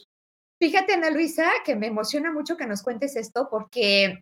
Fíjate, 0.61 0.93
Ana 0.93 1.09
Luisa, 1.09 1.51
que 1.65 1.75
me 1.75 1.87
emociona 1.87 2.31
mucho 2.31 2.57
que 2.57 2.67
nos 2.67 2.83
cuentes 2.83 3.17
esto 3.17 3.49
porque 3.51 4.21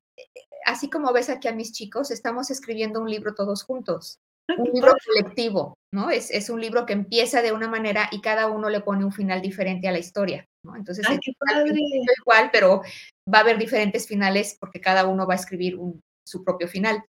así 0.64 0.90
como 0.90 1.12
ves 1.12 1.30
aquí 1.30 1.48
a 1.48 1.52
mis 1.52 1.72
chicos, 1.72 2.10
estamos 2.10 2.50
escribiendo 2.50 3.00
un 3.00 3.10
libro 3.10 3.34
todos 3.34 3.62
juntos, 3.62 4.18
ah, 4.48 4.54
un 4.58 4.70
libro 4.72 4.94
colectivo, 5.06 5.74
¿no? 5.92 6.10
Es, 6.10 6.30
es, 6.30 6.50
un 6.50 6.60
libro 6.60 6.86
que 6.86 6.92
empieza 6.92 7.42
de 7.42 7.52
una 7.52 7.68
manera 7.68 8.08
y 8.12 8.20
cada 8.20 8.48
uno 8.48 8.68
le 8.68 8.80
pone 8.80 9.04
un 9.04 9.12
final 9.12 9.42
diferente 9.42 9.88
a 9.88 9.92
la 9.92 9.98
historia, 9.98 10.44
¿no? 10.64 10.76
Entonces, 10.76 11.06
es 11.08 11.18
igual, 12.20 12.50
pero 12.52 12.82
va 13.32 13.38
a 13.38 13.40
haber 13.42 13.58
diferentes 13.58 14.06
finales 14.06 14.56
porque 14.60 14.80
cada 14.80 15.06
uno 15.06 15.26
va 15.26 15.34
a 15.34 15.38
escribir 15.38 15.78
su 16.26 16.44
propio 16.44 16.68
final 16.68 17.04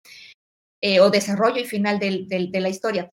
eh, 0.83 1.01
o 1.01 1.11
desarrollo 1.11 1.61
y 1.61 1.65
final 1.65 1.99
de 1.99 2.61
la 2.61 2.69
historia. 2.69 3.11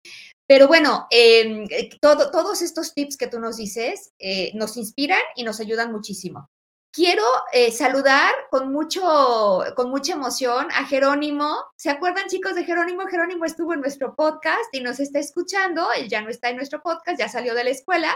Pero 0.47 0.67
bueno, 0.67 1.07
em, 1.09 1.65
eh, 1.69 1.89
todos 2.01 2.61
estos 2.61 2.93
tips 2.93 3.17
que 3.17 3.27
tú 3.27 3.39
nos 3.39 3.57
dices 3.57 4.11
eh, 4.19 4.51
nos 4.55 4.77
inspiran 4.77 5.21
y 5.35 5.43
nos 5.43 5.59
ayudan 5.59 5.91
muchísimo. 5.91 6.49
Quiero 6.95 7.23
eh, 7.51 7.71
saludar 7.71 8.31
con, 8.51 8.71
mucho, 8.71 9.63
con 9.75 9.89
mucha 9.89 10.13
emoción 10.13 10.67
a 10.71 10.85
Jerónimo. 10.85 11.57
¿Se 11.75 11.89
acuerdan 11.89 12.27
chicos 12.27 12.53
de 12.53 12.65
Jerónimo? 12.65 13.07
Jerónimo 13.07 13.45
estuvo 13.45 13.73
en 13.73 13.81
nuestro 13.81 14.15
podcast 14.15 14.71
y 14.71 14.79
nos 14.79 14.99
está 14.99 15.17
escuchando. 15.17 15.91
Él 15.91 16.07
ya 16.07 16.21
no 16.21 16.29
está 16.29 16.51
en 16.51 16.57
nuestro 16.57 16.83
podcast, 16.83 17.17
ya 17.17 17.27
salió 17.29 17.55
de 17.55 17.63
la 17.63 17.71
escuela, 17.71 18.15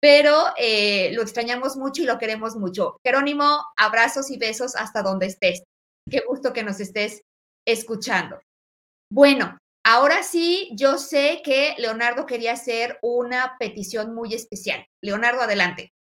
pero 0.00 0.32
lo 1.12 1.20
extrañamos 1.20 1.76
mucho 1.76 2.00
y 2.00 2.06
lo 2.06 2.16
queremos 2.16 2.56
mucho. 2.56 2.96
Jerónimo, 3.04 3.62
abrazos 3.76 4.30
y 4.30 4.38
besos 4.38 4.74
hasta 4.74 5.02
donde 5.02 5.26
estés. 5.26 5.64
Qué 6.10 6.22
gusto 6.26 6.54
que 6.54 6.62
nos 6.62 6.80
estés 6.80 7.20
escuchando. 7.66 8.40
Bueno, 9.12 9.58
Ahora 9.90 10.22
sí, 10.22 10.68
yo 10.74 10.98
sé 10.98 11.40
que 11.42 11.74
Leonardo 11.78 12.26
quería 12.26 12.52
hacer 12.52 12.98
una 13.00 13.56
petición 13.58 14.14
muy 14.14 14.34
especial. 14.34 14.84
Leonardo, 15.02 15.40
adelante. 15.40 15.92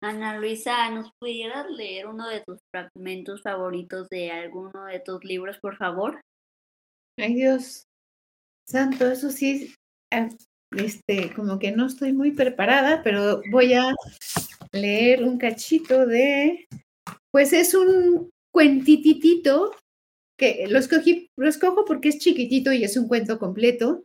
Ana 0.00 0.38
Luisa, 0.38 0.88
¿nos 0.90 1.10
pudieras 1.18 1.68
leer 1.70 2.06
uno 2.06 2.28
de 2.28 2.40
tus 2.40 2.58
fragmentos 2.70 3.42
favoritos 3.42 4.08
de 4.08 4.30
alguno 4.30 4.84
de 4.84 5.00
tus 5.00 5.24
libros, 5.24 5.58
por 5.58 5.76
favor? 5.76 6.20
Ay, 7.16 7.34
Dios 7.34 7.84
santo, 8.64 9.10
eso 9.10 9.30
sí, 9.30 9.74
ah, 10.12 10.28
este, 10.76 11.32
como 11.34 11.58
que 11.58 11.72
no 11.72 11.86
estoy 11.86 12.12
muy 12.12 12.32
preparada, 12.32 13.02
pero 13.02 13.42
voy 13.50 13.72
a 13.74 13.94
leer 14.72 15.24
un 15.24 15.38
cachito 15.38 16.06
de, 16.06 16.68
pues 17.32 17.52
es 17.52 17.74
un 17.74 18.30
cuentititito 18.52 19.74
que 20.38 20.66
lo 20.68 20.78
escogí, 20.78 21.28
lo 21.36 21.48
escojo 21.48 21.84
porque 21.84 22.10
es 22.10 22.18
chiquitito 22.18 22.72
y 22.72 22.84
es 22.84 22.96
un 22.96 23.08
cuento 23.08 23.38
completo 23.38 24.04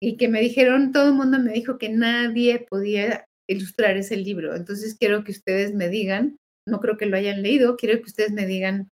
y 0.00 0.16
que 0.16 0.28
me 0.28 0.40
dijeron, 0.40 0.92
todo 0.92 1.08
el 1.08 1.14
mundo 1.14 1.40
me 1.40 1.52
dijo 1.52 1.78
que 1.78 1.88
nadie 1.88 2.66
podía 2.70 3.24
ilustrar 3.48 3.96
ese 3.96 4.16
libro. 4.16 4.54
Entonces 4.54 4.96
quiero 4.98 5.24
que 5.24 5.32
ustedes 5.32 5.74
me 5.74 5.88
digan, 5.88 6.36
no 6.66 6.80
creo 6.80 6.96
que 6.96 7.06
lo 7.06 7.16
hayan 7.16 7.42
leído, 7.42 7.76
quiero 7.76 7.98
que 7.98 8.06
ustedes 8.06 8.32
me 8.32 8.46
digan 8.46 8.90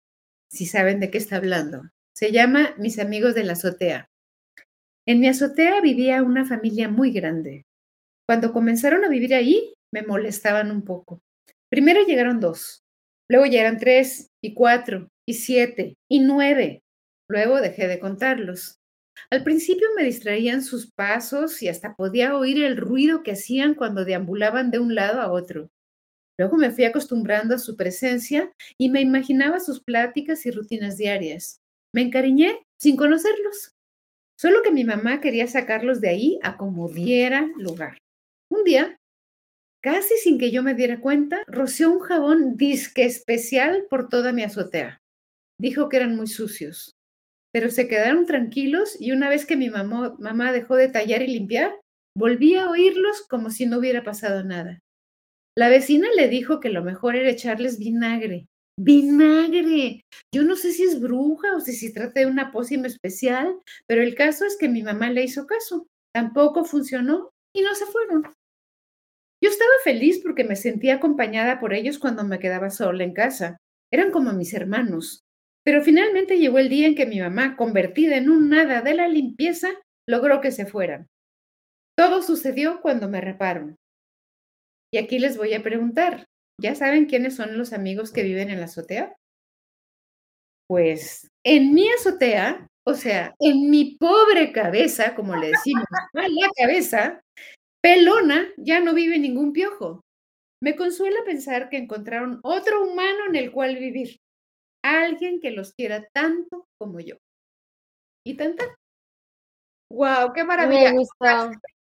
si 0.52 0.66
saben 0.66 1.00
de 1.00 1.10
qué 1.12 1.18
está 1.18 1.38
hablando. 1.38 1.84
Se 2.16 2.32
llama 2.32 2.74
Mis 2.78 3.00
amigos 3.00 3.36
de 3.36 3.43
la 3.43 3.54
azotea. 3.54 4.10
En 5.08 5.20
mi 5.20 5.28
azotea 5.28 5.80
vivía 5.82 6.24
una 6.24 6.45
familia 6.45 6.89
muy 6.89 7.12
grande. 7.12 7.66
Cuando 8.28 8.52
comenzaron 8.52 9.06
a 9.06 9.10
vivir 9.10 9.34
ahí, 9.34 9.74
me 9.93 10.04
molestaban 10.04 10.72
un 10.72 10.84
poco. 10.84 11.22
Primero 11.70 12.06
llegaron 12.06 12.39
dos, 12.39 12.84
Luego 13.32 13.45
ya 13.45 13.62
eran 13.62 13.78
tres 13.78 14.32
y 14.43 14.56
cuatro 14.56 15.10
y 15.28 15.36
siete 15.36 15.97
y 16.10 16.20
nueve. 16.22 16.82
Luego 17.30 17.62
dejé 17.62 17.88
de 17.88 18.00
contarlos. 18.00 18.79
Al 19.32 19.44
principio 19.44 19.88
me 19.96 20.04
distraían 20.04 20.64
sus 20.64 20.92
pasos 20.92 21.62
y 21.62 21.68
hasta 21.68 21.96
podía 21.96 22.36
oír 22.36 22.64
el 22.64 22.78
ruido 22.78 23.22
que 23.22 23.34
hacían 23.34 23.76
cuando 23.76 24.06
deambulaban 24.06 24.72
de 24.72 24.80
un 24.80 24.96
lado 24.96 25.22
a 25.22 25.32
otro. 25.32 25.70
Luego 26.40 26.58
me 26.58 26.72
fui 26.72 26.86
acostumbrando 26.86 27.56
a 27.56 27.60
su 27.60 27.76
presencia 27.76 28.52
y 28.78 28.90
me 28.90 29.02
imaginaba 29.02 29.60
sus 29.60 29.84
pláticas 29.84 30.46
y 30.46 30.52
rutinas 30.52 30.98
diarias. 30.98 31.60
Me 31.94 32.02
encariñé 32.02 32.66
sin 32.80 32.96
conocerlos. 32.96 33.74
Solo 34.40 34.64
que 34.64 34.72
mi 34.72 34.84
mamá 34.84 35.20
quería 35.20 35.48
sacarlos 35.48 36.02
de 36.02 36.10
ahí 36.10 36.40
a 36.42 36.58
como 36.58 36.90
diera 36.90 37.48
lugar. 37.58 37.98
Un 38.50 38.64
día 38.64 39.00
Casi 39.82 40.18
sin 40.18 40.38
que 40.38 40.52
yo 40.52 40.62
me 40.62 40.74
diera 40.74 41.00
cuenta, 41.00 41.42
roció 41.48 41.90
un 41.90 42.02
jabón 42.02 42.58
disque 42.58 43.06
especial 43.06 43.86
por 43.90 44.10
toda 44.10 44.34
mi 44.34 44.44
azotea. 44.44 45.02
Dijo 45.58 45.88
que 45.88 45.98
eran 45.98 46.18
muy 46.18 46.28
sucios, 46.28 46.96
pero 47.52 47.70
se 47.70 47.88
quedaron 47.88 48.26
tranquilos 48.26 48.95
y 49.00 49.12
una 49.12 49.30
vez 49.30 49.45
que 49.45 49.56
mi 49.56 49.70
mamá, 49.70 50.16
mamá 50.20 50.52
dejó 50.52 50.76
de 50.76 50.89
tallar 50.89 51.22
y 51.22 51.28
limpiar, 51.28 51.80
volví 52.16 52.56
a 52.56 52.70
oírlos 52.70 53.26
como 53.28 53.50
si 53.50 53.66
no 53.66 53.80
hubiera 53.80 54.04
pasado 54.04 54.43
nada. 54.43 54.80
La 55.56 55.70
vecina 55.70 56.08
le 56.16 56.28
dijo 56.28 56.60
que 56.60 56.70
lo 56.70 56.84
mejor 56.84 57.16
era 57.16 57.30
echarles 57.30 57.80
vinagre. 57.80 58.47
¡Vinagre! 58.78 60.06
Yo 60.34 60.43
no 60.43 60.56
sé 60.56 60.72
si 60.72 60.84
es 60.84 61.02
bruja 61.02 61.56
o 61.56 61.60
si 61.60 61.74
se 61.74 61.91
trata 61.91 62.22
de 62.22 62.28
una 62.28 62.52
pócima 62.52 62.88
especial, 62.88 63.60
pero 63.86 64.02
el 64.02 64.16
caso 64.16 64.45
es 64.45 64.58
que 64.58 64.70
mi 64.70 64.84
mamá 64.84 65.10
le 65.10 65.24
hizo 65.24 65.45
caso. 65.45 65.88
Tampoco 66.14 66.64
funcionó 66.64 67.32
y 67.54 67.62
no 67.62 67.76
se 67.76 67.86
fueron. 67.86 68.24
Yo 69.43 69.50
estaba 69.50 69.72
feliz 69.84 70.22
porque 70.24 70.43
me 70.43 70.56
sentía 70.56 70.95
acompañada 70.95 71.60
por 71.60 71.74
ellos 71.74 72.00
cuando 72.00 72.24
me 72.24 72.39
quedaba 72.39 72.70
sola 72.70 73.04
en 73.04 73.14
casa. 73.14 73.58
Eran 73.91 74.12
como 74.12 74.34
mis 74.34 74.54
hermanos. 74.54 75.24
Pero 75.64 75.82
finalmente 75.84 76.38
llegó 76.38 76.60
el 76.60 76.70
día 76.70 76.88
en 76.88 76.95
que 76.95 77.05
mi 77.05 77.20
mamá, 77.20 77.55
convertida 77.55 78.16
en 78.16 78.30
un 78.30 78.49
nada 78.49 78.82
de 78.82 78.93
la 78.93 79.07
limpieza, 79.07 79.70
logró 80.07 80.41
que 80.41 80.51
se 80.51 80.66
fueran. 80.66 81.07
Todo 81.97 82.22
sucedió 82.22 82.82
cuando 82.82 83.10
me 83.10 83.22
reparon. 83.22 83.76
Y 84.91 84.97
aquí 84.97 85.20
les 85.20 85.38
voy 85.38 85.53
a 85.53 85.62
preguntar, 85.62 86.26
¿ya 86.60 86.74
saben 86.76 87.05
quiénes 87.05 87.36
son 87.36 87.57
los 87.57 87.74
amigos 87.74 88.12
que 88.12 88.24
viven 88.24 88.49
en 88.49 88.60
la 88.60 88.66
azotea? 88.66 89.16
Pues 90.68 91.28
en 91.43 91.74
mi 91.74 91.89
azotea, 91.89 92.68
o 92.86 92.93
sea, 92.93 93.36
en 93.39 93.70
mi 93.70 93.97
pobre 93.97 94.51
cabeza, 94.51 95.16
como 95.16 95.36
le 95.36 95.47
decimos, 95.47 95.86
a 96.14 96.28
la 96.28 96.49
cabeza, 96.55 97.22
pelona, 97.82 98.47
ya 98.57 98.80
no 98.80 98.93
vive 98.93 99.20
ningún 99.20 99.53
piojo. 99.53 100.01
Me 100.62 100.76
consuela 100.76 101.20
pensar 101.26 101.70
que 101.70 101.78
encontraron 101.78 102.39
otro 102.43 102.86
humano 102.86 103.26
en 103.28 103.36
el 103.36 103.51
cual 103.51 103.78
vivir, 103.78 104.18
alguien 104.84 105.40
que 105.40 105.52
los 105.52 105.74
quiera 105.74 106.08
tanto 106.14 106.68
como 106.78 107.00
yo. 107.00 107.16
Y 108.26 108.36
tanta. 108.36 108.64
Wow, 109.92 110.34
qué 110.34 110.44
maravilla. 110.44 110.94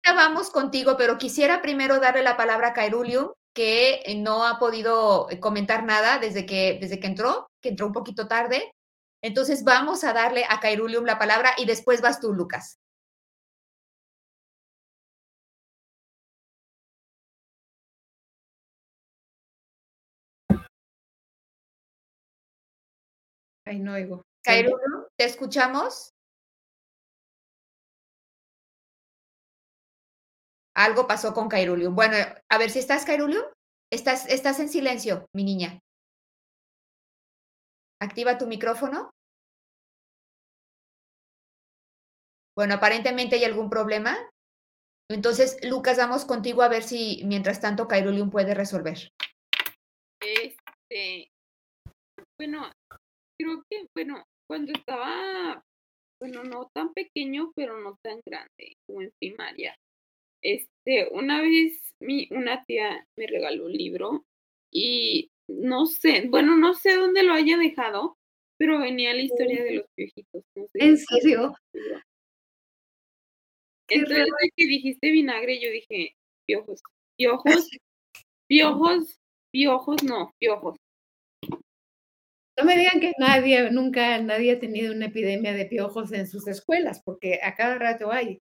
vamos 0.03 0.49
contigo, 0.49 0.95
pero 0.97 1.17
quisiera 1.17 1.61
primero 1.61 1.99
darle 1.99 2.23
la 2.23 2.37
palabra 2.37 2.69
a 2.69 2.73
Kairulium, 2.73 3.31
que 3.53 4.03
no 4.17 4.45
ha 4.45 4.57
podido 4.57 5.27
comentar 5.39 5.83
nada 5.83 6.17
desde 6.17 6.45
que, 6.45 6.79
desde 6.81 6.99
que 6.99 7.07
entró, 7.07 7.47
que 7.61 7.69
entró 7.69 7.85
un 7.85 7.93
poquito 7.93 8.27
tarde. 8.27 8.71
Entonces 9.21 9.63
vamos 9.63 10.03
a 10.03 10.13
darle 10.13 10.45
a 10.49 10.59
Kairulium 10.59 11.05
la 11.05 11.19
palabra 11.19 11.51
y 11.57 11.65
después 11.65 12.01
vas 12.01 12.19
tú, 12.19 12.33
Lucas. 12.33 12.78
Ay, 23.69 23.77
no 23.77 23.93
oigo. 23.93 24.25
Kairulium, 24.43 25.05
¿te 25.15 25.25
escuchamos? 25.25 26.09
Algo 30.75 31.05
pasó 31.05 31.35
con 31.35 31.47
Kairulium. 31.47 31.93
Bueno, 31.93 32.15
a 32.49 32.57
ver 32.57 32.71
si 32.71 32.79
estás, 32.79 33.05
Kairulium. 33.05 33.45
Estás, 33.91 34.27
estás 34.27 34.59
en 34.59 34.69
silencio, 34.69 35.27
mi 35.35 35.43
niña. 35.43 35.79
Activa 38.01 38.39
tu 38.39 38.47
micrófono. 38.47 39.11
Bueno, 42.57 42.73
aparentemente 42.73 43.35
hay 43.35 43.43
algún 43.43 43.69
problema. 43.69 44.17
Entonces, 45.11 45.59
Lucas, 45.61 45.97
vamos 45.97 46.25
contigo 46.25 46.63
a 46.63 46.69
ver 46.69 46.81
si 46.81 47.21
mientras 47.25 47.61
tanto 47.61 47.87
Kairulium 47.87 48.31
puede 48.31 48.55
resolver. 48.55 49.11
Este, 50.21 51.31
bueno, 52.35 52.71
creo 53.39 53.63
que, 53.69 53.87
bueno, 53.95 54.25
cuando 54.47 54.73
estaba, 54.73 55.63
bueno, 56.19 56.43
no 56.43 56.69
tan 56.73 56.93
pequeño, 56.93 57.51
pero 57.55 57.79
no 57.79 57.97
tan 58.03 58.19
grande, 58.25 58.77
como 58.85 59.01
en 59.01 59.11
primaria. 59.19 59.75
Este, 60.41 61.09
una 61.11 61.41
vez 61.41 61.81
mi, 61.99 62.27
una 62.31 62.63
tía 62.65 63.05
me 63.17 63.27
regaló 63.27 63.65
un 63.65 63.73
libro 63.73 64.25
y 64.71 65.29
no 65.47 65.85
sé, 65.85 66.27
bueno, 66.29 66.55
no 66.55 66.73
sé 66.73 66.95
dónde 66.95 67.23
lo 67.23 67.33
haya 67.33 67.57
dejado, 67.57 68.17
pero 68.57 68.79
venía 68.79 69.13
la 69.13 69.21
historia 69.21 69.63
de 69.63 69.73
los 69.75 69.85
piojitos. 69.95 70.43
¿En 70.73 70.97
serio? 70.97 71.55
Entonces, 73.87 74.27
que 74.55 74.65
dijiste 74.65 75.11
vinagre, 75.11 75.59
yo 75.59 75.71
dije, 75.71 76.15
piojos, 76.45 76.81
piojos, 77.17 77.69
piojos, 78.47 79.19
piojos, 79.51 80.03
no, 80.03 80.31
piojos. 80.39 80.77
No 82.59 82.65
me 82.65 82.77
digan 82.77 82.99
que 82.99 83.13
nadie, 83.17 83.71
nunca 83.71 84.21
nadie 84.21 84.51
ha 84.51 84.59
tenido 84.59 84.93
una 84.93 85.05
epidemia 85.05 85.53
de 85.53 85.65
piojos 85.65 86.11
en 86.11 86.27
sus 86.27 86.45
escuelas, 86.47 87.01
porque 87.05 87.39
a 87.41 87.55
cada 87.55 87.75
rato 87.79 88.11
hay. 88.11 88.39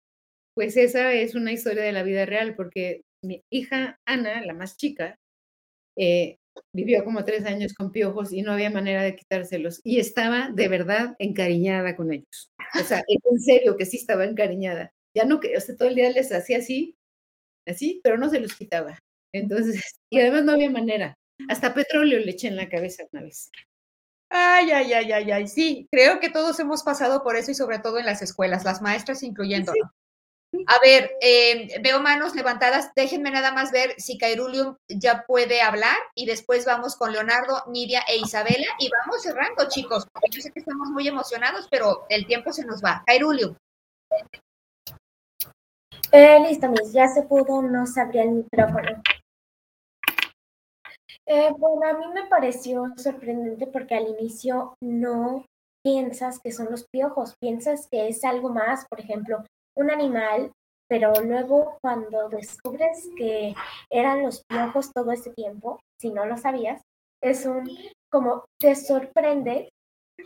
Pues 0.54 0.76
esa 0.76 1.12
es 1.12 1.36
una 1.36 1.52
historia 1.52 1.84
de 1.84 1.92
la 1.92 2.02
vida 2.02 2.26
real, 2.26 2.56
porque 2.56 3.02
mi 3.22 3.42
hija 3.52 3.96
Ana, 4.06 4.44
la 4.44 4.54
más 4.54 4.76
chica, 4.76 5.16
eh, 5.96 6.38
vivió 6.74 7.04
como 7.04 7.24
tres 7.24 7.44
años 7.46 7.74
con 7.74 7.92
piojos 7.92 8.32
y 8.32 8.42
no 8.42 8.52
había 8.52 8.70
manera 8.70 9.02
de 9.04 9.14
quitárselos. 9.16 9.80
Y 9.84 10.00
estaba 10.00 10.50
de 10.52 10.68
verdad 10.68 11.14
encariñada 11.20 11.96
con 11.96 12.12
ellos. 12.12 12.50
O 12.80 12.84
sea, 12.84 13.02
en 13.06 13.40
serio 13.40 13.76
que 13.76 13.86
sí 13.86 13.98
estaba 13.98 14.24
encariñada. 14.24 14.92
Ya 15.16 15.24
no 15.26 15.36
o 15.38 15.60
sea, 15.60 15.76
todo 15.76 15.88
el 15.88 15.94
día 15.94 16.10
les 16.10 16.32
hacía 16.32 16.58
así, 16.58 16.96
así, 17.66 18.00
pero 18.02 18.18
no 18.18 18.30
se 18.30 18.40
los 18.40 18.54
quitaba. 18.56 18.98
Entonces, 19.32 19.82
y 20.10 20.20
además 20.20 20.44
no 20.44 20.52
había 20.52 20.70
manera. 20.70 21.14
Hasta 21.48 21.74
petróleo 21.74 22.18
le 22.20 22.32
eché 22.32 22.48
en 22.48 22.56
la 22.56 22.68
cabeza 22.68 23.04
una 23.12 23.22
vez. 23.22 23.50
Ay, 24.30 24.70
ay, 24.70 24.92
ay, 24.92 25.12
ay, 25.12 25.30
ay. 25.30 25.48
Sí, 25.48 25.88
creo 25.90 26.20
que 26.20 26.28
todos 26.30 26.58
hemos 26.60 26.82
pasado 26.82 27.22
por 27.22 27.36
eso 27.36 27.50
y 27.50 27.54
sobre 27.54 27.78
todo 27.78 27.98
en 27.98 28.06
las 28.06 28.22
escuelas, 28.22 28.64
las 28.64 28.82
maestras 28.82 29.22
incluyendo. 29.22 29.72
A 30.66 30.78
ver, 30.82 31.10
eh, 31.20 31.78
veo 31.82 32.00
manos 32.00 32.34
levantadas. 32.34 32.90
Déjenme 32.94 33.30
nada 33.30 33.52
más 33.52 33.70
ver 33.70 33.94
si 33.98 34.16
Cairulium 34.16 34.76
ya 34.88 35.24
puede 35.26 35.60
hablar 35.60 35.96
y 36.14 36.26
después 36.26 36.64
vamos 36.64 36.96
con 36.96 37.12
Leonardo, 37.12 37.64
Nidia 37.68 38.02
e 38.08 38.16
Isabela 38.16 38.66
y 38.78 38.90
vamos 38.90 39.22
cerrando, 39.22 39.68
chicos. 39.68 40.06
Yo 40.30 40.40
sé 40.40 40.50
que 40.50 40.60
estamos 40.60 40.88
muy 40.88 41.06
emocionados, 41.06 41.68
pero 41.70 42.06
el 42.08 42.26
tiempo 42.26 42.52
se 42.52 42.64
nos 42.64 42.82
va. 42.82 43.02
Cairulium. 43.06 43.56
Eh, 46.12 46.40
listo, 46.40 46.68
mis, 46.70 46.92
ya 46.92 47.08
se 47.08 47.22
pudo, 47.22 47.60
no 47.60 47.86
se 47.86 48.00
abría 48.00 48.22
el 48.22 48.30
micrófono. 48.30 49.02
Eh, 51.30 51.52
bueno, 51.58 51.86
a 51.86 51.92
mí 51.92 52.06
me 52.14 52.26
pareció 52.26 52.86
sorprendente 52.96 53.66
porque 53.66 53.94
al 53.94 54.08
inicio 54.08 54.74
no 54.80 55.44
piensas 55.84 56.40
que 56.40 56.52
son 56.52 56.70
los 56.70 56.86
piojos, 56.88 57.34
piensas 57.38 57.86
que 57.90 58.08
es 58.08 58.24
algo 58.24 58.48
más, 58.48 58.86
por 58.88 58.98
ejemplo, 58.98 59.44
un 59.76 59.90
animal, 59.90 60.50
pero 60.88 61.12
luego 61.22 61.76
cuando 61.82 62.30
descubres 62.30 63.10
que 63.18 63.54
eran 63.90 64.22
los 64.22 64.42
piojos 64.46 64.90
todo 64.94 65.12
ese 65.12 65.30
tiempo, 65.34 65.78
si 66.00 66.10
no 66.10 66.24
lo 66.24 66.38
sabías, 66.38 66.80
es 67.22 67.44
un 67.44 67.70
como 68.10 68.46
te 68.58 68.74
sorprende 68.74 69.68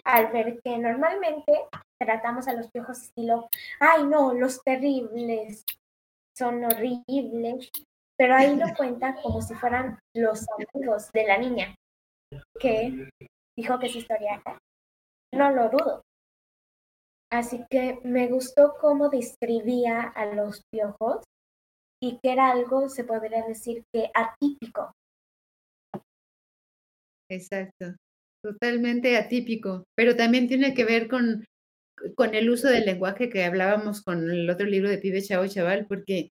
al 0.05 0.31
ver 0.31 0.61
que 0.63 0.79
normalmente 0.79 1.65
tratamos 1.99 2.47
a 2.47 2.53
los 2.53 2.71
piojos 2.71 3.03
estilo, 3.03 3.49
ay 3.81 4.05
no, 4.05 4.35
los 4.35 4.63
terribles, 4.63 5.65
son 6.39 6.65
horribles, 6.65 7.71
pero 8.23 8.37
ahí 8.37 8.55
lo 8.55 8.73
cuenta 8.77 9.17
como 9.21 9.43
si 9.43 9.53
fueran 9.57 9.99
los 10.15 10.47
amigos 10.57 11.11
de 11.11 11.27
la 11.27 11.39
niña 11.39 11.75
que 12.61 13.11
dijo 13.59 13.81
que 13.81 13.87
es 13.87 13.97
historia 13.97 14.41
no 15.35 15.51
lo 15.51 15.69
dudo. 15.69 16.03
Así 17.33 17.65
que 17.69 17.99
me 18.05 18.29
gustó 18.29 18.75
cómo 18.81 19.09
describía 19.09 20.03
a 20.03 20.27
los 20.27 20.63
piojos 20.71 21.25
y 22.01 22.21
que 22.23 22.31
era 22.31 22.53
algo, 22.53 22.89
se 22.89 23.03
podría 23.03 23.45
decir 23.45 23.83
que 23.93 24.13
atípico. 24.15 24.93
Exacto, 27.29 27.97
totalmente 28.41 29.17
atípico, 29.17 29.83
pero 29.97 30.15
también 30.15 30.47
tiene 30.47 30.75
que 30.75 30.85
ver 30.85 31.09
con, 31.09 31.45
con 32.15 32.37
el 32.37 32.51
uso 32.51 32.69
del 32.69 32.85
lenguaje 32.85 33.29
que 33.29 33.43
hablábamos 33.43 34.01
con 34.01 34.31
el 34.31 34.49
otro 34.49 34.67
libro 34.67 34.89
de 34.89 34.99
Pibe 34.99 35.23
Chavo 35.23 35.49
Chaval, 35.49 35.87
porque 35.89 36.31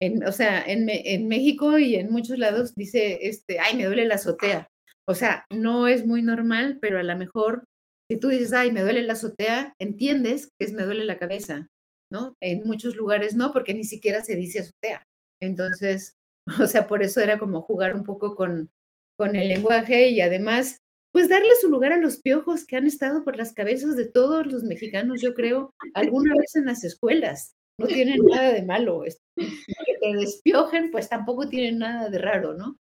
en, 0.00 0.24
o 0.24 0.32
sea, 0.32 0.62
en, 0.64 0.88
en, 0.88 1.28
México 1.28 1.78
y 1.78 1.96
en 1.96 2.10
muchos 2.10 2.38
lados 2.38 2.74
dice, 2.74 3.18
este, 3.28 3.60
ay, 3.60 3.76
me 3.76 3.84
duele 3.84 4.06
la 4.06 4.14
azotea. 4.14 4.68
O 5.06 5.14
sea, 5.14 5.44
no 5.50 5.88
es 5.88 6.06
muy 6.06 6.22
normal, 6.22 6.78
pero 6.80 6.98
a 6.98 7.02
lo 7.02 7.16
mejor 7.16 7.64
si 8.10 8.18
tú 8.18 8.28
dices, 8.28 8.52
ay, 8.52 8.72
me 8.72 8.82
duele 8.82 9.02
la 9.02 9.12
azotea, 9.12 9.74
entiendes 9.78 10.48
que 10.58 10.64
es 10.64 10.72
me 10.72 10.84
duele 10.84 11.04
la 11.04 11.18
cabeza, 11.18 11.68
¿no? 12.10 12.34
En 12.40 12.64
muchos 12.64 12.96
lugares 12.96 13.36
no, 13.36 13.52
porque 13.52 13.74
ni 13.74 13.84
siquiera 13.84 14.24
se 14.24 14.36
dice 14.36 14.60
azotea. 14.60 15.04
Entonces, 15.40 16.14
o 16.60 16.66
sea, 16.66 16.86
por 16.86 17.02
eso 17.02 17.20
era 17.20 17.38
como 17.38 17.62
jugar 17.62 17.94
un 17.94 18.04
poco 18.04 18.34
con, 18.34 18.70
con 19.18 19.36
el 19.36 19.48
lenguaje 19.48 20.08
y 20.08 20.22
además, 20.22 20.78
pues 21.12 21.28
darle 21.28 21.50
su 21.60 21.68
lugar 21.68 21.92
a 21.92 21.98
los 21.98 22.20
piojos 22.20 22.64
que 22.64 22.76
han 22.76 22.86
estado 22.86 23.22
por 23.22 23.36
las 23.36 23.52
cabezas 23.52 23.96
de 23.96 24.06
todos 24.06 24.46
los 24.46 24.64
mexicanos, 24.64 25.20
yo 25.20 25.34
creo, 25.34 25.74
alguna 25.94 26.34
vez 26.34 26.56
en 26.56 26.66
las 26.66 26.84
escuelas 26.84 27.54
no 27.80 27.86
tienen 27.86 28.20
nada 28.24 28.52
de 28.52 28.62
malo. 28.62 29.02
Que 29.36 29.96
te 30.00 30.16
despiojen, 30.16 30.90
pues 30.90 31.08
tampoco 31.08 31.48
tienen 31.48 31.78
nada 31.78 32.08
de 32.08 32.18
raro, 32.18 32.54
¿no? 32.54 32.76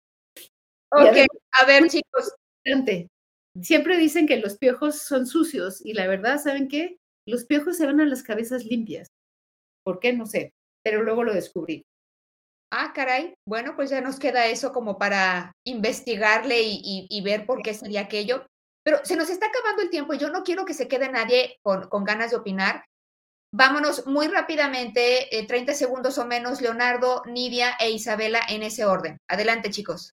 Ok, 0.92 1.28
a 1.62 1.66
ver, 1.66 1.88
chicos. 1.88 2.34
Siempre 3.62 3.98
dicen 3.98 4.28
que 4.28 4.38
los 4.38 4.58
piojos 4.58 5.00
son 5.00 5.28
sucios 5.28 5.86
y 5.86 5.94
la 5.94 6.08
verdad, 6.08 6.40
¿saben 6.40 6.68
qué? 6.68 6.98
Los 7.28 7.46
piojos 7.46 7.78
se 7.78 7.86
van 7.86 8.00
a 8.00 8.06
las 8.06 8.24
cabezas 8.24 8.66
limpias. 8.66 9.08
¿Por 9.84 10.00
qué? 10.00 10.14
No 10.14 10.26
sé, 10.26 10.54
pero 10.84 11.04
luego 11.04 11.24
lo 11.24 11.34
descubrí. 11.34 11.84
Ah, 12.72 12.92
caray. 12.94 13.34
Bueno, 13.48 13.76
pues 13.76 13.90
ya 13.90 14.02
nos 14.02 14.20
queda 14.20 14.48
eso 14.48 14.74
como 14.74 14.98
para 14.98 15.52
investigarle 15.66 16.62
y, 16.64 17.22
ver 17.24 17.46
por 17.46 17.62
qué 17.62 17.74
sería 17.74 18.02
aquello. 18.02 18.46
Pero 18.84 19.00
se 19.04 19.16
nos 19.16 19.30
está 19.30 19.48
acabando 19.48 19.82
el 19.82 19.90
tiempo 19.90 20.14
y 20.14 20.18
yo 20.18 20.30
no 20.30 20.44
quiero 20.44 20.66
que 20.66 20.74
se 20.74 20.88
quede 20.88 21.10
nadie 21.10 21.58
con, 21.64 21.88
con 21.88 22.04
ganas 22.04 22.32
de 22.32 22.38
opinar. 22.38 22.86
Vámonos 23.58 24.06
muy 24.06 24.28
rápidamente, 24.28 25.30
30 25.48 25.72
eh, 25.72 25.76
segundos 25.76 26.18
o 26.18 26.26
menos, 26.26 26.60
Leonardo, 26.60 27.24
Nidia 27.26 27.78
e 27.80 27.90
Isabela 27.90 28.42
en 28.50 28.64
ese 28.64 28.84
orden. 28.84 29.18
Adelante, 29.30 29.70
chicos. 29.70 30.12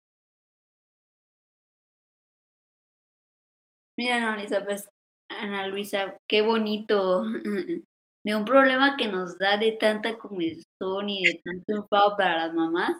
Mira, 3.98 4.16
Ana 4.16 4.36
Luisa, 4.36 4.64
pues, 4.64 4.88
Ana 5.28 5.66
Luisa, 5.66 6.16
qué 6.28 6.42
bonito. 6.42 7.24
De 8.24 8.36
un 8.36 8.44
problema 8.44 8.96
que 8.96 9.08
nos 9.08 9.36
da 9.36 9.56
de 9.56 9.72
tanta 9.72 10.16
comezón 10.16 11.08
y 11.08 11.24
de 11.24 11.40
tanto 11.44 11.72
enfado 11.72 12.16
para 12.16 12.46
las 12.46 12.54
mamás, 12.54 12.92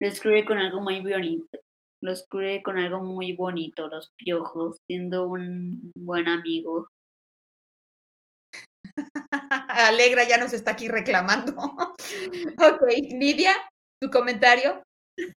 lo 0.00 0.08
escribe 0.08 0.44
con 0.44 0.58
algo 0.58 0.80
muy 0.80 1.00
bonito. 1.00 1.58
los 2.02 2.26
cubre 2.28 2.62
con 2.64 2.76
algo 2.78 3.00
muy 3.04 3.32
bonito, 3.36 3.86
los 3.88 4.10
piojos, 4.16 4.78
siendo 4.88 5.28
un 5.28 5.92
buen 5.96 6.26
amigo. 6.28 6.88
Alegra 9.76 10.24
ya 10.24 10.38
nos 10.38 10.52
está 10.52 10.72
aquí 10.72 10.88
reclamando. 10.88 11.52
ok, 12.58 12.82
Lidia, 13.10 13.52
tu 14.00 14.10
comentario. 14.10 14.82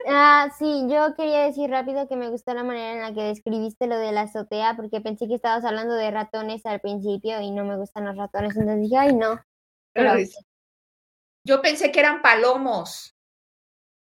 Ah, 0.07 0.51
sí, 0.59 0.86
yo 0.89 1.14
quería 1.14 1.45
decir 1.45 1.70
rápido 1.70 2.09
que 2.09 2.16
me 2.16 2.30
gustó 2.30 2.53
la 2.53 2.64
manera 2.64 2.93
en 2.93 3.01
la 3.01 3.14
que 3.14 3.28
describiste 3.28 3.86
lo 3.86 3.97
de 3.97 4.12
la 4.12 4.22
azotea, 4.22 4.74
porque 4.76 5.01
pensé 5.01 5.28
que 5.28 5.34
estabas 5.34 5.64
hablando 5.64 5.95
de 5.95 6.11
ratones 6.11 6.66
al 6.66 6.80
principio 6.80 7.41
y 7.41 7.53
no 7.53 7.64
me 7.64 7.76
gustan 7.76 8.05
los 8.05 8.16
ratones, 8.16 8.57
entonces 8.57 8.82
dije, 8.82 8.97
ay, 8.97 9.14
no. 9.14 9.41
Pero, 9.93 10.14
yo 11.45 11.62
pensé 11.62 11.93
que 11.93 12.01
eran 12.01 12.22
palomos. 12.22 13.14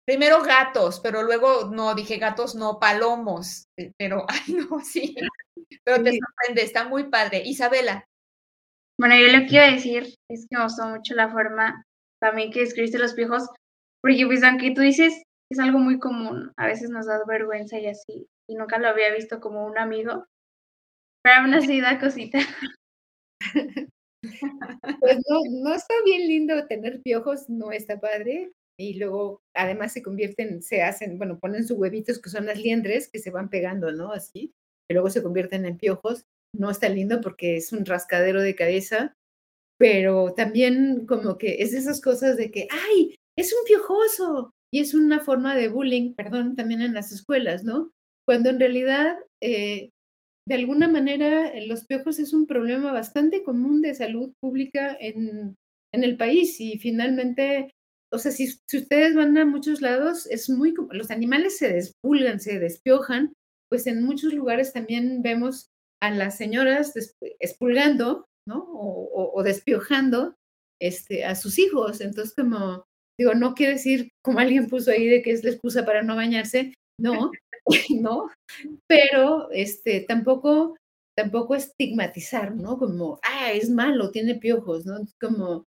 Primero 0.05 0.41
gatos, 0.41 0.99
pero 0.99 1.23
luego 1.23 1.69
no, 1.71 1.95
dije 1.95 2.17
gatos, 2.17 2.55
no, 2.55 2.79
palomos. 2.79 3.67
Eh, 3.77 3.93
pero, 3.97 4.25
ay, 4.29 4.53
no, 4.53 4.79
sí. 4.81 5.15
Pero 5.83 6.03
te 6.03 6.11
sorprende, 6.17 6.63
está 6.63 6.87
muy 6.87 7.05
padre. 7.05 7.43
Isabela. 7.45 8.05
Bueno, 9.01 9.15
yo 9.15 9.35
lo 9.35 9.47
que 9.47 9.55
iba 9.55 9.63
a 9.63 9.71
decir 9.71 10.03
es 10.29 10.45
que 10.47 10.55
me 10.55 10.63
gustó 10.63 10.87
mucho 10.87 11.15
la 11.15 11.31
forma 11.31 11.83
también 12.21 12.51
que 12.51 12.61
escribiste 12.61 12.99
los 12.99 13.15
piojos, 13.15 13.49
porque 13.99 14.27
pues 14.27 14.43
aunque 14.43 14.75
tú 14.75 14.81
dices 14.81 15.23
es 15.49 15.57
algo 15.57 15.79
muy 15.79 15.97
común, 15.97 16.51
a 16.55 16.67
veces 16.67 16.91
nos 16.91 17.07
da 17.07 17.19
vergüenza 17.27 17.79
y 17.79 17.87
así, 17.87 18.27
y 18.47 18.53
nunca 18.53 18.77
lo 18.77 18.89
había 18.89 19.11
visto 19.11 19.39
como 19.39 19.65
un 19.65 19.79
amigo, 19.79 20.27
pero 21.23 21.37
aún 21.37 21.51
así 21.55 21.81
da 21.81 21.99
cosita. 21.99 22.37
Pues 24.99 25.17
no, 25.27 25.39
no 25.63 25.73
está 25.73 25.95
bien 26.05 26.27
lindo 26.27 26.67
tener 26.67 27.01
piojos, 27.01 27.49
no 27.49 27.71
está 27.71 27.99
padre. 27.99 28.51
Y 28.77 28.99
luego, 28.99 29.41
además, 29.55 29.93
se 29.93 30.03
convierten, 30.03 30.61
se 30.61 30.83
hacen, 30.83 31.17
bueno, 31.17 31.39
ponen 31.39 31.65
sus 31.65 31.77
huevitos 31.79 32.21
que 32.21 32.29
son 32.29 32.45
las 32.45 32.59
liendres 32.59 33.09
que 33.11 33.17
se 33.17 33.31
van 33.31 33.49
pegando, 33.49 33.91
¿no? 33.91 34.11
Así, 34.11 34.53
que 34.87 34.93
luego 34.93 35.09
se 35.09 35.23
convierten 35.23 35.65
en 35.65 35.77
piojos. 35.79 36.25
No 36.53 36.69
está 36.69 36.89
lindo 36.89 37.21
porque 37.21 37.57
es 37.57 37.71
un 37.71 37.85
rascadero 37.85 38.41
de 38.41 38.55
cabeza, 38.55 39.13
pero 39.77 40.33
también 40.35 41.05
como 41.07 41.37
que 41.37 41.61
es 41.61 41.71
de 41.71 41.79
esas 41.79 42.01
cosas 42.01 42.37
de 42.37 42.51
que, 42.51 42.67
¡ay! 42.69 43.15
Es 43.37 43.53
un 43.53 43.65
piojoso. 43.65 44.51
Y 44.73 44.79
es 44.79 44.93
una 44.93 45.19
forma 45.19 45.55
de 45.55 45.67
bullying, 45.67 46.13
perdón, 46.13 46.55
también 46.55 46.81
en 46.81 46.93
las 46.93 47.11
escuelas, 47.11 47.63
¿no? 47.63 47.91
Cuando 48.25 48.49
en 48.49 48.59
realidad 48.59 49.17
eh, 49.41 49.89
de 50.47 50.55
alguna 50.55 50.87
manera 50.87 51.51
los 51.65 51.85
piojos 51.85 52.19
es 52.19 52.33
un 52.33 52.47
problema 52.47 52.91
bastante 52.91 53.43
común 53.43 53.81
de 53.81 53.95
salud 53.95 54.33
pública 54.41 54.95
en, 54.99 55.55
en 55.93 56.03
el 56.03 56.17
país 56.17 56.59
y 56.59 56.79
finalmente, 56.79 57.71
o 58.11 58.17
sea, 58.17 58.31
si, 58.31 58.47
si, 58.47 58.77
ustedes 58.77 59.15
van 59.15 59.37
a 59.37 59.45
muchos 59.45 59.81
lados, 59.81 60.25
es 60.27 60.49
muy, 60.49 60.73
los 60.91 61.11
animales 61.11 61.57
se 61.57 61.71
despulgan, 61.71 62.39
se 62.39 62.59
despiojan, 62.59 63.33
pues 63.69 63.87
en 63.87 64.03
muchos 64.03 64.33
lugares 64.33 64.73
también 64.73 65.21
vemos 65.21 65.70
a 66.01 66.11
las 66.11 66.37
señoras 66.37 66.93
expulgando, 67.39 68.25
¿no? 68.47 68.59
O, 68.59 69.31
o, 69.33 69.43
despiojando 69.43 70.35
este, 70.81 71.23
a 71.25 71.35
sus 71.35 71.59
hijos. 71.59 72.01
Entonces, 72.01 72.33
como, 72.35 72.85
digo, 73.17 73.33
no 73.35 73.53
quiere 73.53 73.73
decir, 73.73 74.09
como 74.23 74.39
alguien 74.39 74.67
puso 74.67 74.91
ahí, 74.91 75.07
de 75.07 75.21
que 75.21 75.31
es 75.31 75.43
la 75.43 75.51
excusa 75.51 75.85
para 75.85 76.01
no 76.01 76.15
bañarse, 76.15 76.73
no, 76.99 77.31
¿no? 77.89 78.29
Pero 78.87 79.51
este, 79.51 80.01
tampoco, 80.01 80.75
tampoco 81.15 81.55
estigmatizar, 81.55 82.55
¿no? 82.55 82.77
Como, 82.77 83.19
ah, 83.23 83.51
es 83.51 83.69
malo, 83.69 84.11
tiene 84.11 84.35
piojos, 84.35 84.85
¿no? 84.85 84.99
Como, 85.19 85.65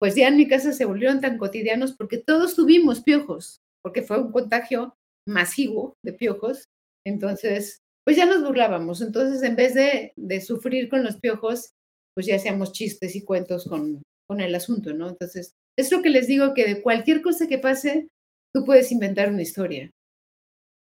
pues 0.00 0.16
ya 0.16 0.28
en 0.28 0.36
mi 0.36 0.48
casa 0.48 0.72
se 0.72 0.84
volvieron 0.84 1.20
tan 1.20 1.38
cotidianos 1.38 1.94
porque 1.96 2.18
todos 2.18 2.56
tuvimos 2.56 3.00
piojos, 3.02 3.60
porque 3.82 4.02
fue 4.02 4.20
un 4.20 4.32
contagio 4.32 4.94
masivo 5.26 5.94
de 6.04 6.12
piojos. 6.12 6.64
Entonces, 7.06 7.78
pues 8.06 8.16
ya 8.16 8.24
nos 8.24 8.44
burlábamos. 8.44 9.02
Entonces, 9.02 9.42
en 9.42 9.56
vez 9.56 9.74
de, 9.74 10.12
de 10.14 10.40
sufrir 10.40 10.88
con 10.88 11.02
los 11.02 11.16
piojos, 11.16 11.72
pues 12.14 12.26
ya 12.26 12.36
hacíamos 12.36 12.72
chistes 12.72 13.16
y 13.16 13.24
cuentos 13.24 13.66
con, 13.68 14.02
el 14.38 14.54
asunto, 14.54 14.94
¿no? 14.94 15.08
Entonces, 15.08 15.54
es 15.76 15.90
lo 15.90 16.02
que 16.02 16.10
les 16.10 16.28
digo, 16.28 16.54
que 16.54 16.66
de 16.66 16.82
cualquier 16.82 17.20
cosa 17.20 17.48
que 17.48 17.58
pase, 17.58 18.08
tú 18.54 18.64
puedes 18.64 18.92
inventar 18.92 19.28
una 19.28 19.42
historia. 19.42 19.90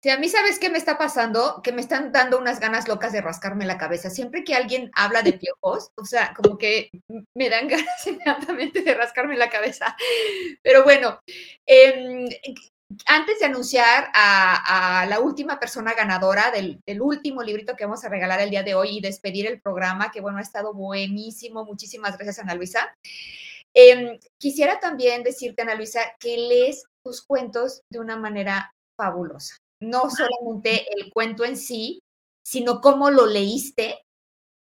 Si 0.04 0.10
a 0.10 0.20
mí 0.20 0.28
sabes 0.28 0.60
qué 0.60 0.70
me 0.70 0.78
está 0.78 0.98
pasando, 0.98 1.62
que 1.64 1.72
me 1.72 1.80
están 1.80 2.12
dando 2.12 2.38
unas 2.38 2.60
ganas 2.60 2.90
locas 2.90 3.14
de 3.14 3.22
rascarme 3.22 3.66
la 3.66 3.78
cabeza. 3.78 4.10
Siempre 4.10 4.44
que 4.44 4.54
alguien 4.54 4.92
habla 4.94 5.22
de 5.22 5.32
piojos, 5.32 5.92
o 5.96 6.04
sea, 6.04 6.34
como 6.36 6.58
que 6.58 6.90
me 7.36 7.50
dan 7.50 7.68
ganas 7.70 8.06
inmediatamente 8.06 8.82
de 8.82 8.96
rascarme 8.96 9.38
la 9.38 9.50
cabeza. 9.50 9.96
Pero 10.62 10.84
bueno, 10.84 11.20
em, 11.66 12.28
antes 13.06 13.40
de 13.40 13.46
anunciar 13.46 14.10
a, 14.14 15.06
la 15.10 15.20
última 15.20 15.60
persona 15.60 15.94
ganadora 15.94 16.52
del, 16.52 16.82
último 17.02 17.44
librito 17.44 17.76
que 17.76 17.86
vamos 17.86 18.04
a 18.04 18.10
regalar 18.10 18.40
el 18.42 18.50
día 18.50 18.64
de 18.64 18.76
hoy 18.76 18.98
y 18.98 19.02
despedir 19.02 19.48
el 19.48 19.62
programa, 19.62 20.12
que 20.12 20.22
bueno, 20.22 20.38
ha 20.38 20.42
estado 20.42 20.74
buenísimo. 20.74 21.66
Muchísimas 21.66 22.18
gracias, 22.18 22.40
Ana 22.40 22.56
Luisa. 22.56 22.96
Em, 23.74 24.20
quisiera 24.40 24.80
también 24.80 25.24
decirte, 25.24 25.64
Ana 25.64 25.76
Luisa, 25.76 26.02
que 26.20 26.38
lees 26.38 26.86
tus 27.04 27.22
cuentos 27.22 27.82
de 27.92 28.00
una 28.00 28.18
manera 28.18 28.72
fabulosa 28.98 29.58
no 29.84 30.10
solamente 30.10 30.86
el 30.98 31.12
cuento 31.12 31.44
en 31.46 31.58
sí, 31.58 32.02
sino 32.46 32.82
cómo 32.82 33.10
lo 33.10 33.26
leíste, 33.26 34.02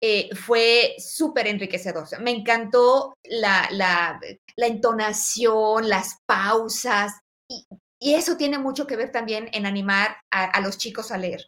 eh, 0.03 0.35
fue 0.35 0.97
súper 0.99 1.47
enriquecedor. 1.47 2.07
me 2.21 2.31
encantó 2.31 3.15
la, 3.25 3.69
la, 3.71 4.21
entonación, 4.57 5.89
las 5.89 6.19
pausas, 6.27 7.21
y, 7.49 7.67
eso 8.13 8.37
tiene 8.37 8.59
mucho 8.59 8.87
que 8.87 8.97
ver 8.97 9.11
también 9.11 9.49
en 9.55 9.65
animar 9.65 10.19
a, 10.31 10.61
los 10.61 10.77
chicos 10.77 11.11
a 11.11 11.17
leer. 11.17 11.47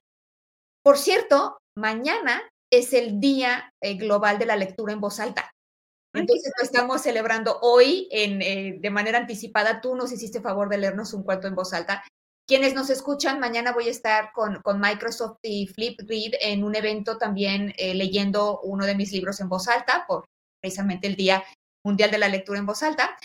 Por 0.82 0.96
cierto, 0.96 1.59
mañana 1.76 2.42
es 2.72 2.94
el 2.94 3.20
Día 3.20 3.74
eh, 3.82 3.94
Global 3.96 4.38
de 4.38 4.46
la 4.46 4.57
Lectura 4.57 4.94
en 4.94 5.00
Voz 5.00 5.20
Alta. 5.20 5.50
Entonces 6.14 6.50
lo 6.57 6.64
estamos 6.64 7.02
celebrando 7.02 7.59
hoy 7.61 8.09
en, 8.11 8.40
eh, 8.40 8.78
de 8.80 8.90
manera 8.90 9.18
anticipada. 9.18 9.82
Tú 9.82 9.94
nos 9.94 10.11
hiciste 10.12 10.40
favor 10.40 10.70
de 10.70 10.78
leernos 10.78 11.12
un 11.12 11.24
cuento 11.24 11.46
en 11.46 11.54
voz 11.54 11.74
alta 11.74 12.02
quienes 12.46 12.74
nos 12.74 12.90
escuchan, 12.90 13.40
mañana 13.40 13.72
voy 13.72 13.88
a 13.88 13.90
estar 13.90 14.30
con, 14.32 14.62
Microsoft 14.78 15.38
y 15.42 15.66
Flipgrid 15.66 16.34
en 16.40 16.62
un 16.62 16.76
evento 16.76 17.18
también 17.18 17.74
eh, 17.76 17.92
leyendo 17.94 18.61
uno 18.61 18.86
de 18.86 18.94
mis 18.94 19.11
libros 19.11 19.40
en 19.40 19.48
voz 19.48 19.66
alta, 19.66 20.04
por 20.07 20.24
precisamente 20.61 21.09
el 21.09 21.16
Día 21.16 21.42
Mundial 21.84 22.11
de 22.11 22.18
la 22.18 22.28
Lectura 22.28 22.59
en 22.59 22.66
Voz 22.66 22.82
Alta. 22.82 23.16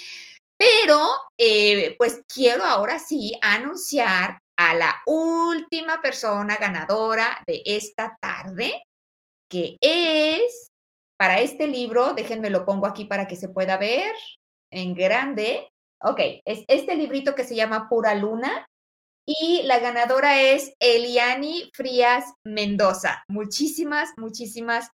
Pero, 0.61 1.07
eh, 1.39 1.95
pues 1.97 2.21
quiero 2.31 2.63
ahora 2.63 2.99
sí 2.99 3.35
anunciar 3.41 4.37
a 4.55 4.75
la 4.75 5.01
última 5.07 5.99
persona 6.03 6.55
ganadora 6.57 7.41
de 7.47 7.63
esta 7.65 8.15
tarde, 8.21 8.83
que 9.49 9.77
es 9.81 10.67
para 11.17 11.41
este 11.41 11.65
libro, 11.65 12.13
déjenme 12.13 12.51
lo 12.51 12.63
pongo 12.63 12.85
aquí 12.85 13.05
para 13.05 13.27
que 13.27 13.35
se 13.35 13.49
pueda 13.49 13.77
ver 13.77 14.13
en 14.71 14.93
grande. 14.93 15.67
Ok, 16.03 16.19
es 16.45 16.63
este 16.67 16.95
librito 16.95 17.33
que 17.33 17.43
se 17.43 17.55
llama 17.55 17.89
Pura 17.89 18.13
Luna 18.13 18.67
y 19.27 19.63
la 19.63 19.79
ganadora 19.79 20.41
es 20.41 20.73
Eliani 20.79 21.71
Frías 21.73 22.25
Mendoza. 22.45 23.23
Muchísimas, 23.27 24.11
muchísimas 24.15 24.89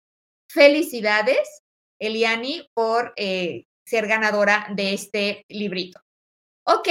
felicidades, 0.48 1.62
Eliani, 2.00 2.68
por 2.72 3.12
eh, 3.16 3.64
ser 3.86 4.06
ganadora 4.06 4.66
de 4.74 4.92
este 4.92 5.44
librito. 5.48 6.00
Ok, 6.64 6.88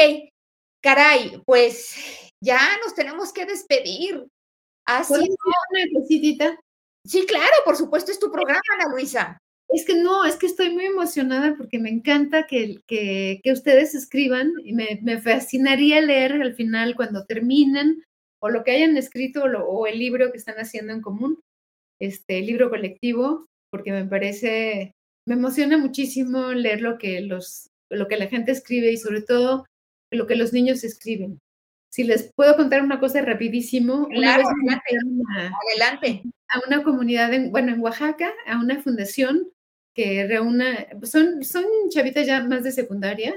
caray, 0.82 1.42
pues 1.46 1.96
ya 2.42 2.60
nos 2.84 2.96
tenemos 2.96 3.34
que 3.34 3.46
despedir. 3.46 4.26
Así 4.86 5.14
una 5.14 6.58
Sí, 7.04 7.26
claro, 7.28 7.54
por 7.64 7.76
supuesto, 7.76 8.12
es 8.12 8.20
tu 8.20 8.32
programa, 8.32 8.62
Ana 8.74 8.92
Luisa. 8.92 9.40
Es 9.68 9.86
que 9.86 9.96
no, 9.96 10.26
es 10.26 10.38
que 10.38 10.46
estoy 10.46 10.70
muy 10.72 10.86
emocionada 10.86 11.56
porque 11.58 11.80
me 11.80 11.90
encanta 11.90 12.48
que, 12.48 12.78
que, 12.88 13.42
ustedes 13.52 13.94
escriban 13.94 14.54
y 14.64 14.74
me, 14.74 15.00
me, 15.02 15.20
fascinaría 15.20 16.02
leer 16.02 16.34
al 16.34 16.56
final 16.56 16.96
cuando 16.96 17.26
terminen 17.26 18.04
o 18.42 18.50
lo 18.50 18.64
que 18.64 18.72
hayan 18.72 18.96
escrito 18.96 19.44
o, 19.44 19.88
el 19.88 20.00
libro 20.00 20.32
que 20.32 20.38
están 20.38 20.56
haciendo 20.58 20.94
en 20.94 21.02
común, 21.02 21.40
este 22.00 22.42
libro 22.42 22.70
colectivo, 22.70 23.48
porque 23.72 23.92
me 23.92 24.06
parece, 24.06 24.95
me 25.26 25.36
emociona 25.36 25.78
muchísimo 25.78 26.54
leer 26.54 26.82
lo 26.82 26.98
que, 26.98 27.22
los, 27.22 27.70
lo 27.90 28.08
que 28.08 28.18
la 28.18 28.28
gente 28.28 28.52
escribe 28.52 28.92
y 28.92 28.98
sobre 28.98 29.22
todo 29.22 29.66
lo 30.12 30.28
que 30.28 30.36
los 30.36 30.54
niños 30.54 30.84
escriben. 30.84 31.40
Si 31.92 32.04
les 32.04 32.32
puedo 32.36 32.56
contar 32.56 32.84
una 32.84 33.00
cosa 33.00 33.22
rapidísimo. 33.22 34.08
Claro, 34.10 34.44
adelante. 35.72 36.24
A 36.50 36.60
una 36.68 36.84
comunidad, 36.84 37.34
en, 37.34 37.52
bueno, 37.52 37.74
en 37.74 37.80
Oaxaca, 37.80 38.34
a 38.46 38.60
una 38.60 38.82
fundación 38.82 39.50
que 39.96 40.28
reúna, 40.28 40.88
son, 41.04 41.44
son 41.44 41.66
chavitas 41.90 42.28
ya 42.28 42.44
más 42.44 42.64
de 42.64 42.74
secundaria, 42.74 43.34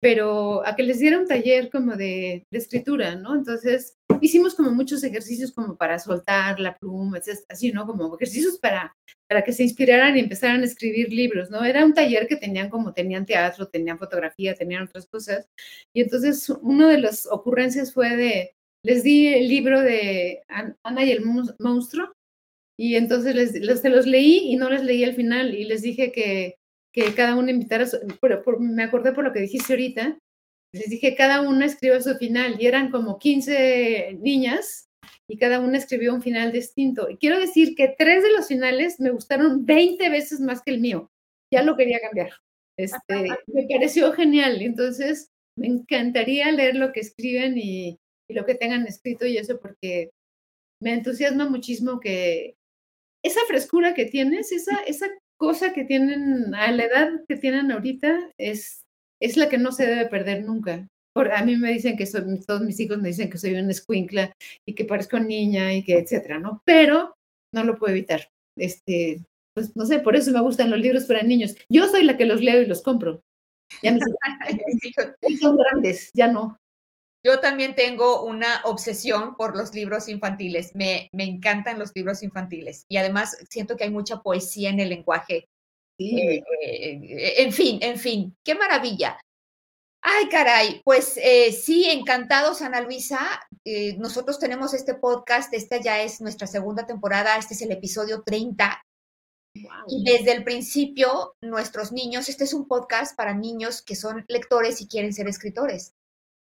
pero 0.00 0.64
a 0.64 0.76
que 0.76 0.84
les 0.84 1.00
diera 1.00 1.18
un 1.18 1.26
taller 1.26 1.68
como 1.68 1.96
de, 1.96 2.46
escritura, 2.52 3.16
¿no? 3.16 3.34
Entonces 3.34 3.95
hicimos 4.20 4.54
como 4.54 4.70
muchos 4.70 5.02
ejercicios 5.04 5.52
como 5.52 5.76
para 5.76 5.98
soltar 5.98 6.60
la 6.60 6.76
pluma, 6.76 7.20
así, 7.48 7.72
¿no? 7.72 7.86
Como 7.86 8.14
ejercicios 8.14 8.58
para, 8.58 8.96
para 9.28 9.42
que 9.42 9.52
se 9.52 9.62
inspiraran 9.62 10.16
y 10.16 10.20
empezaran 10.20 10.62
a 10.62 10.66
escribir 10.66 11.12
libros, 11.12 11.50
¿no? 11.50 11.64
Era 11.64 11.84
un 11.84 11.94
taller 11.94 12.26
que 12.26 12.36
tenían 12.36 12.70
como, 12.70 12.92
tenían 12.92 13.26
teatro, 13.26 13.66
tenían 13.68 13.98
fotografía, 13.98 14.54
tenían 14.54 14.84
otras 14.84 15.06
cosas. 15.06 15.48
Y 15.92 16.02
entonces 16.02 16.48
una 16.62 16.88
de 16.88 16.98
las 16.98 17.26
ocurrencias 17.26 17.92
fue 17.92 18.16
de 18.16 18.56
les 18.82 19.02
di 19.02 19.26
el 19.26 19.48
libro 19.48 19.80
de 19.80 20.42
Ana 20.48 21.04
y 21.04 21.10
el 21.10 21.24
monstruo 21.58 22.12
y 22.78 22.94
entonces 22.94 23.34
les, 23.34 23.80
se 23.80 23.88
los 23.88 24.06
leí 24.06 24.52
y 24.52 24.56
no 24.56 24.70
les 24.70 24.84
leí 24.84 25.02
al 25.02 25.14
final 25.14 25.54
y 25.54 25.64
les 25.64 25.82
dije 25.82 26.12
que, 26.12 26.56
que 26.92 27.14
cada 27.14 27.34
uno 27.34 27.50
invitara, 27.50 27.86
me 28.60 28.82
acordé 28.84 29.12
por 29.12 29.24
lo 29.24 29.32
que 29.32 29.40
dijiste 29.40 29.72
ahorita, 29.72 30.18
les 30.76 30.90
dije 30.90 31.14
cada 31.14 31.40
una 31.40 31.66
escriba 31.66 32.00
su 32.00 32.16
final 32.16 32.56
y 32.60 32.66
eran 32.66 32.90
como 32.90 33.18
15 33.18 34.18
niñas 34.20 34.88
y 35.28 35.38
cada 35.38 35.60
una 35.60 35.78
escribió 35.78 36.14
un 36.14 36.22
final 36.22 36.52
distinto. 36.52 37.08
Y 37.10 37.16
quiero 37.16 37.38
decir 37.38 37.74
que 37.74 37.94
tres 37.96 38.22
de 38.22 38.32
los 38.32 38.46
finales 38.46 39.00
me 39.00 39.10
gustaron 39.10 39.66
20 39.66 40.08
veces 40.08 40.40
más 40.40 40.62
que 40.62 40.70
el 40.72 40.80
mío. 40.80 41.10
Ya 41.52 41.62
lo 41.62 41.76
quería 41.76 42.00
cambiar. 42.00 42.30
Este, 42.78 43.28
me 43.46 43.66
pareció 43.68 44.12
genial. 44.12 44.62
Entonces, 44.62 45.30
me 45.58 45.66
encantaría 45.66 46.52
leer 46.52 46.76
lo 46.76 46.92
que 46.92 47.00
escriben 47.00 47.56
y, 47.56 47.98
y 48.28 48.34
lo 48.34 48.44
que 48.44 48.54
tengan 48.54 48.86
escrito 48.86 49.26
y 49.26 49.36
eso 49.36 49.58
porque 49.60 50.10
me 50.80 50.92
entusiasma 50.92 51.48
muchísimo 51.48 52.00
que 52.00 52.56
esa 53.24 53.40
frescura 53.48 53.94
que 53.94 54.04
tienes, 54.04 54.52
esa, 54.52 54.76
esa 54.86 55.08
cosa 55.38 55.72
que 55.72 55.84
tienen 55.84 56.54
a 56.54 56.70
la 56.70 56.84
edad 56.84 57.08
que 57.28 57.36
tienen 57.36 57.72
ahorita 57.72 58.32
es, 58.38 58.85
es 59.20 59.36
la 59.36 59.48
que 59.48 59.58
no 59.58 59.72
se 59.72 59.86
debe 59.86 60.06
perder 60.06 60.44
nunca. 60.44 60.86
Por, 61.14 61.32
a 61.32 61.42
mí 61.44 61.56
me 61.56 61.72
dicen 61.72 61.96
que 61.96 62.06
son, 62.06 62.42
todos 62.44 62.60
mis 62.60 62.78
hijos 62.80 62.98
me 62.98 63.08
dicen 63.08 63.30
que 63.30 63.38
soy 63.38 63.54
una 63.54 63.70
escuincla 63.70 64.32
y 64.66 64.74
que 64.74 64.84
parezco 64.84 65.18
niña 65.18 65.72
y 65.72 65.82
que 65.82 65.98
etcétera, 65.98 66.38
¿no? 66.38 66.62
Pero 66.64 67.14
no 67.54 67.64
lo 67.64 67.78
puedo 67.78 67.92
evitar. 67.92 68.28
Este, 68.58 69.24
pues 69.54 69.74
no 69.74 69.86
sé, 69.86 70.00
por 70.00 70.16
eso 70.16 70.30
me 70.32 70.40
gustan 70.40 70.70
los 70.70 70.78
libros 70.78 71.04
para 71.04 71.22
niños. 71.22 71.54
Yo 71.70 71.88
soy 71.88 72.04
la 72.04 72.16
que 72.18 72.26
los 72.26 72.42
leo 72.42 72.60
y 72.60 72.66
los 72.66 72.82
compro. 72.82 73.22
Ya 73.82 73.92
no 73.92 74.00
son 75.40 75.56
grandes, 75.56 76.10
ya 76.12 76.28
no. 76.28 76.58
Yo 77.24 77.40
también 77.40 77.74
tengo 77.74 78.24
una 78.24 78.60
obsesión 78.64 79.34
por 79.36 79.56
los 79.56 79.74
libros 79.74 80.08
infantiles. 80.08 80.74
Me, 80.74 81.08
me 81.12 81.24
encantan 81.24 81.78
los 81.78 81.90
libros 81.94 82.22
infantiles 82.22 82.84
y 82.88 82.98
además 82.98 83.36
siento 83.50 83.76
que 83.76 83.84
hay 83.84 83.90
mucha 83.90 84.20
poesía 84.20 84.70
en 84.70 84.80
el 84.80 84.90
lenguaje. 84.90 85.48
Eh, 85.98 86.42
eh, 86.62 87.34
en 87.38 87.52
fin, 87.52 87.78
en 87.82 87.98
fin, 87.98 88.36
qué 88.44 88.54
maravilla. 88.54 89.18
Ay, 90.02 90.28
caray, 90.28 90.82
pues 90.84 91.18
eh, 91.22 91.52
sí, 91.52 91.90
encantados, 91.90 92.62
Ana 92.62 92.80
Luisa. 92.80 93.18
nosotros 93.98 94.38
tenemos 94.38 94.72
este 94.74 94.94
podcast, 94.94 95.52
esta 95.52 95.78
ya 95.80 96.00
es 96.00 96.20
nuestra 96.20 96.46
segunda 96.46 96.86
temporada, 96.86 97.36
este 97.36 97.54
es 97.54 97.62
el 97.62 97.72
episodio 97.72 98.22
30. 98.22 98.82
Y 99.88 100.04
desde 100.04 100.32
el 100.32 100.44
principio, 100.44 101.34
nuestros 101.40 101.90
niños, 101.90 102.28
este 102.28 102.44
es 102.44 102.54
un 102.54 102.68
podcast 102.68 103.16
para 103.16 103.34
niños 103.34 103.82
que 103.82 103.96
son 103.96 104.24
lectores 104.28 104.80
y 104.80 104.88
quieren 104.88 105.12
ser 105.12 105.28
escritores. 105.28 105.94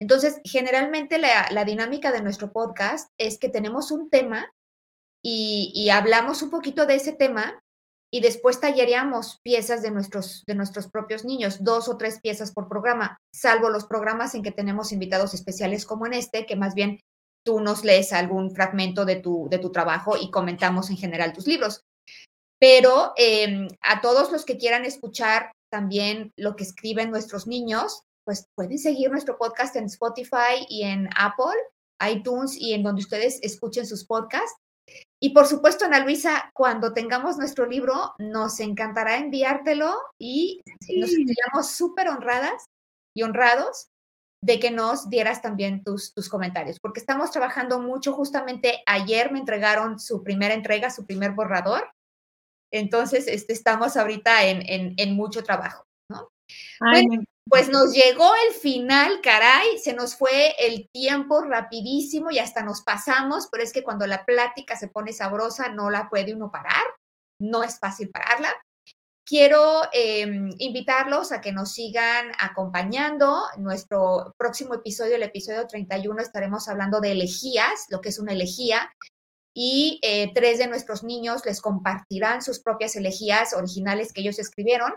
Entonces, 0.00 0.40
generalmente 0.44 1.18
la, 1.18 1.64
dinámica 1.64 2.12
de 2.12 2.22
nuestro 2.22 2.52
podcast 2.52 3.10
es 3.18 3.38
que 3.38 3.48
tenemos 3.48 3.90
un 3.90 4.10
tema 4.10 4.52
y, 5.22 5.88
hablamos 5.90 6.42
un 6.42 6.50
poquito 6.50 6.86
de 6.86 6.96
ese 6.96 7.12
tema 7.12 7.62
y 8.12 8.20
después 8.20 8.60
tallereamos 8.60 9.40
piezas 9.42 9.82
de 9.82 9.90
nuestros, 9.90 10.44
de 10.46 10.54
nuestros 10.54 10.88
propios 10.88 11.24
niños, 11.24 11.62
dos 11.64 11.88
o 11.88 11.96
tres 11.96 12.20
piezas 12.20 12.52
por 12.52 12.68
programa, 12.68 13.18
salvo 13.34 13.68
los 13.68 13.86
programas 13.86 14.34
en 14.34 14.42
que 14.42 14.52
tenemos 14.52 14.92
invitados 14.92 15.34
especiales 15.34 15.86
como 15.86 16.06
en 16.06 16.14
este, 16.14 16.46
que 16.46 16.56
más 16.56 16.74
bien 16.74 17.00
tú 17.44 17.60
nos 17.60 17.84
lees 17.84 18.12
algún 18.12 18.50
fragmento 18.54 19.04
de 19.04 19.16
tu, 19.16 19.48
de 19.50 19.58
tu 19.58 19.70
trabajo 19.70 20.16
y 20.16 20.30
comentamos 20.30 20.90
en 20.90 20.96
general 20.96 21.32
tus 21.32 21.46
libros. 21.46 21.82
Pero 22.58 23.12
em, 23.16 23.68
a 23.82 24.00
todos 24.00 24.32
los 24.32 24.44
que 24.44 24.56
quieran 24.56 24.84
escuchar 24.84 25.52
también 25.70 26.32
lo 26.36 26.56
que 26.56 26.64
escriben 26.64 27.10
nuestros 27.10 27.46
niños, 27.46 28.02
pues 28.24 28.46
pueden 28.56 28.78
seguir 28.78 29.10
nuestro 29.10 29.38
podcast 29.38 29.76
en 29.76 29.84
Spotify 29.84 30.66
y 30.68 30.82
en 30.82 31.08
Apple, 31.16 31.54
iTunes 32.10 32.56
y 32.58 32.72
en 32.72 32.82
donde 32.82 33.02
ustedes 33.02 33.38
escuchen 33.42 33.86
sus 33.86 34.04
podcasts. 34.04 34.58
Y 35.20 35.30
por 35.30 35.46
supuesto, 35.46 35.86
Ana 35.86 36.00
Luisa, 36.00 36.50
cuando 36.52 36.92
tengamos 36.92 37.38
nuestro 37.38 37.66
libro, 37.66 38.14
nos 38.18 38.60
encantará 38.60 39.16
enviártelo 39.16 39.94
y 40.18 40.60
nos 40.94 41.10
sentiríamos 41.10 41.70
súper 41.70 42.08
honradas 42.08 42.66
y 43.14 43.22
honrados 43.22 43.88
de 44.42 44.60
que 44.60 44.70
nos 44.70 45.08
dieras 45.08 45.40
también 45.40 45.82
tus, 45.82 46.12
tus 46.12 46.28
comentarios, 46.28 46.78
porque 46.78 47.00
estamos 47.00 47.30
trabajando 47.30 47.80
mucho. 47.80 48.12
Justamente 48.12 48.82
ayer 48.86 49.32
me 49.32 49.38
entregaron 49.38 49.98
su 49.98 50.22
primera 50.22 50.54
entrega, 50.54 50.90
su 50.90 51.06
primer 51.06 51.32
borrador. 51.32 51.90
Entonces, 52.70 53.26
este, 53.26 53.54
estamos 53.54 53.96
ahorita 53.96 54.44
en, 54.44 54.94
en, 54.96 55.14
mucho 55.14 55.42
trabajo, 55.42 55.86
¿no? 56.10 56.30
Pues 57.48 57.68
nos 57.68 57.92
llegó 57.92 58.28
el 58.48 58.54
final, 58.54 59.20
caray, 59.22 59.78
se 59.78 59.94
nos 59.94 60.16
fue 60.16 60.56
el 60.58 60.88
tiempo 60.90 61.42
rapidísimo 61.42 62.32
y 62.32 62.40
hasta 62.40 62.64
nos 62.64 62.82
pasamos, 62.82 63.48
pero 63.50 63.62
es 63.62 63.72
que 63.72 63.84
cuando 63.84 64.04
la 64.06 64.24
plática 64.24 64.76
se 64.76 64.88
pone 64.88 65.12
sabrosa 65.12 65.68
no 65.68 65.88
la 65.88 66.08
puede 66.10 66.34
uno 66.34 66.50
parar, 66.50 66.84
no 67.40 67.62
es 67.62 67.78
fácil 67.78 68.10
pararla. 68.10 68.52
Quiero 69.24 69.82
em, 69.92 70.50
invitarlos 70.58 71.30
a 71.30 71.40
que 71.40 71.52
nos 71.52 71.72
sigan 71.72 72.32
acompañando. 72.40 73.42
nuestro 73.58 74.34
próximo 74.36 74.74
episodio, 74.74 75.14
el 75.14 75.22
episodio 75.22 75.66
31, 75.68 76.20
estaremos 76.20 76.68
hablando 76.68 77.00
de 77.00 77.12
elegías, 77.12 77.86
lo 77.90 78.00
que 78.00 78.08
es 78.08 78.18
una 78.18 78.32
elegía, 78.32 78.92
y 79.54 80.00
eh, 80.02 80.32
tres 80.34 80.58
de 80.58 80.66
nuestros 80.66 81.04
niños 81.04 81.46
les 81.46 81.60
compartirán 81.60 82.42
sus 82.42 82.60
propias 82.60 82.96
elegías 82.96 83.54
originales 83.54 84.12
que 84.12 84.20
ellos 84.20 84.38
escribieron 84.38 84.92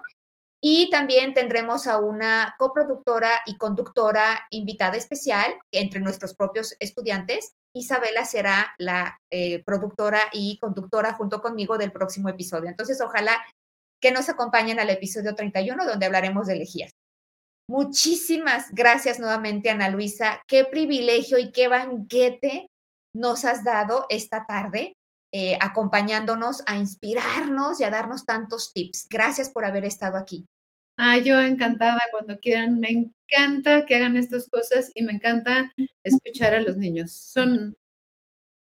y 0.61 0.89
también 0.89 1.33
tendremos 1.33 1.87
a 1.87 1.99
una 1.99 2.55
coproductora 2.57 3.31
y 3.45 3.57
conductora 3.57 4.45
invitada 4.49 4.97
especial 4.97 5.53
entre 5.71 6.01
nuestros 6.01 6.35
propios 6.35 6.75
estudiantes. 6.79 7.53
Isabela 7.73 8.25
será 8.25 8.73
la 8.77 9.19
eh, 9.29 9.63
productora 9.63 10.19
y 10.33 10.59
conductora 10.59 11.13
junto 11.13 11.41
conmigo 11.41 11.77
del 11.77 11.91
próximo 11.91 12.27
episodio. 12.27 12.69
Entonces, 12.69 12.99
ojalá 12.99 13.41
que 14.01 14.11
nos 14.11 14.27
acompañen 14.27 14.79
al 14.79 14.89
episodio 14.89 15.35
31 15.35 15.85
donde 15.85 16.05
hablaremos 16.05 16.47
de 16.47 16.53
elegías. 16.53 16.91
Muchísimas 17.69 18.71
gracias 18.71 19.19
nuevamente, 19.19 19.69
Ana 19.69 19.89
Luisa. 19.89 20.41
Qué 20.47 20.65
privilegio 20.65 21.37
y 21.37 21.51
qué 21.51 21.67
banquete 21.67 22.67
nos 23.13 23.45
has 23.45 23.63
dado 23.63 24.07
esta 24.09 24.45
tarde. 24.45 24.93
Eh, 25.31 25.57
acompañándonos 25.61 26.63
a 26.65 26.77
inspirarnos 26.77 27.79
y 27.79 27.83
a 27.83 27.91
darnos 27.91 28.25
tantos 28.25 28.73
tips. 28.73 29.07
Gracias 29.09 29.49
por 29.49 29.63
haber 29.63 29.85
estado 29.85 30.17
aquí. 30.17 30.47
Ah, 30.97 31.17
yo 31.17 31.39
encantada 31.39 32.01
cuando 32.11 32.39
quieran. 32.39 32.79
Me 32.79 32.89
encanta 32.89 33.85
que 33.85 33.95
hagan 33.95 34.17
estas 34.17 34.49
cosas 34.49 34.91
y 34.95 35.03
me 35.03 35.13
encanta 35.13 35.71
escuchar 36.03 36.55
a 36.55 36.61
los 36.61 36.77
niños. 36.77 37.11
Son, 37.11 37.77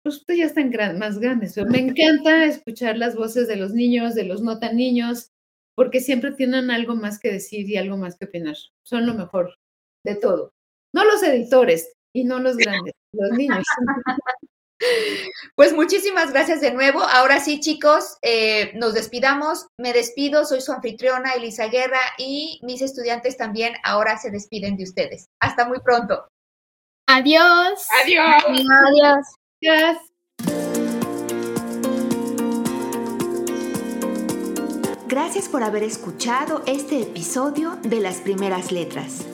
pues 0.03 0.23
ya 0.29 0.45
están 0.45 0.71
más 0.99 1.19
grandes, 1.19 1.57
me 1.57 1.79
encanta 1.79 2.45
escuchar 2.45 2.99
las 2.99 3.17
voces 3.17 3.49
de 3.49 3.57
los 3.57 3.73
niños, 3.73 4.15
de 4.15 4.25
los 4.25 4.43
no 4.43 4.59
tan 4.59 4.77
niños, 4.77 5.31
porque 5.75 6.01
siempre 6.01 6.33
tienen 6.33 6.71
algo 6.71 6.95
más 6.95 7.19
que 7.19 7.33
decir 7.33 7.69
y 7.69 7.77
algo 7.77 7.97
más 7.97 8.17
que 8.19 8.27
opinar. 8.27 8.57
Son 8.85 9.07
lo 9.07 9.15
mejor 9.15 9.59
de 10.05 10.17
todo. 10.17 10.53
No 10.93 11.05
los 11.05 11.23
editores 11.23 11.93
y 12.13 12.25
no 12.25 12.41
los 12.41 12.57
grandes, 12.57 12.95
los 13.13 13.31
niños. 13.31 13.65
Pues 15.55 15.75
muchísimas 15.75 16.33
gracias 16.33 16.61
de 16.61 16.73
nuevo. 16.73 17.03
Ahora 17.03 17.41
sí, 17.41 17.61
chicos, 17.61 18.17
eh, 18.23 18.73
nos 18.75 18.95
despidamos. 18.95 19.67
Me 19.77 19.93
despido, 19.93 20.45
soy 20.45 20.61
su 20.61 20.73
anfitriona 20.73 21.35
Elisa 21.35 21.69
Guerra 21.69 22.01
y 22.19 22.59
mis 22.63 22.83
estudiantes 22.83 23.37
también 23.37 23.75
ahora 23.85 24.19
se 24.19 24.31
despiden 24.31 24.77
de 24.77 24.85
ustedes. 24.85 25.29
Hasta 25.41 25.67
muy 25.67 25.81
pronto. 25.81 26.27
Adiós. 27.07 27.87
Adiós. 28.03 28.45
Adiós. 28.49 29.27
Adiós. 29.61 30.13
Gracias 35.13 35.47
por 35.47 35.63
haber 35.63 35.83
escuchado 35.83 36.63
este 36.67 37.03
episodio 37.03 37.77
de 37.83 38.01
Las 38.01 38.23
Primeras 38.23 38.73
Letras. 38.73 39.27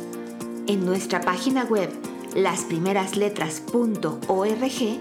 En 0.66 0.84
nuestra 0.84 1.20
página 1.20 1.64
web, 1.64 1.88
lasprimerasletras.org, 2.34 5.01